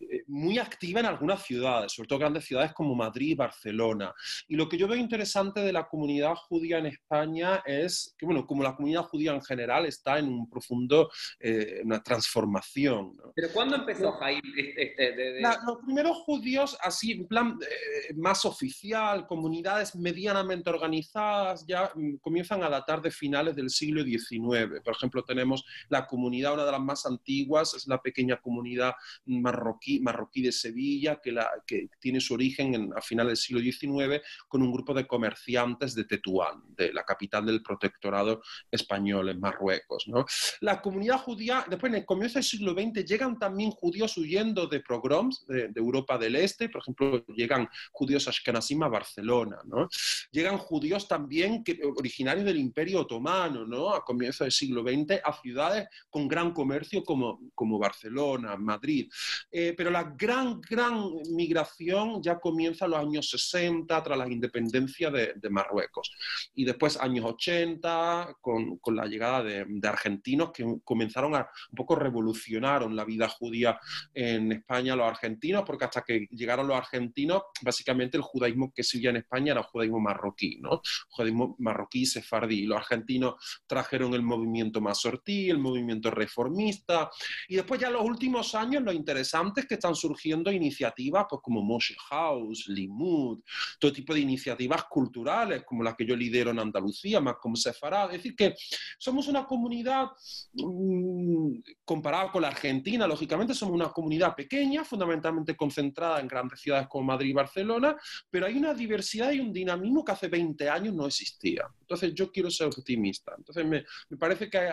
eh, 0.00 0.24
muy 0.26 0.58
activa 0.58 1.00
en 1.00 1.06
algunas 1.06 1.42
ciudades, 1.42 1.92
sobre 1.92 2.08
todo 2.08 2.18
grandes 2.18 2.44
ciudades 2.44 2.74
como 2.74 2.94
Madrid 2.94 3.34
Barcelona. 3.34 4.12
Y 4.48 4.56
lo 4.56 4.68
que 4.68 4.76
yo 4.76 4.86
veo 4.86 4.98
interesante 4.98 5.60
de 5.60 5.72
la 5.72 5.88
comunidad 5.88 6.34
judía 6.34 6.76
en 6.76 6.86
España 6.88 7.62
es 7.64 8.14
que, 8.18 8.26
bueno, 8.26 8.46
como 8.46 8.62
la 8.62 8.76
comunidad 8.76 9.04
judía 9.04 9.32
en 9.32 9.40
general 9.40 9.86
está 9.86 10.18
en 10.18 10.28
un 10.28 10.46
profundo, 10.46 11.10
eh, 11.40 11.80
una 11.82 12.02
transformación. 12.02 13.16
¿Pero 13.34 13.48
cuándo 13.54 13.76
empezó, 13.76 14.12
Jaime? 14.12 14.42
Este, 14.58 14.82
este 14.92 15.40
los 15.64 15.78
primeros 15.86 16.18
judíos, 16.18 16.76
así, 16.82 17.12
en 17.12 17.26
plan 17.26 17.58
eh, 17.62 18.12
más 18.16 18.44
oficial, 18.44 19.26
comunidades 19.26 19.96
medianamente 19.96 20.68
organizadas, 20.68 21.64
ya 21.66 21.90
mm, 21.94 22.16
comienzan 22.16 22.62
a 22.62 22.68
datar 22.68 23.00
de 23.00 23.10
finales 23.10 23.56
del 23.56 23.70
siglo 23.70 24.01
XIX. 24.04 24.80
Por 24.84 24.94
ejemplo, 24.94 25.24
tenemos 25.24 25.64
la 25.88 26.06
comunidad, 26.06 26.54
una 26.54 26.64
de 26.64 26.72
las 26.72 26.80
más 26.80 27.06
antiguas, 27.06 27.74
es 27.74 27.86
la 27.86 28.00
pequeña 28.00 28.40
comunidad 28.40 28.94
marroquí, 29.26 30.00
marroquí 30.00 30.42
de 30.42 30.52
Sevilla, 30.52 31.20
que, 31.22 31.32
la, 31.32 31.48
que 31.66 31.88
tiene 32.00 32.20
su 32.20 32.34
origen 32.34 32.74
en, 32.74 32.92
a 32.96 33.00
finales 33.00 33.30
del 33.30 33.36
siglo 33.36 33.60
XIX 33.60 34.22
con 34.48 34.62
un 34.62 34.72
grupo 34.72 34.94
de 34.94 35.06
comerciantes 35.06 35.94
de 35.94 36.04
Tetuán, 36.04 36.62
de 36.76 36.92
la 36.92 37.04
capital 37.04 37.46
del 37.46 37.62
protectorado 37.62 38.42
español 38.70 39.28
en 39.28 39.40
Marruecos. 39.40 40.08
¿no? 40.08 40.24
La 40.60 40.80
comunidad 40.80 41.18
judía, 41.18 41.64
después 41.68 41.92
en 41.92 41.98
el 42.00 42.04
comienzo 42.04 42.34
del 42.34 42.44
siglo 42.44 42.72
XX, 42.72 43.04
llegan 43.04 43.38
también 43.38 43.70
judíos 43.70 44.16
huyendo 44.16 44.66
de 44.66 44.80
pogroms 44.80 45.44
de, 45.46 45.70
Europa 45.74 46.18
del 46.18 46.36
Este, 46.36 46.68
por 46.68 46.82
ejemplo, 46.82 47.24
llegan 47.26 47.68
judíos 47.90 48.28
ashkenazim 48.28 48.82
a 48.82 48.88
Barcelona, 48.88 49.58
¿no? 49.64 49.88
Llegan 50.30 50.58
judíos 50.58 51.08
también 51.08 51.64
que, 51.64 51.80
originarios 51.96 52.44
del 52.44 52.58
Imperio 52.58 53.00
Otomano, 53.00 53.66
¿no? 53.66 53.81
A 53.90 54.04
comienzos 54.04 54.44
del 54.44 54.52
siglo 54.52 54.82
XX 54.82 55.20
a 55.24 55.32
ciudades 55.40 55.88
con 56.08 56.28
gran 56.28 56.52
comercio 56.52 57.02
como, 57.02 57.40
como 57.54 57.78
Barcelona, 57.78 58.56
Madrid. 58.56 59.10
Eh, 59.50 59.74
pero 59.76 59.90
la 59.90 60.14
gran, 60.16 60.60
gran 60.60 61.10
migración 61.34 62.22
ya 62.22 62.38
comienza 62.38 62.84
en 62.84 62.92
los 62.92 63.00
años 63.00 63.30
60, 63.30 64.02
tras 64.02 64.18
la 64.18 64.28
independencia 64.28 65.10
de, 65.10 65.32
Marruecos. 65.50 66.10
Y 66.54 66.64
después, 66.64 66.96
años 66.98 67.26
80, 67.26 68.38
con, 68.40 68.78
con 68.78 68.96
la 68.96 69.06
llegada 69.06 69.42
de, 69.42 69.66
de, 69.68 69.88
argentinos 69.88 70.50
que 70.50 70.64
comenzaron 70.82 71.34
a 71.34 71.50
un 71.70 71.76
poco 71.76 71.94
revolucionaron 71.94 72.96
la 72.96 73.04
vida 73.04 73.28
judía 73.28 73.78
en 74.14 74.52
España, 74.52 74.96
los 74.96 75.06
argentinos, 75.06 75.64
porque 75.66 75.84
hasta 75.84 76.02
que 76.02 76.26
llegaron 76.30 76.68
los 76.68 76.76
argentinos, 76.76 77.42
básicamente 77.62 78.16
el 78.16 78.22
judaísmo 78.22 78.72
que 78.72 78.82
se 78.82 78.96
vivía 78.96 79.10
en 79.10 79.16
España 79.16 79.52
era 79.52 79.62
judaísmo 79.62 80.00
marroquí, 80.00 80.58
¿no? 80.60 80.80
Judaísmo 81.08 81.56
marroquí, 81.58 82.06
sefardí. 82.06 82.64
Los 82.64 82.78
argentinos 82.78 83.34
trajeron 83.72 84.12
el 84.12 84.20
movimiento 84.20 84.82
masortí, 84.82 85.48
el 85.48 85.56
movimiento 85.56 86.10
reformista, 86.10 87.10
y 87.48 87.56
después 87.56 87.80
ya 87.80 87.86
en 87.86 87.94
los 87.94 88.04
últimos 88.04 88.54
años 88.54 88.82
lo 88.82 88.92
interesante 88.92 89.62
es 89.62 89.66
que 89.66 89.74
están 89.76 89.94
surgiendo 89.94 90.52
iniciativas 90.52 91.24
pues, 91.30 91.40
como 91.42 91.62
Moshe 91.62 91.96
House, 92.10 92.66
Limud, 92.68 93.40
todo 93.80 93.90
tipo 93.90 94.12
de 94.12 94.20
iniciativas 94.20 94.84
culturales 94.90 95.64
como 95.64 95.82
las 95.82 95.94
que 95.94 96.04
yo 96.04 96.14
lidero 96.14 96.50
en 96.50 96.58
Andalucía, 96.58 97.18
más 97.18 97.36
como 97.40 97.56
Sefarad. 97.56 98.10
Es 98.10 98.18
decir, 98.18 98.36
que 98.36 98.54
somos 98.98 99.26
una 99.28 99.46
comunidad, 99.46 100.08
mmm, 100.52 101.54
comparada 101.82 102.30
con 102.30 102.42
la 102.42 102.48
Argentina, 102.48 103.06
lógicamente 103.06 103.54
somos 103.54 103.74
una 103.74 103.88
comunidad 103.88 104.34
pequeña, 104.34 104.84
fundamentalmente 104.84 105.56
concentrada 105.56 106.20
en 106.20 106.28
grandes 106.28 106.60
ciudades 106.60 106.88
como 106.88 107.04
Madrid 107.04 107.30
y 107.30 107.32
Barcelona, 107.32 107.96
pero 108.28 108.44
hay 108.44 108.58
una 108.58 108.74
diversidad 108.74 109.32
y 109.32 109.40
un 109.40 109.50
dinamismo 109.50 110.04
que 110.04 110.12
hace 110.12 110.28
20 110.28 110.68
años 110.68 110.94
no 110.94 111.06
existía. 111.06 111.66
Entonces 111.80 112.14
yo 112.14 112.30
quiero 112.30 112.50
ser 112.50 112.66
optimista. 112.66 113.34
Entonces 113.36 113.61
me, 113.64 113.84
parece 114.18 114.48
que 114.48 114.68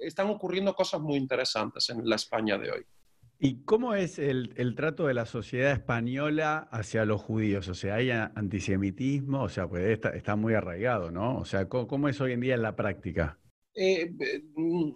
están 0.00 0.28
ocurriendo 0.28 0.74
cosas 0.74 1.00
muy 1.00 1.16
interesantes 1.16 1.88
en 1.90 2.08
la 2.08 2.16
España 2.16 2.58
de 2.58 2.70
hoy. 2.70 2.86
¿Y 3.40 3.62
cómo 3.62 3.94
es 3.94 4.18
el, 4.18 4.74
trato 4.74 5.06
de 5.06 5.14
la 5.14 5.24
sociedad 5.24 5.70
española 5.70 6.68
hacia 6.72 7.04
los 7.04 7.22
judíos? 7.22 7.68
O 7.68 7.74
sea, 7.74 7.96
¿hay 7.96 8.10
antisemitismo? 8.10 9.44
O 9.44 9.48
sea, 9.48 9.68
pues 9.68 9.84
está, 9.84 10.10
está 10.10 10.34
muy 10.34 10.54
arraigado, 10.54 11.12
¿no? 11.12 11.38
O 11.38 11.44
sea, 11.44 11.68
¿cómo, 11.68 12.08
es 12.08 12.20
hoy 12.20 12.32
en 12.32 12.40
día 12.40 12.56
en 12.56 12.62
la 12.62 12.74
práctica? 12.74 13.38
Eh, 13.74 14.10
mm, 14.56 14.90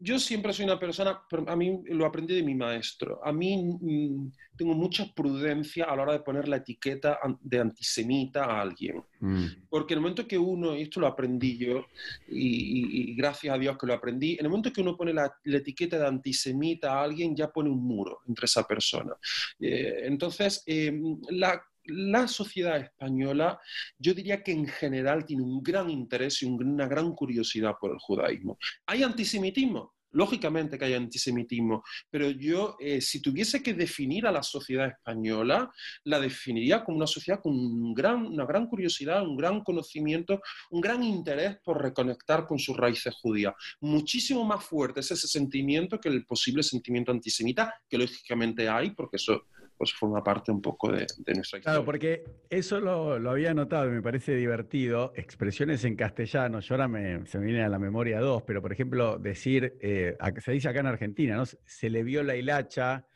yo 0.00 0.18
siempre 0.18 0.52
soy 0.52 0.64
una 0.64 0.78
persona, 0.78 1.22
a 1.46 1.56
mí 1.56 1.80
lo 1.86 2.06
aprendí 2.06 2.34
de 2.34 2.42
mi 2.42 2.54
maestro, 2.54 3.20
a 3.24 3.32
mí 3.32 3.56
mm, 3.56 4.32
tengo 4.56 4.74
mucha 4.74 5.06
prudencia 5.12 5.86
a 5.86 5.96
la 5.96 6.02
hora 6.02 6.12
de 6.12 6.20
poner 6.20 6.46
la 6.46 6.58
etiqueta 6.58 7.18
de 7.40 7.58
antisemita 7.58 8.44
a 8.44 8.60
alguien. 8.60 9.02
Mm. 9.20 9.46
Porque 9.68 9.94
en 9.94 9.98
el 9.98 10.02
momento 10.02 10.26
que 10.26 10.38
uno, 10.38 10.76
y 10.76 10.82
esto 10.82 11.00
lo 11.00 11.08
aprendí 11.08 11.58
yo, 11.58 11.86
y, 12.28 13.14
gracias 13.16 13.54
a 13.54 13.58
Dios 13.58 13.76
que 13.76 13.86
lo 13.86 13.94
aprendí, 13.94 14.32
en 14.34 14.44
el 14.44 14.50
momento 14.50 14.72
que 14.72 14.80
uno 14.80 14.96
pone 14.96 15.12
la, 15.12 15.32
etiqueta 15.44 15.98
de 15.98 16.06
antisemita 16.06 16.92
a 16.92 17.02
alguien, 17.02 17.34
ya 17.34 17.50
pone 17.50 17.68
un 17.68 17.82
muro 17.82 18.20
entre 18.28 18.46
esa 18.46 18.64
persona. 18.64 19.14
Eh, 19.58 20.02
entonces, 20.04 20.62
eh, 20.66 20.92
la 21.30 21.60
la 21.88 22.28
sociedad 22.28 22.78
española, 22.78 23.60
yo 23.98 24.14
diría 24.14 24.42
que 24.42 24.52
en 24.52 24.66
general 24.66 25.24
tiene 25.24 25.42
un 25.42 25.62
gran 25.62 25.90
interés 25.90 26.42
y 26.42 26.46
una 26.46 26.86
gran 26.86 27.12
curiosidad 27.14 27.74
por 27.80 27.92
el 27.92 27.98
judaísmo. 27.98 28.58
¿Hay 28.86 29.02
antisemitismo? 29.02 29.94
Lógicamente 30.12 30.78
que 30.78 30.86
hay 30.86 30.94
antisemitismo, 30.94 31.84
pero 32.08 32.30
yo, 32.30 32.76
eh, 32.80 33.00
si 33.00 33.20
tuviese 33.20 33.62
que 33.62 33.74
definir 33.74 34.26
a 34.26 34.32
la 34.32 34.42
sociedad 34.42 34.88
española, 34.88 35.70
la 36.04 36.18
definiría 36.18 36.82
como 36.82 36.96
una 36.96 37.06
sociedad 37.06 37.40
con 37.42 37.54
una 37.54 38.46
gran 38.46 38.66
curiosidad, 38.68 39.22
un 39.22 39.36
gran 39.36 39.62
conocimiento, 39.62 40.40
un 40.70 40.80
gran 40.80 41.02
interés 41.02 41.58
por 41.62 41.82
reconectar 41.82 42.46
con 42.46 42.58
sus 42.58 42.74
raíces 42.74 43.14
judías. 43.16 43.52
Muchísimo 43.80 44.44
más 44.44 44.64
fuerte 44.64 45.00
es 45.00 45.10
ese 45.10 45.28
sentimiento 45.28 46.00
que 46.00 46.08
el 46.08 46.24
posible 46.24 46.62
sentimiento 46.62 47.12
antisemita, 47.12 47.74
que 47.86 47.98
lógicamente 47.98 48.66
hay, 48.66 48.92
porque 48.92 49.16
eso 49.16 49.44
pues 49.78 49.94
forma 49.94 50.22
parte 50.24 50.50
un 50.50 50.60
poco 50.60 50.90
de, 50.90 51.06
nuestra 51.16 51.40
historia. 51.40 51.62
Claro, 51.62 51.84
porque 51.84 52.24
eso 52.50 52.80
lo, 52.80 53.30
había 53.30 53.54
notado 53.54 53.86
y 53.86 53.92
me 53.92 54.02
parece 54.02 54.34
divertido. 54.34 55.12
Expresiones 55.14 55.84
en 55.84 55.94
castellano, 55.94 56.58
yo 56.58 56.74
ahora 56.74 56.88
me, 56.88 57.24
se 57.26 57.38
me 57.38 57.46
vienen 57.46 57.62
a 57.62 57.68
la 57.68 57.78
memoria 57.78 58.20
dos, 58.20 58.42
pero 58.42 58.60
por 58.60 58.72
ejemplo, 58.72 59.18
decir, 59.18 59.78
eh, 59.80 60.16
se 60.44 60.52
dice 60.52 60.68
acá 60.68 60.80
en 60.80 60.86
Argentina, 60.86 61.36
¿no? 61.36 61.46
Se 61.46 61.88
le 61.88 62.02
vio 62.02 62.24
la 62.24 62.34
hilacha, 62.34 63.06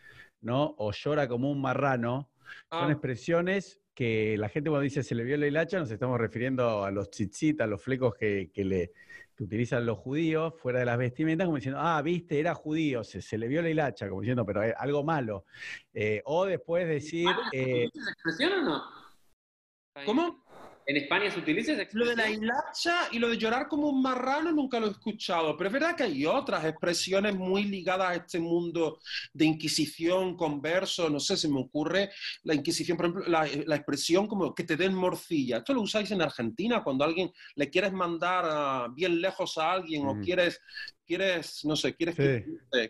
¿no? 0.41 0.77
O 0.79 0.93
llora 0.93 1.27
como 1.27 1.51
un 1.51 1.61
marrano. 1.61 2.31
Son 2.71 2.89
ah. 2.89 2.93
expresiones 2.93 3.83
que 3.95 4.37
la 4.39 4.49
gente 4.49 4.71
cuando 4.71 4.85
dice 4.85 5.03
se 5.03 5.15
le 5.15 5.25
vio 5.25 5.37
la 5.37 5.47
hilacha, 5.47 5.79
nos 5.79 5.91
estamos 5.91 6.19
refiriendo 6.19 6.85
a 6.85 6.91
los 6.91 7.11
tzitzit, 7.11 7.61
a 7.61 7.67
los 7.67 7.83
flecos 7.83 8.15
que, 8.15 8.51
le, 8.55 8.93
utilizan 9.41 9.87
los 9.87 9.99
judíos 9.99 10.55
fuera 10.59 10.81
de 10.81 10.87
las 10.87 10.99
vestimentas, 10.99 11.47
como 11.47 11.57
diciendo, 11.57 11.81
ah, 11.81 12.01
viste, 12.03 12.39
era 12.39 12.55
judío, 12.55 13.03
se, 13.05 13.39
le 13.39 13.49
vio 13.49 13.63
la 13.63 13.71
hilacha, 13.71 14.09
como 14.09 14.21
diciendo, 14.21 14.45
pero 14.45 14.63
algo 14.77 15.05
malo. 15.05 15.47
Eh, 15.93 16.23
o 16.25 16.45
después 16.45 16.87
decir... 16.87 17.29
Eh, 17.53 17.89
expresión 17.95 18.53
o 18.53 18.63
no? 18.63 18.83
¿Cómo? 20.07 20.42
¿En 20.87 20.97
España 20.97 21.31
se 21.31 21.39
utiliza 21.39 21.73
esa 21.73 21.87
Lo 21.93 22.07
de 22.07 22.17
la 22.17 22.31
hilacha 22.31 23.09
y 23.13 23.19
lo 23.19 23.29
de 23.29 23.39
llorar 23.39 23.69
como 23.69 23.89
un 23.89 24.03
marrano 24.03 24.53
nunca 24.53 24.81
lo 24.81 24.89
he 24.89 24.91
escuchado, 24.91 25.57
pero 25.57 25.69
es 25.69 25.73
verdad 25.73 25.97
que 25.97 26.03
hay 26.05 26.27
otras 26.27 26.65
expresiones 26.65 27.35
muy 27.35 27.65
ligadas 27.65 28.11
a 28.11 28.15
este 28.15 28.41
mundo 28.41 28.99
de 29.33 29.45
inquisición, 29.45 30.37
converso, 30.37 31.09
no 31.09 31.21
sé, 31.21 31.37
se 31.37 31.49
me 31.49 31.61
ocurre 31.61 32.11
la 32.43 32.55
inquisición, 32.55 32.97
por 32.97 33.07
ejemplo, 33.07 33.29
la, 33.29 33.77
expresión 33.77 34.27
como 34.27 34.55
que 34.55 34.65
te 34.65 34.77
den 34.77 34.95
morcilla. 34.95 35.59
Esto 35.59 35.75
lo 35.75 35.83
usáis 35.83 36.11
en 36.11 36.23
Argentina 36.23 36.83
cuando 36.83 37.05
alguien 37.05 37.31
le 37.55 37.71
quieres 37.71 37.93
mandar 37.93 38.91
bien 38.93 39.21
lejos 39.21 39.59
a 39.59 39.73
alguien 39.73 40.07
o 40.07 40.15
mm. 40.15 40.23
quieres, 40.23 40.61
quieres, 41.07 41.65
no 41.65 41.77
sé, 41.77 41.95
quieres, 41.95 42.17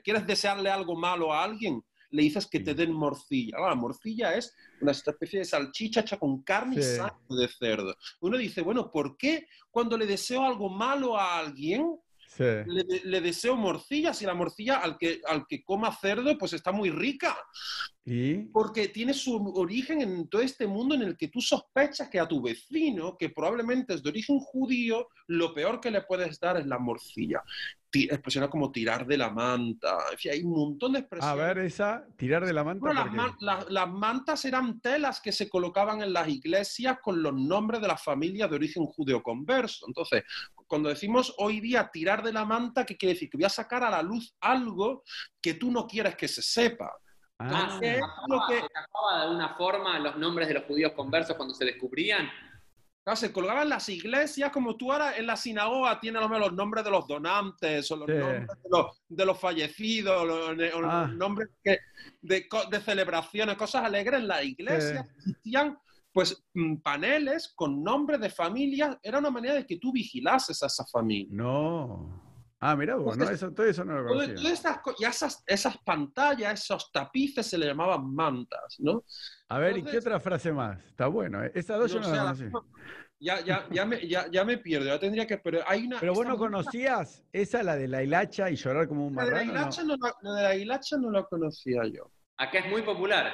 quieres 0.03 0.26
desearle 0.26 0.70
algo 0.70 0.97
malo 0.97 1.32
a 1.32 1.45
alguien 1.45 1.82
le 2.12 2.22
dices 2.22 2.46
que 2.46 2.60
te 2.60 2.74
den 2.74 2.92
morcilla. 2.92 3.58
la 3.58 3.74
morcilla 3.74 4.34
es 4.34 4.54
una 4.80 4.92
especie 4.92 5.40
de 5.40 5.44
salchicha 5.44 6.00
hecha 6.00 6.18
con 6.18 6.42
carne 6.42 6.76
y 6.76 6.82
sangre 6.82 7.16
de 7.28 7.48
cerdo. 7.48 7.96
Uno 8.20 8.38
dice, 8.38 8.60
bueno, 8.60 8.90
¿por 8.90 9.16
qué 9.16 9.48
cuando 9.70 9.96
le 9.98 10.06
deseo 10.06 10.42
algo 10.44 10.68
malo 10.68 11.18
a 11.18 11.38
alguien, 11.38 11.98
le, 12.38 13.20
deseo 13.20 13.56
morcilla, 13.56 14.14
si 14.14 14.24
la 14.24 14.34
morcilla 14.34 14.78
al 14.78 14.96
que, 14.96 15.20
al 15.26 15.46
que 15.46 15.62
coma 15.62 15.94
cerdo 15.94 16.36
pues 16.38 16.52
está 16.54 16.72
muy 16.72 16.90
rica. 16.90 17.36
¿Y? 18.05 18.46
Porque 18.46 18.88
tiene 18.88 19.14
su 19.14 19.36
origen 19.55 20.00
en 20.03 20.28
todo 20.28 20.42
este 20.42 20.66
mundo 20.66 20.94
en 20.94 21.03
el 21.03 21.16
que 21.16 21.28
tú 21.28 21.40
sospechas 21.40 22.09
que 22.09 22.18
a 22.18 22.26
tu 22.26 22.42
vecino, 22.42 23.16
que 23.16 23.30
probablemente 23.30 23.94
es 23.94 24.03
de 24.03 24.11
origen 24.11 24.40
judío, 24.40 25.09
lo 25.28 25.55
peor 25.55 25.80
que 25.80 25.90
le 25.90 26.03
puedes 26.03 26.38
dar 26.40 26.57
es 26.57 26.66
la 26.66 26.78
morcilla 26.78 27.42
expresiones 27.92 28.50
como 28.50 28.72
tirar 28.72 29.07
de 29.07 29.18
la 29.18 29.30
manta. 29.30 29.98
hay 30.30 30.42
un 30.42 30.53
montón 30.53 30.92
de 30.92 31.00
expresiones. 31.00 31.40
A 31.40 31.46
ver, 31.46 31.59
esa, 31.59 32.07
tirar 32.16 32.44
de 32.44 32.53
la 32.53 32.64
manta. 32.64 33.34
las, 33.68 33.88
mantas 33.88 34.44
eran 34.44 34.80
telas 34.80 35.20
que 35.20 35.32
se 35.32 35.48
colocaban 35.48 36.03
en 36.03 36.12
las 36.12 36.28
iglesias 36.28 36.98
con 37.03 37.22
los 37.22 37.34
nombres 37.34 37.80
de 37.80 37.88
las 37.88 38.03
familias 38.03 38.48
de 38.48 38.57
origen 38.57 38.86
judeo 38.86 39.22
converso. 39.22 39.86
Entonces, 39.86 40.24
cuando 40.66 40.88
decimos 40.88 41.34
hoy 41.38 41.61
día 41.61 41.90
tirar 41.92 42.22
de 42.22 42.32
la 42.32 42.44
manta, 42.44 42.86
¿qué 42.86 42.96
quiere 42.96 43.14
decir? 43.14 43.28
Que 43.28 43.36
voy 43.36 43.44
a 43.44 43.50
sacar 43.50 43.84
a 43.84 43.90
la 43.90 44.03
luz 44.03 44.34
algo 44.40 45.03
que 45.40 45.55
tú 45.55 45.70
no 45.70 45.86
quieres 45.86 46.16
que 46.16 46.28
se 46.28 46.42
sepa. 46.42 46.90
Ah, 47.51 47.78
¿Se 47.80 47.97
acababa, 47.97 48.47
que... 48.49 48.55
de 48.55 49.22
alguna 49.22 49.55
forma 49.57 49.99
los 49.99 50.16
nombres 50.16 50.49
de 50.49 50.55
los 50.55 50.64
judíos 50.64 50.93
conversos 50.93 51.36
cuando 51.36 51.55
se 51.55 51.64
descubrían? 51.64 52.28
se 53.16 53.32
colgaban 53.32 53.68
las 53.68 53.88
iglesias, 53.88 54.53
como 54.53 54.76
tú 54.76 54.93
ahora 54.93 55.16
en 55.16 55.26
la 55.26 55.36
sinagoga 55.36 55.99
tienes 55.99 56.22
los 56.22 56.53
nombres 56.53 56.84
de 56.84 56.90
los 56.90 57.07
donantes 57.07 57.90
o 57.90 57.97
los 57.97 58.09
nombres 58.09 58.49
de 59.09 59.26
los, 59.26 59.38
fallecidos, 59.38 60.24
los, 60.24 60.84
ah. 60.84 61.11
nombres 61.12 61.49
de, 62.22 62.49
celebraciones, 62.84 63.57
cosas 63.57 63.84
alegres. 63.84 64.20
En 64.20 64.28
la 64.28 64.43
iglesia 64.45 65.09
existían 65.16 65.78
pues 66.12 66.45
mm, 66.55 66.76
paneles 66.76 67.53
con 67.55 67.82
nombres 67.82 68.20
de 68.20 68.30
familias. 68.30 68.97
Era 69.03 69.18
una 69.18 69.30
manera 69.30 69.55
de 69.55 69.66
que 69.66 69.78
tú 69.78 69.93
vigilases 69.93 70.62
a 70.62 70.66
esa 70.66 70.86
familia. 70.86 71.34
No. 71.34 72.32
Ah, 72.64 72.76
mira, 72.76 72.94
bueno, 72.94 73.28
eso, 73.28 73.52
todo 73.52 73.66
eso 73.66 73.84
no 73.84 74.00
lo 74.00 74.06
conocía. 74.06 74.36
y 74.96 75.04
esas, 75.04 75.42
esas 75.48 75.78
pantallas, 75.78 76.62
esos 76.62 76.92
tapices 76.92 77.44
se 77.44 77.58
le 77.58 77.66
llamaban 77.66 78.14
mantas, 78.14 78.76
¿no? 78.78 79.02
A 79.48 79.58
ver, 79.58 79.78
¿y 79.78 79.82
qué 79.82 79.98
otra 79.98 80.20
frase 80.20 80.52
más? 80.52 80.78
Está 80.84 81.08
bueno. 81.08 81.42
¿eh? 81.42 81.50
Esa 81.56 81.76
dos 81.76 81.92
yo 81.92 81.98
no 81.98 82.08
la 82.08 82.22
conocí. 82.22 82.44
Ya, 83.18 83.40
ya, 83.40 83.66
ya, 83.68 83.84
me, 83.84 84.06
ya, 84.06 84.30
ya, 84.30 84.44
me 84.44 84.58
pierdo, 84.58 84.86
ya 84.86 85.00
tendría 85.00 85.26
que... 85.26 85.38
Pero, 85.38 85.60
hay 85.66 85.86
una, 85.86 85.98
pero 85.98 86.14
vos 86.14 86.24
no 86.24 86.38
conocías 86.38 87.24
esa, 87.32 87.64
la 87.64 87.74
de 87.74 87.88
la 87.88 88.04
hilacha 88.04 88.48
y 88.48 88.54
llorar 88.54 88.86
como 88.86 89.08
un 89.08 89.14
marrano. 89.14 89.34
La 89.34 89.40
de 89.40 89.46
la 89.46 89.52
hilacha 89.52 89.82
no, 89.82 89.96
la, 89.96 90.32
de 90.32 90.42
la 90.42 90.54
hilacha 90.54 90.96
no 90.98 91.10
la 91.10 91.24
conocía 91.24 91.82
yo. 91.92 92.12
Acá 92.36 92.60
es 92.60 92.70
muy 92.70 92.82
popular. 92.82 93.32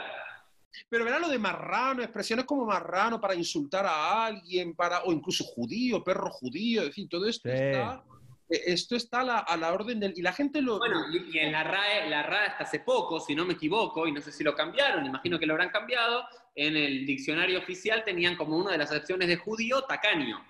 Pero 0.89 1.05
verá 1.05 1.19
lo 1.19 1.29
de 1.29 1.39
marrano, 1.39 2.03
expresiones 2.03 2.47
como 2.47 2.65
marrano 2.65 3.21
para 3.21 3.35
insultar 3.35 3.85
a 3.85 4.25
alguien, 4.25 4.75
para, 4.75 5.03
o 5.03 5.13
incluso 5.13 5.45
judío, 5.45 6.03
perro 6.03 6.31
judío, 6.31 6.83
en 6.83 6.93
fin, 6.93 7.07
todo 7.07 7.27
esto 7.27 7.51
está 7.51 8.03
esto 8.49 8.97
está 8.97 9.21
a 9.21 9.57
la, 9.57 9.73
orden 9.73 10.01
del... 10.01 10.15
Y 10.17 10.23
la 10.23 10.33
gente 10.33 10.63
lo... 10.63 10.79
Bueno, 10.79 11.05
y, 11.13 11.39
en 11.39 11.53
la 11.53 11.65
RAE, 11.65 12.09
la 12.09 12.23
RAE 12.23 12.47
hasta 12.47 12.65
hace 12.65 12.81
poco, 12.81 13.21
si 13.21 13.35
no 13.35 13.45
me 13.45 13.55
equivoco, 13.55 14.07
y 14.07 14.13
no 14.13 14.21
sé 14.21 14.33
si 14.33 14.43
lo 14.43 14.55
cambiaron, 14.55 15.05
imagino 15.05 15.39
que 15.39 15.47
lo 15.47 15.55
habrán 15.55 15.71
cambiado, 15.71 16.25
en 16.55 16.77
el 16.77 17.05
diccionario 17.05 17.59
oficial 17.59 18.05
tenían 18.05 18.37
como 18.37 18.57
una 18.57 18.73
de 18.73 18.79
las 18.79 18.91
acciones 18.91 19.29
de 19.29 19.37
judío 19.37 19.83
tacaño. 19.83 20.45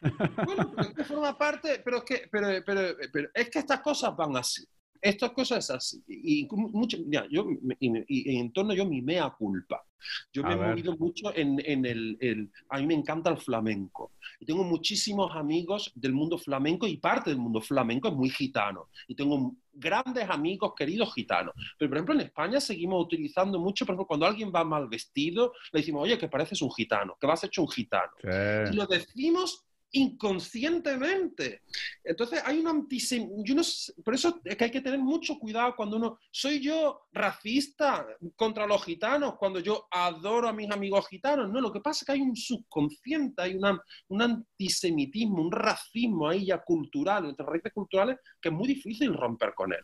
Bueno, 0.00 0.72
pero 0.76 0.88
es 0.88 0.94
que 0.94 1.04
forma 1.04 1.36
parte, 1.36 1.80
pero 1.84 1.98
es 1.98 2.04
que, 2.04 2.28
pero, 2.30 2.64
pero 2.64 3.28
es 3.34 3.50
que 3.50 3.58
estas 3.58 3.80
cosas 3.80 4.14
van 4.14 4.36
así. 4.36 4.64
Estas 5.00 5.30
cosas 5.32 5.70
así. 5.70 6.02
Y, 6.06 6.48
mucho, 6.50 6.98
ya, 7.06 7.26
yo, 7.30 7.46
y, 7.78 8.38
en 8.38 8.52
torno 8.52 8.74
yo 8.74 8.84
mi 8.86 9.02
mea 9.02 9.30
culpa. 9.30 9.84
Yo 10.32 10.42
me 10.42 10.52
he 10.52 10.56
movido 10.56 10.96
mucho 10.96 11.34
en, 11.34 11.60
en 11.64 11.84
el, 11.84 12.16
el, 12.20 12.50
A 12.68 12.78
mí 12.78 12.86
me 12.86 12.94
encanta 12.94 13.30
el 13.30 13.38
flamenco. 13.38 14.12
Y 14.38 14.46
tengo 14.46 14.62
muchísimos 14.62 15.34
amigos 15.34 15.90
del 15.94 16.12
mundo 16.12 16.38
flamenco 16.38 16.86
y 16.86 16.98
parte 16.98 17.30
del 17.30 17.38
mundo 17.38 17.60
flamenco 17.60 18.08
es 18.08 18.14
muy 18.14 18.30
gitano. 18.30 18.88
Y 19.08 19.14
tengo 19.14 19.54
grandes 19.72 20.28
amigos 20.28 20.74
queridos 20.76 21.12
gitanos. 21.14 21.54
Pero, 21.78 21.90
por 21.90 21.98
ejemplo, 21.98 22.14
en 22.14 22.20
España 22.22 22.60
seguimos 22.60 23.04
utilizando 23.04 23.58
mucho, 23.58 23.84
por 23.84 23.94
ejemplo, 23.94 24.06
cuando 24.06 24.26
alguien 24.26 24.52
va 24.54 24.64
mal 24.64 24.88
vestido, 24.88 25.52
le 25.72 25.80
decimos, 25.80 26.02
oye, 26.04 26.18
que 26.18 26.28
pareces 26.28 26.62
un 26.62 26.72
gitano, 26.72 27.16
que 27.20 27.26
vas 27.26 27.44
hecho 27.44 27.62
un 27.62 27.68
gitano. 27.68 28.12
Y 28.22 28.74
lo 28.74 28.86
decimos 28.86 29.65
inconscientemente. 29.92 31.62
Entonces 32.04 32.42
hay 32.44 32.58
un 32.58 32.68
antisemitismo, 32.68 33.62
por 34.04 34.14
eso 34.14 34.40
es 34.44 34.56
que 34.56 34.64
hay 34.64 34.70
que 34.70 34.80
tener 34.80 34.98
mucho 34.98 35.38
cuidado 35.38 35.74
cuando 35.76 35.96
uno, 35.96 36.18
soy 36.30 36.60
yo 36.60 37.06
racista 37.12 38.06
contra 38.34 38.66
los 38.66 38.84
gitanos, 38.84 39.36
cuando 39.38 39.60
yo 39.60 39.86
adoro 39.90 40.48
a 40.48 40.52
mis 40.52 40.70
amigos 40.70 41.08
gitanos, 41.08 41.50
no, 41.50 41.60
lo 41.60 41.72
que 41.72 41.80
pasa 41.80 42.00
es 42.00 42.06
que 42.06 42.12
hay 42.12 42.20
un 42.20 42.36
subconsciente, 42.36 43.42
hay 43.42 43.54
una, 43.54 43.80
un 44.08 44.22
antisemitismo, 44.22 45.42
un 45.42 45.52
racismo 45.52 46.28
ahí 46.28 46.46
ya 46.46 46.58
cultural, 46.58 47.26
entre 47.26 47.46
raíces 47.46 47.72
culturales, 47.72 48.18
que 48.40 48.48
es 48.48 48.54
muy 48.54 48.68
difícil 48.68 49.14
romper 49.14 49.54
con 49.54 49.72
él. 49.72 49.80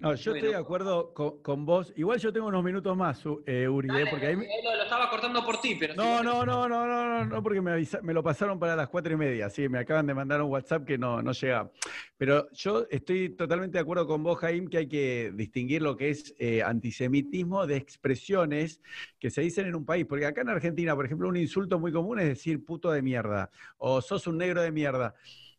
No, 0.00 0.14
yo 0.14 0.34
estoy 0.34 0.50
de 0.50 0.56
acuerdo 0.56 1.12
con, 1.14 1.64
vos. 1.64 1.92
Igual 1.96 2.18
yo 2.18 2.32
tengo 2.32 2.46
unos 2.46 2.64
minutos 2.64 2.96
más, 2.96 3.22
eh, 3.46 3.68
Uri, 3.68 3.88
eh, 3.88 4.06
porque 4.10 4.26
ahí 4.26 4.36
lo, 4.36 4.82
estaba 4.82 5.10
cortando 5.10 5.44
por 5.44 5.60
ti, 5.60 5.76
pero... 5.78 5.94
No, 5.94 6.22
no, 6.22 6.44
no, 6.44 6.68
no, 6.68 6.86
no, 6.86 7.08
no, 7.08 7.24
no, 7.24 7.42
porque 7.42 7.60
me, 7.60 7.82
me 8.02 8.12
lo 8.12 8.22
pasaron 8.22 8.58
para 8.58 8.76
las 8.76 8.88
cuatro 8.88 9.12
y 9.12 9.16
media. 9.16 9.48
Sí, 9.50 9.68
me 9.68 9.78
acaban 9.78 10.06
de 10.06 10.14
mandar 10.14 10.42
un 10.42 10.50
WhatsApp 10.50 10.84
que 10.84 10.98
no, 10.98 11.22
no 11.22 11.32
llega. 11.32 11.70
Pero 12.16 12.50
yo 12.52 12.86
estoy 12.90 13.30
totalmente 13.30 13.78
de 13.78 13.82
acuerdo 13.82 14.06
con 14.06 14.22
vos, 14.22 14.38
Jaime, 14.38 14.68
que 14.68 14.78
hay 14.78 14.88
que 14.88 15.32
distinguir 15.34 15.82
lo 15.82 15.96
que 15.96 16.10
es 16.10 16.34
eh, 16.38 16.62
antisemitismo 16.62 17.66
de 17.66 17.76
expresiones 17.76 18.80
que 19.18 19.30
se 19.30 19.40
dicen 19.40 19.66
en 19.66 19.74
un 19.74 19.84
país. 19.84 20.06
Porque 20.06 20.26
acá 20.26 20.42
en 20.42 20.50
Argentina, 20.50 20.94
por 20.94 21.06
ejemplo, 21.06 21.28
un 21.28 21.36
insulto 21.36 21.78
muy 21.78 21.92
común 21.92 22.20
es 22.20 22.26
decir 22.26 22.64
puto 22.64 22.90
de 22.90 23.02
mierda 23.02 23.50
o 23.78 24.00
sos 24.00 24.26
un 24.26 24.38
negro 24.38 24.62
de 24.62 24.72
mierda 24.72 25.14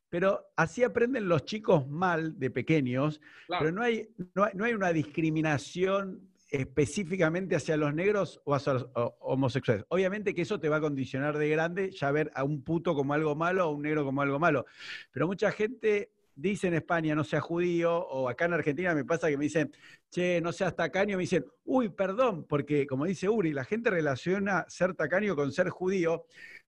pero 0.10 0.48
así 0.56 0.84
aprenden 0.84 1.28
los 1.28 1.46
chicos 1.46 1.88
mal 1.88 2.40
de 2.40 2.50
pequeños, 2.50 3.22
pero 3.48 3.72
no 3.72 3.82
hay, 3.82 4.10
no 4.34 4.64
hay, 4.64 4.74
una 4.74 4.94
discriminación 4.94 6.30
específicamente 6.50 7.56
hacia 7.56 7.76
los 7.76 7.94
negros 7.94 8.42
o 8.46 8.56
hacia 8.56 8.74
los 8.74 8.88
homosexuales. 9.20 9.86
Obviamente 9.90 10.34
que 10.34 10.44
eso 10.44 10.60
te 10.60 10.70
va 10.70 10.78
a 10.78 10.82
condicionar 10.82 11.38
de 11.38 11.50
grande 11.50 11.92
ya 11.92 12.12
ver 12.12 12.32
a 12.36 12.44
un 12.44 12.64
puto 12.64 12.96
como 12.96 13.14
algo 13.14 13.36
malo 13.36 13.66
o 13.66 13.70
a 13.70 13.76
un 13.76 13.82
negro 13.82 14.06
como 14.06 14.22
algo 14.22 14.40
malo. 14.40 14.66
Pero 15.12 15.28
mucha 15.28 15.52
gente 15.52 16.12
dice 16.36 16.68
en 16.68 16.74
España 16.74 17.16
no 17.16 17.24
sea 17.24 17.40
judío 17.40 17.96
o 17.98 18.28
acá 18.28 18.46
en 18.46 18.54
Argentina 18.54 18.94
me 18.94 19.06
pasa 19.06 19.30
que 19.30 19.38
me 19.38 19.46
dicen, 19.46 19.72
che, 20.10 20.42
no 20.42 20.52
seas 20.52 20.76
tacaño, 20.76 21.18
me 21.18 21.22
dicen, 21.22 21.46
uy, 21.64 21.90
perdón, 21.90 22.46
porque 22.48 22.86
como 22.86 23.06
dice 23.06 23.30
Uri, 23.30 23.54
la 23.54 23.64
gente 23.64 23.90
relaciona 23.90 24.66
ser 24.68 24.94
tacaño 24.94 25.36
con 25.36 25.52
ser 25.52 25.70
judío, 25.70 26.26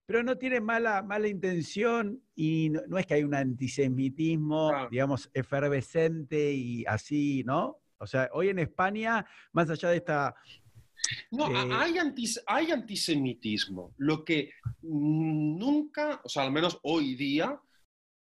pero 0.08 0.22
no 0.22 0.38
tiene 0.38 0.58
mala, 0.58 1.02
mala 1.02 1.28
intención 1.28 2.22
y 2.34 2.70
no, 2.70 2.96
es 2.96 3.04
que 3.04 3.12
hay 3.12 3.24
un 3.24 3.34
antisemitismo, 3.34 4.88
digamos, 4.90 5.28
efervescente 5.34 6.50
y 6.50 6.82
así, 6.86 7.44
¿no? 7.44 7.82
O 7.98 8.06
sea, 8.06 8.30
hoy 8.32 8.48
en 8.48 8.58
España, 8.58 9.26
más 9.52 9.68
allá 9.68 9.90
de 9.90 9.98
esta... 9.98 10.34
No, 11.30 11.50
eh, 11.50 11.68
hay, 11.74 11.96
hay 12.46 12.70
antisemitismo. 12.70 13.92
Lo 13.98 14.24
que 14.24 14.52
nunca, 14.80 16.22
o 16.24 16.28
sea, 16.30 16.44
al 16.44 16.52
menos 16.52 16.78
hoy 16.84 17.14
día, 17.14 17.60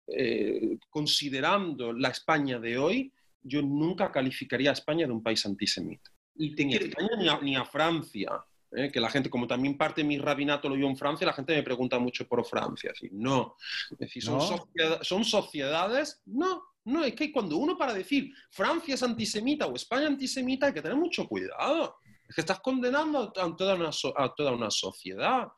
eh, 0.09 0.79
considerando 0.91 1.93
la 1.93 2.09
España 2.09 2.59
de 2.59 2.79
hoy, 2.79 3.13
yo 3.43 3.63
nunca 3.63 4.11
calificaría 4.11 4.71
a 4.71 4.73
España 4.73 5.07
de 5.07 5.13
un 5.13 5.23
país 5.23 5.47
antisemita. 5.47 6.11
Y 6.35 6.51
ni 6.51 6.75
a 6.75 6.79
España 6.79 7.39
ni 7.43 7.55
a 7.55 7.65
Francia. 7.65 8.45
¿Eh? 8.73 8.91
que 8.91 9.01
la 9.01 9.11
gente, 9.11 9.31
como 9.31 9.47
también 9.47 9.77
parte 9.77 10.03
de 10.03 10.09
mi 10.09 10.19
rabinato 10.19 10.69
lo 10.69 10.75
vio 10.75 10.89
en 10.89 10.97
Francia, 10.97 11.27
la 11.27 11.33
gente 11.33 11.55
me 11.55 11.63
pregunta 11.63 11.99
mucho 11.99 12.27
por 12.27 12.45
Francia. 12.45 12.93
no, 13.13 13.57
es 13.91 13.99
decir, 13.99 14.23
son, 14.23 14.41
son 15.03 15.25
sociedades, 15.25 16.23
no, 16.27 16.63
no, 16.85 17.05
es 17.05 17.15
que 17.15 17.33
cuando 17.33 17.57
uno 17.57 17.77
para 17.77 17.93
decir 17.93 18.33
Francia 18.51 18.95
es 18.95 19.03
antisemita 19.03 19.67
o 19.67 19.75
España 19.75 20.07
antisemita 20.07 20.67
hay 20.67 20.73
que 20.73 20.83
tener 20.83 20.97
mucho 20.97 21.27
cuidado. 21.27 21.97
Es 22.29 22.35
que 22.35 22.41
estás 22.41 22.61
condenando 22.61 23.33
a 23.37 23.57
toda 23.57 23.75
una, 23.75 23.91
a 24.17 24.35
toda 24.35 24.53
una 24.53 24.71
sociedad. 24.71 25.49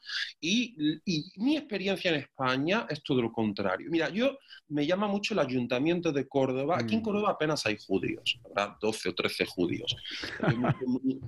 Y, 0.40 0.76
mi 1.36 1.56
experiencia 1.56 2.10
en 2.10 2.20
España 2.20 2.86
es 2.88 3.02
todo 3.02 3.22
lo 3.22 3.32
contrario. 3.32 3.88
Mira, 3.90 4.08
yo 4.08 4.38
me 4.68 4.86
llama 4.86 5.06
mucho 5.06 5.34
el 5.34 5.40
ayuntamiento 5.40 6.12
de 6.12 6.28
Córdoba. 6.28 6.76
Aquí 6.78 6.94
en 6.94 7.00
mm. 7.00 7.04
Córdoba 7.04 7.30
apenas 7.30 7.64
hay 7.66 7.78
judíos, 7.78 8.38
habrá 8.44 8.76
12 8.80 9.08
o 9.08 9.14
13 9.14 9.46
judíos. 9.46 9.96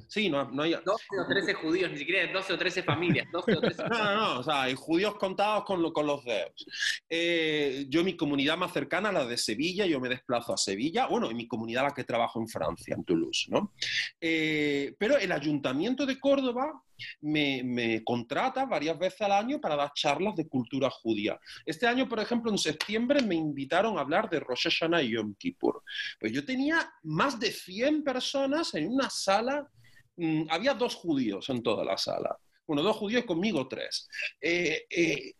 sí, 0.08 0.28
no, 0.28 0.48
hay... 0.60 0.72
12 0.72 0.84
o 1.18 1.26
13 1.26 1.54
judíos, 1.54 1.90
ni 1.90 1.98
siquiera 1.98 2.32
12 2.32 2.52
o 2.52 2.58
13 2.58 2.82
familias. 2.82 3.26
12 3.32 3.56
o 3.56 3.60
13 3.60 3.82
no, 3.90 3.98
no, 3.98 4.16
no, 4.16 4.40
o 4.40 4.42
sea, 4.42 4.62
hay 4.62 4.74
judíos 4.74 5.16
contados 5.16 5.64
con, 5.64 5.90
con 5.92 6.06
los 6.06 6.24
dedos. 6.24 6.66
Eh, 7.08 7.86
yo, 7.88 8.04
mi 8.04 8.16
comunidad 8.16 8.56
más 8.56 8.72
cercana, 8.72 9.10
la 9.12 9.24
de 9.24 9.36
Sevilla, 9.36 9.86
yo 9.86 10.00
me 10.00 10.08
desplazo 10.08 10.52
a 10.52 10.56
Sevilla, 10.56 11.06
bueno, 11.06 11.30
en 11.30 11.36
mi 11.36 11.46
comunidad 11.46 11.84
la 11.84 11.94
que 11.94 12.04
trabajo 12.04 12.40
en 12.40 12.48
Francia, 12.48 12.94
en 12.94 13.04
Toulouse, 13.04 13.46
¿no? 13.48 13.72
Eh, 14.20 14.94
pero 14.98 15.16
el 15.16 15.29
ayuntamiento 15.32 16.06
de 16.06 16.18
Córdoba 16.18 16.82
me, 17.20 18.02
contrata 18.04 18.64
varias 18.66 18.98
veces 18.98 19.20
al 19.22 19.32
año 19.32 19.60
para 19.60 19.76
dar 19.76 19.92
charlas 19.94 20.36
de 20.36 20.48
cultura 20.48 20.90
judía. 20.90 21.38
Este 21.64 21.86
año, 21.86 22.08
por 22.08 22.20
ejemplo, 22.20 22.50
en 22.50 22.58
septiembre 22.58 23.22
me 23.22 23.34
invitaron 23.34 23.98
a 23.98 24.02
hablar 24.02 24.28
de 24.28 24.40
Rosh 24.40 24.64
Hashanah 24.64 25.02
y 25.02 25.12
Yom 25.12 25.34
Kippur. 25.34 25.82
Pues 26.18 26.32
yo 26.32 26.44
tenía 26.44 26.92
más 27.02 27.38
de 27.38 27.50
100 27.50 28.04
personas 28.04 28.74
en 28.74 28.88
una 28.88 29.10
sala, 29.10 29.68
mm, 30.16 30.44
había 30.50 30.74
dos 30.74 30.94
judíos 30.94 31.48
en 31.48 31.62
toda 31.62 31.84
la 31.84 31.96
sala. 31.96 32.36
Bueno, 32.66 32.82
dos 32.82 32.96
judíos 32.96 33.24
conmigo 33.24 33.66
tres. 33.66 34.08
Eh, 34.40 34.86
eh, 34.90 35.32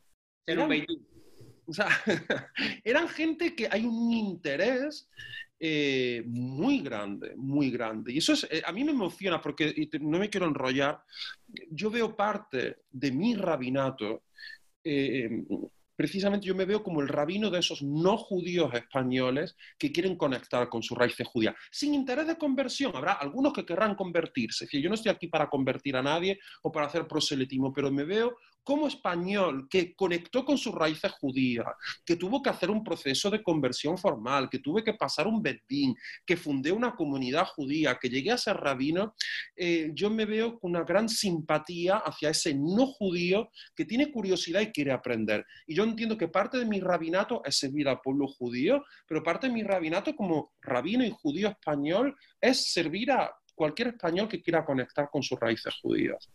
eran, 0.47 0.71
o 1.67 1.73
sea, 1.73 1.89
eran 2.85 3.09
gente 3.09 3.55
que 3.55 3.69
hay 3.71 3.85
un 3.85 4.13
interés 4.13 5.09
eh, 5.63 6.23
muy 6.27 6.81
grande, 6.81 7.35
muy 7.37 7.71
grande. 7.71 8.15
Y 8.15 8.19
eso 8.19 8.33
es, 8.33 8.49
eh, 8.51 8.63
a 8.65 8.73
mí 8.73 8.83
me 8.83 8.93
emociona 8.93 9.41
porque, 9.43 9.89
no 10.01 10.19
me 10.19 10.31
quiero 10.31 10.47
enrollar, 10.47 11.03
yo 11.71 11.91
veo 11.91 12.17
parte 12.17 12.79
de 12.91 13.13
mi 13.13 13.35
rabinato 13.35 14.23
eh, 14.83 15.45
precisamente 16.01 16.47
yo 16.47 16.55
me 16.55 16.65
veo 16.65 16.83
como 16.83 17.03
el 17.03 17.09
rabino 17.09 17.51
de 17.51 17.59
esos 17.59 17.83
no 17.83 18.17
judíos 18.17 18.73
españoles 18.73 19.55
que 19.79 19.93
quieren 19.93 20.17
conectar 20.17 20.67
con 20.71 20.83
su 20.83 20.95
raíces 20.95 21.29
judía, 21.29 21.55
sin 21.71 21.93
interés 21.93 22.27
de 22.27 22.39
conversión. 22.39 22.97
Habrá 22.97 23.13
algunos 23.13 23.53
que 23.53 23.67
querrán 23.67 23.95
convertirse. 23.95 24.67
yo 24.73 24.89
no 24.89 24.95
estoy 24.95 25.13
aquí 25.13 25.27
para 25.27 25.51
convertir 25.51 25.97
a 25.97 26.03
nadie 26.03 26.39
o 26.63 26.73
para 26.73 26.87
hacer 26.87 27.07
proselitismo, 27.07 27.71
pero 27.71 27.91
me 27.93 28.05
veo 28.05 28.35
como 28.63 28.89
español 28.89 29.67
que 29.69 29.95
conectó 29.95 30.45
con 30.45 30.59
sus 30.59 30.75
raíces 30.75 31.13
judías, 31.13 31.67
que 32.05 32.17
tuvo 32.17 32.43
que 32.43 32.51
hacer 32.51 32.71
un 32.71 32.85
proceso 32.85 33.31
de 33.31 33.43
conversión 33.43 33.99
formal, 33.99 34.49
que 34.51 34.59
tuve 34.59 34.85
que 34.85 34.95
pasar 34.95 35.27
un 35.27 35.43
bedín, 35.43 35.95
que 36.25 36.37
fundé 36.37 36.73
una 36.73 36.95
comunidad 36.95 37.47
judía, 37.47 37.99
que 38.01 38.09
llegué 38.09 38.33
a 38.33 38.39
ser 38.39 38.57
rabino, 38.57 39.15
eh, 39.57 39.91
yo 39.95 40.11
me 40.11 40.25
veo 40.25 40.59
con 40.59 40.71
una 40.71 40.85
gran 40.85 41.09
simpatía 41.09 41.97
hacia 41.99 42.31
ese 42.31 42.55
no 42.55 42.87
judío 42.87 43.51
que 43.75 43.85
tiene 43.85 44.11
curiosidad 44.11 44.61
y 44.61 44.73
quiere 44.73 44.93
aprender. 44.93 45.45
Y 45.67 45.75
yo 45.75 45.85
entiendo 45.85 46.17
que 46.17 46.29
parte 46.29 46.59
de 46.59 46.67
mi 46.67 46.81
rabinato 46.81 47.43
es 47.45 47.59
servir 47.59 47.89
al 47.89 48.01
pueblo 48.01 48.29
judío, 48.29 48.85
pero 49.07 49.23
parte 49.23 49.49
de 49.49 49.53
mi 49.53 49.63
rabinato 49.63 50.15
como 50.15 50.53
rabino 50.61 51.05
y 51.05 51.11
judío 51.11 51.49
español 51.49 52.17
es 52.41 52.73
servir 52.73 53.11
a 53.13 53.31
cualquier 53.55 53.89
español 53.89 54.29
que 54.29 54.41
quiera 54.41 54.65
conectar 54.65 55.09
con 55.11 55.23
sus 55.23 55.39
raíces 55.39 55.75
judías. 55.83 56.29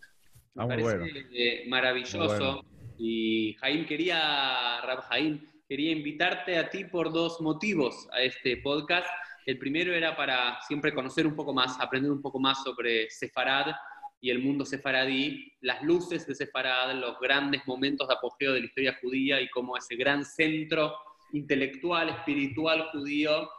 Me 0.56 0.68
parece 0.68 1.66
maravilloso. 1.68 2.66
Y 2.98 3.56
Jaime 3.60 3.86
quería, 3.86 4.80
Rab 4.82 5.02
Jaime, 5.10 5.42
quería 5.68 5.92
invitarte 5.92 6.58
a 6.58 6.70
ti 6.70 6.86
por 6.86 7.12
dos 7.12 7.42
motivos 7.42 8.08
a 8.14 8.22
este 8.22 8.58
podcast. 8.58 9.08
El 9.46 9.58
primero 9.58 9.94
era 9.94 10.16
para 10.16 10.60
siempre 10.62 10.94
conocer 10.94 11.28
un 11.28 11.36
poco 11.36 11.54
más, 11.54 11.78
aprender 11.80 12.10
un 12.10 12.22
poco 12.22 12.40
más 12.40 12.64
sobre 12.64 13.10
Sefarad 13.10 13.76
y 14.22 14.32
el 14.32 14.40
mundo 14.40 14.66
sefaradí, 14.66 15.54
las 15.62 15.84
luces 15.84 16.26
de 16.26 16.34
Sefarad, 16.34 16.94
los 16.96 17.20
grandes 17.20 17.62
momentos 17.68 18.08
de 18.08 18.14
apogeo 18.14 18.54
de 18.54 18.62
la 18.62 18.66
historia 18.66 18.98
judía 19.02 19.42
y 19.42 19.50
cómo 19.50 19.78
ese 19.78 19.96
gran 19.98 20.24
centro 20.24 20.96
intelectual, 21.34 22.10
espiritual 22.10 22.90
judío 22.92 23.50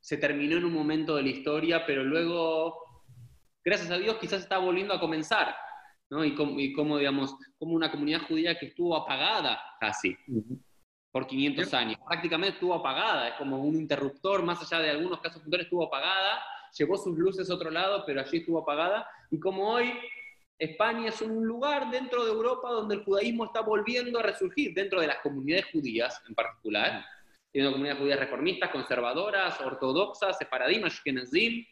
se 0.00 0.16
terminó 0.16 0.56
en 0.56 0.64
un 0.64 0.74
momento 0.74 1.14
de 1.14 1.22
la 1.22 1.28
historia, 1.28 1.86
pero 1.86 2.02
luego, 2.02 2.76
gracias 3.64 3.90
a 3.92 3.98
Dios, 3.98 4.16
quizás 4.16 4.42
está 4.42 4.58
volviendo 4.58 4.92
a 4.92 5.00
comenzar 5.00 5.54
y, 6.24 6.72
como, 6.74 6.98
digamos, 6.98 7.34
como 7.58 7.74
una 7.74 7.90
comunidad 7.90 8.22
judía 8.28 8.58
que 8.58 8.66
estuvo 8.66 8.94
apagada 8.94 9.60
casi 9.80 10.16
por 11.10 11.26
500 11.26 11.74
años. 11.74 11.98
Prácticamente 12.06 12.54
estuvo 12.54 12.74
apagada, 12.74 13.28
es 13.28 13.34
como 13.34 13.58
un 13.58 13.76
interruptor, 13.76 14.42
más 14.42 14.60
allá 14.62 14.82
de 14.82 14.90
algunos 14.90 15.20
casos 15.20 15.40
puntuales, 15.42 15.66
estuvo 15.66 15.84
apagada, 15.84 16.42
llevó 16.76 16.96
sus 16.96 17.16
luces 17.16 17.48
a 17.50 17.54
otro 17.54 17.70
lado, 17.70 18.04
pero 18.06 18.20
allí 18.20 18.38
estuvo 18.38 18.58
apagada. 18.58 19.06
Y 19.30 19.38
como 19.38 19.70
hoy 19.70 19.92
España 20.58 21.08
es 21.08 21.20
un 21.22 21.46
lugar 21.46 21.90
dentro 21.90 22.24
de 22.24 22.30
Europa 22.30 22.70
donde 22.70 22.96
el 22.96 23.04
judaísmo 23.04 23.46
está 23.46 23.60
volviendo 23.60 24.18
a 24.18 24.22
resurgir, 24.22 24.74
dentro 24.74 25.00
de 25.00 25.06
las 25.06 25.18
comunidades 25.18 25.66
judías 25.72 26.22
en 26.28 26.34
particular, 26.34 27.04
tiene 27.50 27.70
comunidades 27.70 28.00
judías 28.00 28.20
reformistas, 28.20 28.70
conservadoras, 28.70 29.60
ortodoxas, 29.60 30.38
separadim, 30.38 30.84
ashkenazim, 30.84 31.64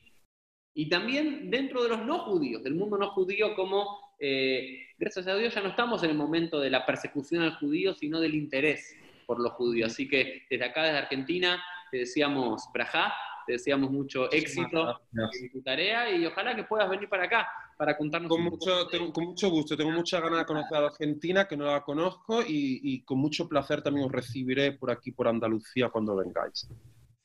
y 0.74 0.88
también 0.88 1.50
dentro 1.50 1.82
de 1.82 1.90
los 1.90 2.04
no 2.04 2.20
judíos, 2.20 2.62
del 2.62 2.74
mundo 2.74 2.98
no 2.98 3.10
judío 3.10 3.54
como 3.54 4.09
eh, 4.20 4.86
gracias 4.98 5.26
a 5.26 5.34
Dios 5.34 5.54
ya 5.54 5.62
no 5.62 5.70
estamos 5.70 6.02
en 6.04 6.10
el 6.10 6.16
momento 6.16 6.60
de 6.60 6.70
la 6.70 6.84
persecución 6.84 7.42
al 7.42 7.56
judío, 7.56 7.94
sino 7.94 8.20
del 8.20 8.34
interés 8.34 8.94
por 9.26 9.40
los 9.40 9.52
judíos. 9.52 9.92
Así 9.92 10.08
que 10.08 10.42
desde 10.50 10.64
acá, 10.64 10.84
desde 10.84 10.98
Argentina, 10.98 11.62
te 11.90 11.98
decíamos 11.98 12.68
Brajá, 12.72 13.12
te 13.46 13.52
deseamos 13.52 13.90
mucho 13.90 14.30
éxito 14.30 15.00
en 15.12 15.50
tu 15.50 15.62
tarea 15.62 16.10
y 16.10 16.26
ojalá 16.26 16.54
que 16.54 16.64
puedas 16.64 16.88
venir 16.88 17.08
para 17.08 17.24
acá 17.24 17.48
para 17.76 17.96
contarnos. 17.96 18.28
Con, 18.28 18.42
mucho, 18.42 18.88
con 19.12 19.24
mucho 19.24 19.48
gusto, 19.48 19.74
tengo 19.74 19.90
mucha 19.90 20.20
ganas 20.20 20.40
de 20.40 20.44
conocer 20.44 20.76
a 20.76 20.86
Argentina, 20.88 21.48
que 21.48 21.56
no 21.56 21.64
la 21.64 21.82
conozco, 21.82 22.42
y, 22.42 22.80
y 22.82 23.00
con 23.04 23.18
mucho 23.18 23.48
placer 23.48 23.80
también 23.80 24.04
os 24.04 24.12
recibiré 24.12 24.72
por 24.72 24.90
aquí, 24.90 25.12
por 25.12 25.26
Andalucía, 25.26 25.88
cuando 25.88 26.14
vengáis. 26.14 26.68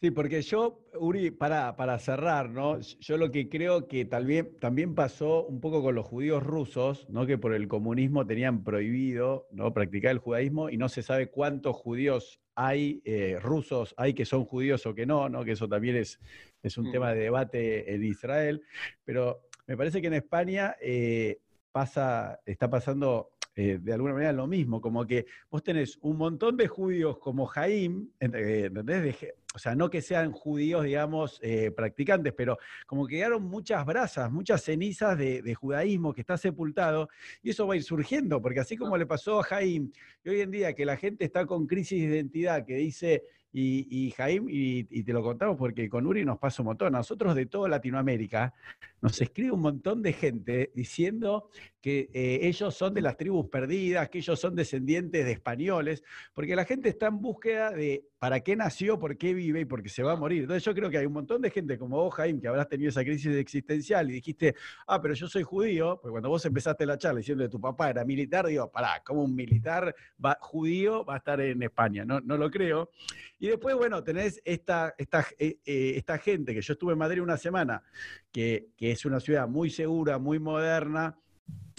Sí, 0.05 0.11
porque 0.11 0.43
yo, 0.43 0.85
Uri, 0.99 1.31
para, 1.31 1.75
para 1.75 1.97
cerrar, 1.97 2.51
¿no? 2.51 2.79
Yo 2.79 3.17
lo 3.17 3.31
que 3.31 3.49
creo 3.49 3.87
que 3.87 4.05
también, 4.05 4.55
también 4.59 4.93
pasó 4.93 5.47
un 5.47 5.59
poco 5.59 5.81
con 5.81 5.95
los 5.95 6.05
judíos 6.05 6.43
rusos, 6.43 7.09
¿no? 7.09 7.25
Que 7.25 7.39
por 7.39 7.55
el 7.55 7.67
comunismo 7.67 8.23
tenían 8.27 8.63
prohibido 8.63 9.47
¿no? 9.49 9.73
practicar 9.73 10.11
el 10.11 10.19
judaísmo 10.19 10.69
y 10.69 10.77
no 10.77 10.89
se 10.89 11.01
sabe 11.01 11.31
cuántos 11.31 11.75
judíos 11.75 12.39
hay, 12.53 13.01
eh, 13.03 13.39
rusos 13.41 13.95
hay 13.97 14.13
que 14.13 14.25
son 14.25 14.45
judíos 14.45 14.85
o 14.85 14.93
que 14.93 15.07
no, 15.07 15.27
¿no? 15.27 15.43
Que 15.43 15.53
eso 15.53 15.67
también 15.67 15.95
es, 15.95 16.19
es 16.61 16.77
un 16.77 16.91
tema 16.91 17.11
de 17.11 17.21
debate 17.21 17.91
en 17.95 18.03
Israel. 18.03 18.61
Pero 19.03 19.47
me 19.65 19.75
parece 19.75 20.01
que 20.01 20.07
en 20.07 20.13
España 20.13 20.75
eh, 20.79 21.39
pasa, 21.71 22.39
está 22.45 22.69
pasando 22.69 23.31
eh, 23.55 23.79
de 23.81 23.91
alguna 23.91 24.13
manera 24.13 24.33
lo 24.33 24.45
mismo, 24.45 24.81
como 24.81 25.07
que 25.07 25.25
vos 25.49 25.63
tenés 25.63 25.97
un 26.01 26.17
montón 26.17 26.57
de 26.57 26.67
judíos 26.67 27.17
como 27.17 27.47
Jaim, 27.47 28.11
¿entendés? 28.19 29.15
O 29.55 29.57
sea, 29.57 29.73
no 29.73 29.89
que 29.89 30.01
sean 30.01 30.33
judíos, 30.33 30.83
digamos, 30.83 31.39
eh, 31.41 31.71
practicantes, 31.71 32.33
pero 32.33 32.57
como 32.85 33.07
que 33.07 33.15
quedaron 33.15 33.43
muchas 33.43 33.85
brasas, 33.85 34.29
muchas 34.29 34.61
cenizas 34.61 35.17
de, 35.17 35.55
judaísmo 35.55 36.13
que 36.13 36.21
está 36.21 36.37
sepultado, 36.37 37.07
y 37.41 37.51
eso 37.51 37.65
va 37.65 37.75
a 37.75 37.77
ir 37.77 37.83
surgiendo, 37.83 38.41
porque 38.41 38.59
así 38.59 38.75
como 38.75 38.97
le 38.97 39.05
pasó 39.05 39.39
a 39.39 39.43
Jaim, 39.43 39.91
y 40.25 40.29
hoy 40.29 40.41
en 40.41 40.51
día 40.51 40.73
que 40.73 40.85
la 40.85 40.97
gente 40.97 41.23
está 41.23 41.45
con 41.45 41.67
crisis 41.67 42.01
de 42.01 42.17
identidad, 42.17 42.65
que 42.65 42.75
dice, 42.75 43.23
y, 43.57 43.87
y 43.89 44.11
Jaim, 44.11 44.47
y, 44.49 44.83
te 44.83 45.13
lo 45.13 45.23
contamos 45.23 45.55
porque 45.55 45.87
con 45.87 46.05
Uri 46.05 46.25
nos 46.25 46.37
pasa 46.37 46.61
un 46.61 46.65
montón. 46.65 46.91
Nosotros 46.91 47.33
de 47.35 47.45
toda 47.45 47.69
Latinoamérica 47.69 48.53
nos 48.99 49.21
escribe 49.21 49.53
un 49.53 49.61
montón 49.61 50.01
de 50.01 50.11
gente 50.11 50.73
diciendo 50.75 51.49
que 51.79 52.09
eh, 52.13 52.39
ellos 52.41 52.75
son 52.75 52.93
de 52.93 52.99
las 52.99 53.15
tribus 53.15 53.47
perdidas, 53.47 54.09
que 54.09 54.17
ellos 54.17 54.37
son 54.37 54.57
descendientes 54.57 55.23
de 55.23 55.31
españoles, 55.31 56.03
porque 56.33 56.53
la 56.53 56.65
gente 56.65 56.89
está 56.89 57.07
en 57.07 57.21
búsqueda 57.21 57.71
de 57.71 58.03
para 58.25 58.39
qué 58.39 58.55
nació, 58.55 58.97
por 58.97 59.19
qué 59.19 59.35
vive 59.35 59.59
y 59.59 59.65
por 59.65 59.83
qué 59.83 59.89
se 59.89 60.01
va 60.01 60.13
a 60.13 60.15
morir. 60.15 60.41
Entonces 60.41 60.63
yo 60.63 60.73
creo 60.73 60.89
que 60.89 60.97
hay 60.97 61.05
un 61.05 61.13
montón 61.13 61.43
de 61.43 61.51
gente 61.51 61.77
como 61.77 61.97
vos, 61.97 62.11
Jaime, 62.15 62.41
que 62.41 62.47
habrás 62.47 62.67
tenido 62.67 62.89
esa 62.89 63.03
crisis 63.03 63.35
existencial 63.35 64.09
y 64.09 64.13
dijiste, 64.13 64.55
ah, 64.87 64.99
pero 64.99 65.13
yo 65.13 65.27
soy 65.27 65.43
judío, 65.43 65.99
pues 66.01 66.11
cuando 66.11 66.29
vos 66.29 66.43
empezaste 66.43 66.87
la 66.87 66.97
charla 66.97 67.19
diciendo 67.19 67.43
que 67.43 67.51
tu 67.51 67.61
papá 67.61 67.91
era 67.91 68.03
militar, 68.03 68.47
digo, 68.47 68.71
pará, 68.71 69.03
¿cómo 69.05 69.23
un 69.23 69.35
militar 69.35 69.95
judío 70.39 71.05
va 71.05 71.13
a 71.13 71.17
estar 71.17 71.39
en 71.39 71.61
España? 71.61 72.03
No, 72.03 72.19
no 72.19 72.35
lo 72.35 72.49
creo. 72.49 72.89
Y 73.37 73.49
después, 73.49 73.75
bueno, 73.75 74.03
tenés 74.03 74.41
esta, 74.43 74.95
esta, 74.97 75.23
eh, 75.37 75.59
eh, 75.63 75.93
esta 75.95 76.17
gente, 76.17 76.55
que 76.55 76.61
yo 76.61 76.73
estuve 76.73 76.93
en 76.93 76.97
Madrid 76.97 77.21
una 77.21 77.37
semana, 77.37 77.83
que, 78.31 78.69
que 78.75 78.89
es 78.89 79.05
una 79.05 79.19
ciudad 79.19 79.47
muy 79.47 79.69
segura, 79.69 80.17
muy 80.17 80.39
moderna, 80.39 81.15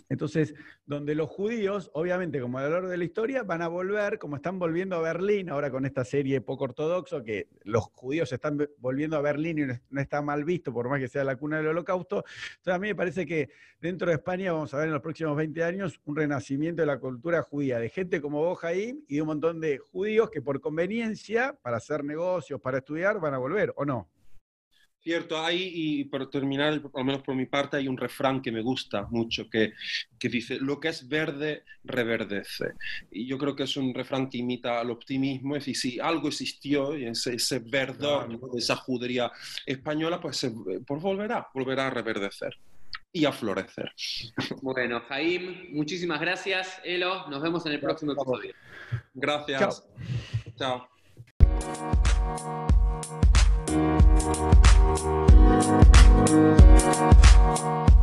entonces, 0.09 0.55
donde 0.85 1.15
los 1.15 1.29
judíos, 1.29 1.91
obviamente, 1.93 2.41
como 2.41 2.59
a 2.59 2.63
lo 2.63 2.71
largo 2.71 2.89
de 2.89 2.97
la 2.97 3.05
historia, 3.05 3.43
van 3.43 3.63
a 3.63 3.69
volver, 3.69 4.19
como 4.19 4.37
están 4.37 4.59
volviendo 4.59 4.97
a 4.97 5.01
Berlín, 5.01 5.51
ahora 5.51 5.71
con 5.71 5.85
esta 5.85 6.05
serie 6.05 6.41
poco 6.41 6.65
ortodoxo, 6.65 7.25
que 7.25 7.49
los 7.65 7.85
judíos 7.93 8.33
están 8.33 8.69
volviendo 8.79 9.17
a 9.17 9.21
Berlín 9.21 9.59
y 9.59 9.65
no 9.91 10.01
está 10.01 10.23
mal 10.23 10.45
visto, 10.45 10.73
por 10.73 10.89
más 10.89 11.01
que 11.01 11.09
sea 11.09 11.25
la 11.25 11.37
cuna 11.37 11.59
del 11.59 11.69
holocausto. 11.69 12.25
Entonces, 12.59 12.75
a 12.75 12.79
mí 12.79 12.89
me 12.89 12.95
parece 12.95 13.27
que 13.27 13.51
dentro 13.81 14.09
de 14.09 14.15
España 14.15 14.53
vamos 14.53 14.73
a 14.75 14.79
ver 14.79 14.87
en 14.87 14.93
los 14.93 15.03
próximos 15.03 15.37
20 15.37 15.65
años 15.65 16.01
un 16.05 16.15
renacimiento 16.15 16.83
de 16.83 16.87
la 16.87 16.99
cultura 16.99 17.43
judía, 17.43 17.79
de 17.79 17.89
gente 17.89 18.21
como 18.21 18.39
vos, 18.39 18.59
Jaim, 18.61 19.03
y 19.09 19.17
de 19.17 19.23
un 19.23 19.29
montón 19.29 19.61
de 19.61 19.79
judíos 19.79 20.31
que 20.31 20.41
por 20.41 20.61
conveniencia, 20.61 21.59
para 21.63 21.79
hacer 21.79 22.05
negocios, 22.05 22.61
para 22.61 22.79
estudiar, 22.79 23.19
van 23.19 23.35
a 23.35 23.39
volver, 23.39 23.73
¿o 23.77 23.85
no? 23.85 24.09
Cierto, 25.07 25.39
hay, 25.39 25.71
y 25.73 26.05
por 26.07 26.29
terminar, 26.31 26.83
al 26.93 27.05
menos 27.05 27.23
por 27.23 27.37
mi 27.37 27.47
parte, 27.47 27.77
hay 27.77 27.87
un 27.87 27.97
refrán 27.97 28.43
que 28.43 28.51
me 28.51 28.61
gusta 28.61 29.07
mucho, 29.09 29.49
que, 29.49 29.73
que, 30.19 30.29
dice, 30.29 30.59
lo 30.59 30.81
que 30.81 30.89
es 30.89 31.09
verde, 31.09 31.63
reverdece. 31.85 32.73
Y 33.13 33.25
yo 33.25 33.39
creo 33.39 33.55
que 33.55 33.63
es 33.63 33.77
un 33.77 33.95
refrán 33.95 34.29
que 34.29 34.39
imita 34.39 34.81
al 34.81 34.91
optimismo, 34.91 35.55
es 35.55 35.65
decir, 35.65 35.77
si 35.77 36.01
algo 36.01 36.27
existió, 36.27 36.99
y 36.99 37.05
ese, 37.05 37.35
ese 37.35 37.61
verdor 37.61 38.29
de 38.51 38.59
esa 38.59 38.75
judería 38.75 39.31
española, 39.65 40.21
pues, 40.21 40.51
pues 40.85 41.01
volverá, 41.01 41.47
volverá 41.55 41.87
a 41.87 41.91
reverdecer 41.91 42.59
y 43.13 43.27
a 43.27 43.31
florecer. 43.31 43.93
Bueno, 44.61 45.03
Jaim, 45.09 45.73
muchísimas 45.73 46.21
gracias. 46.21 46.81
Elo, 46.83 47.29
nos 47.29 47.41
vemos 47.41 47.65
en 47.67 47.73
el 47.75 47.81
próximo 47.81 48.11
episodio. 48.11 48.53
Gracias. 49.15 49.87
Chao. 50.59 50.89
Chao. 51.47 52.67
Thank 53.67 54.61
you. 57.91 57.96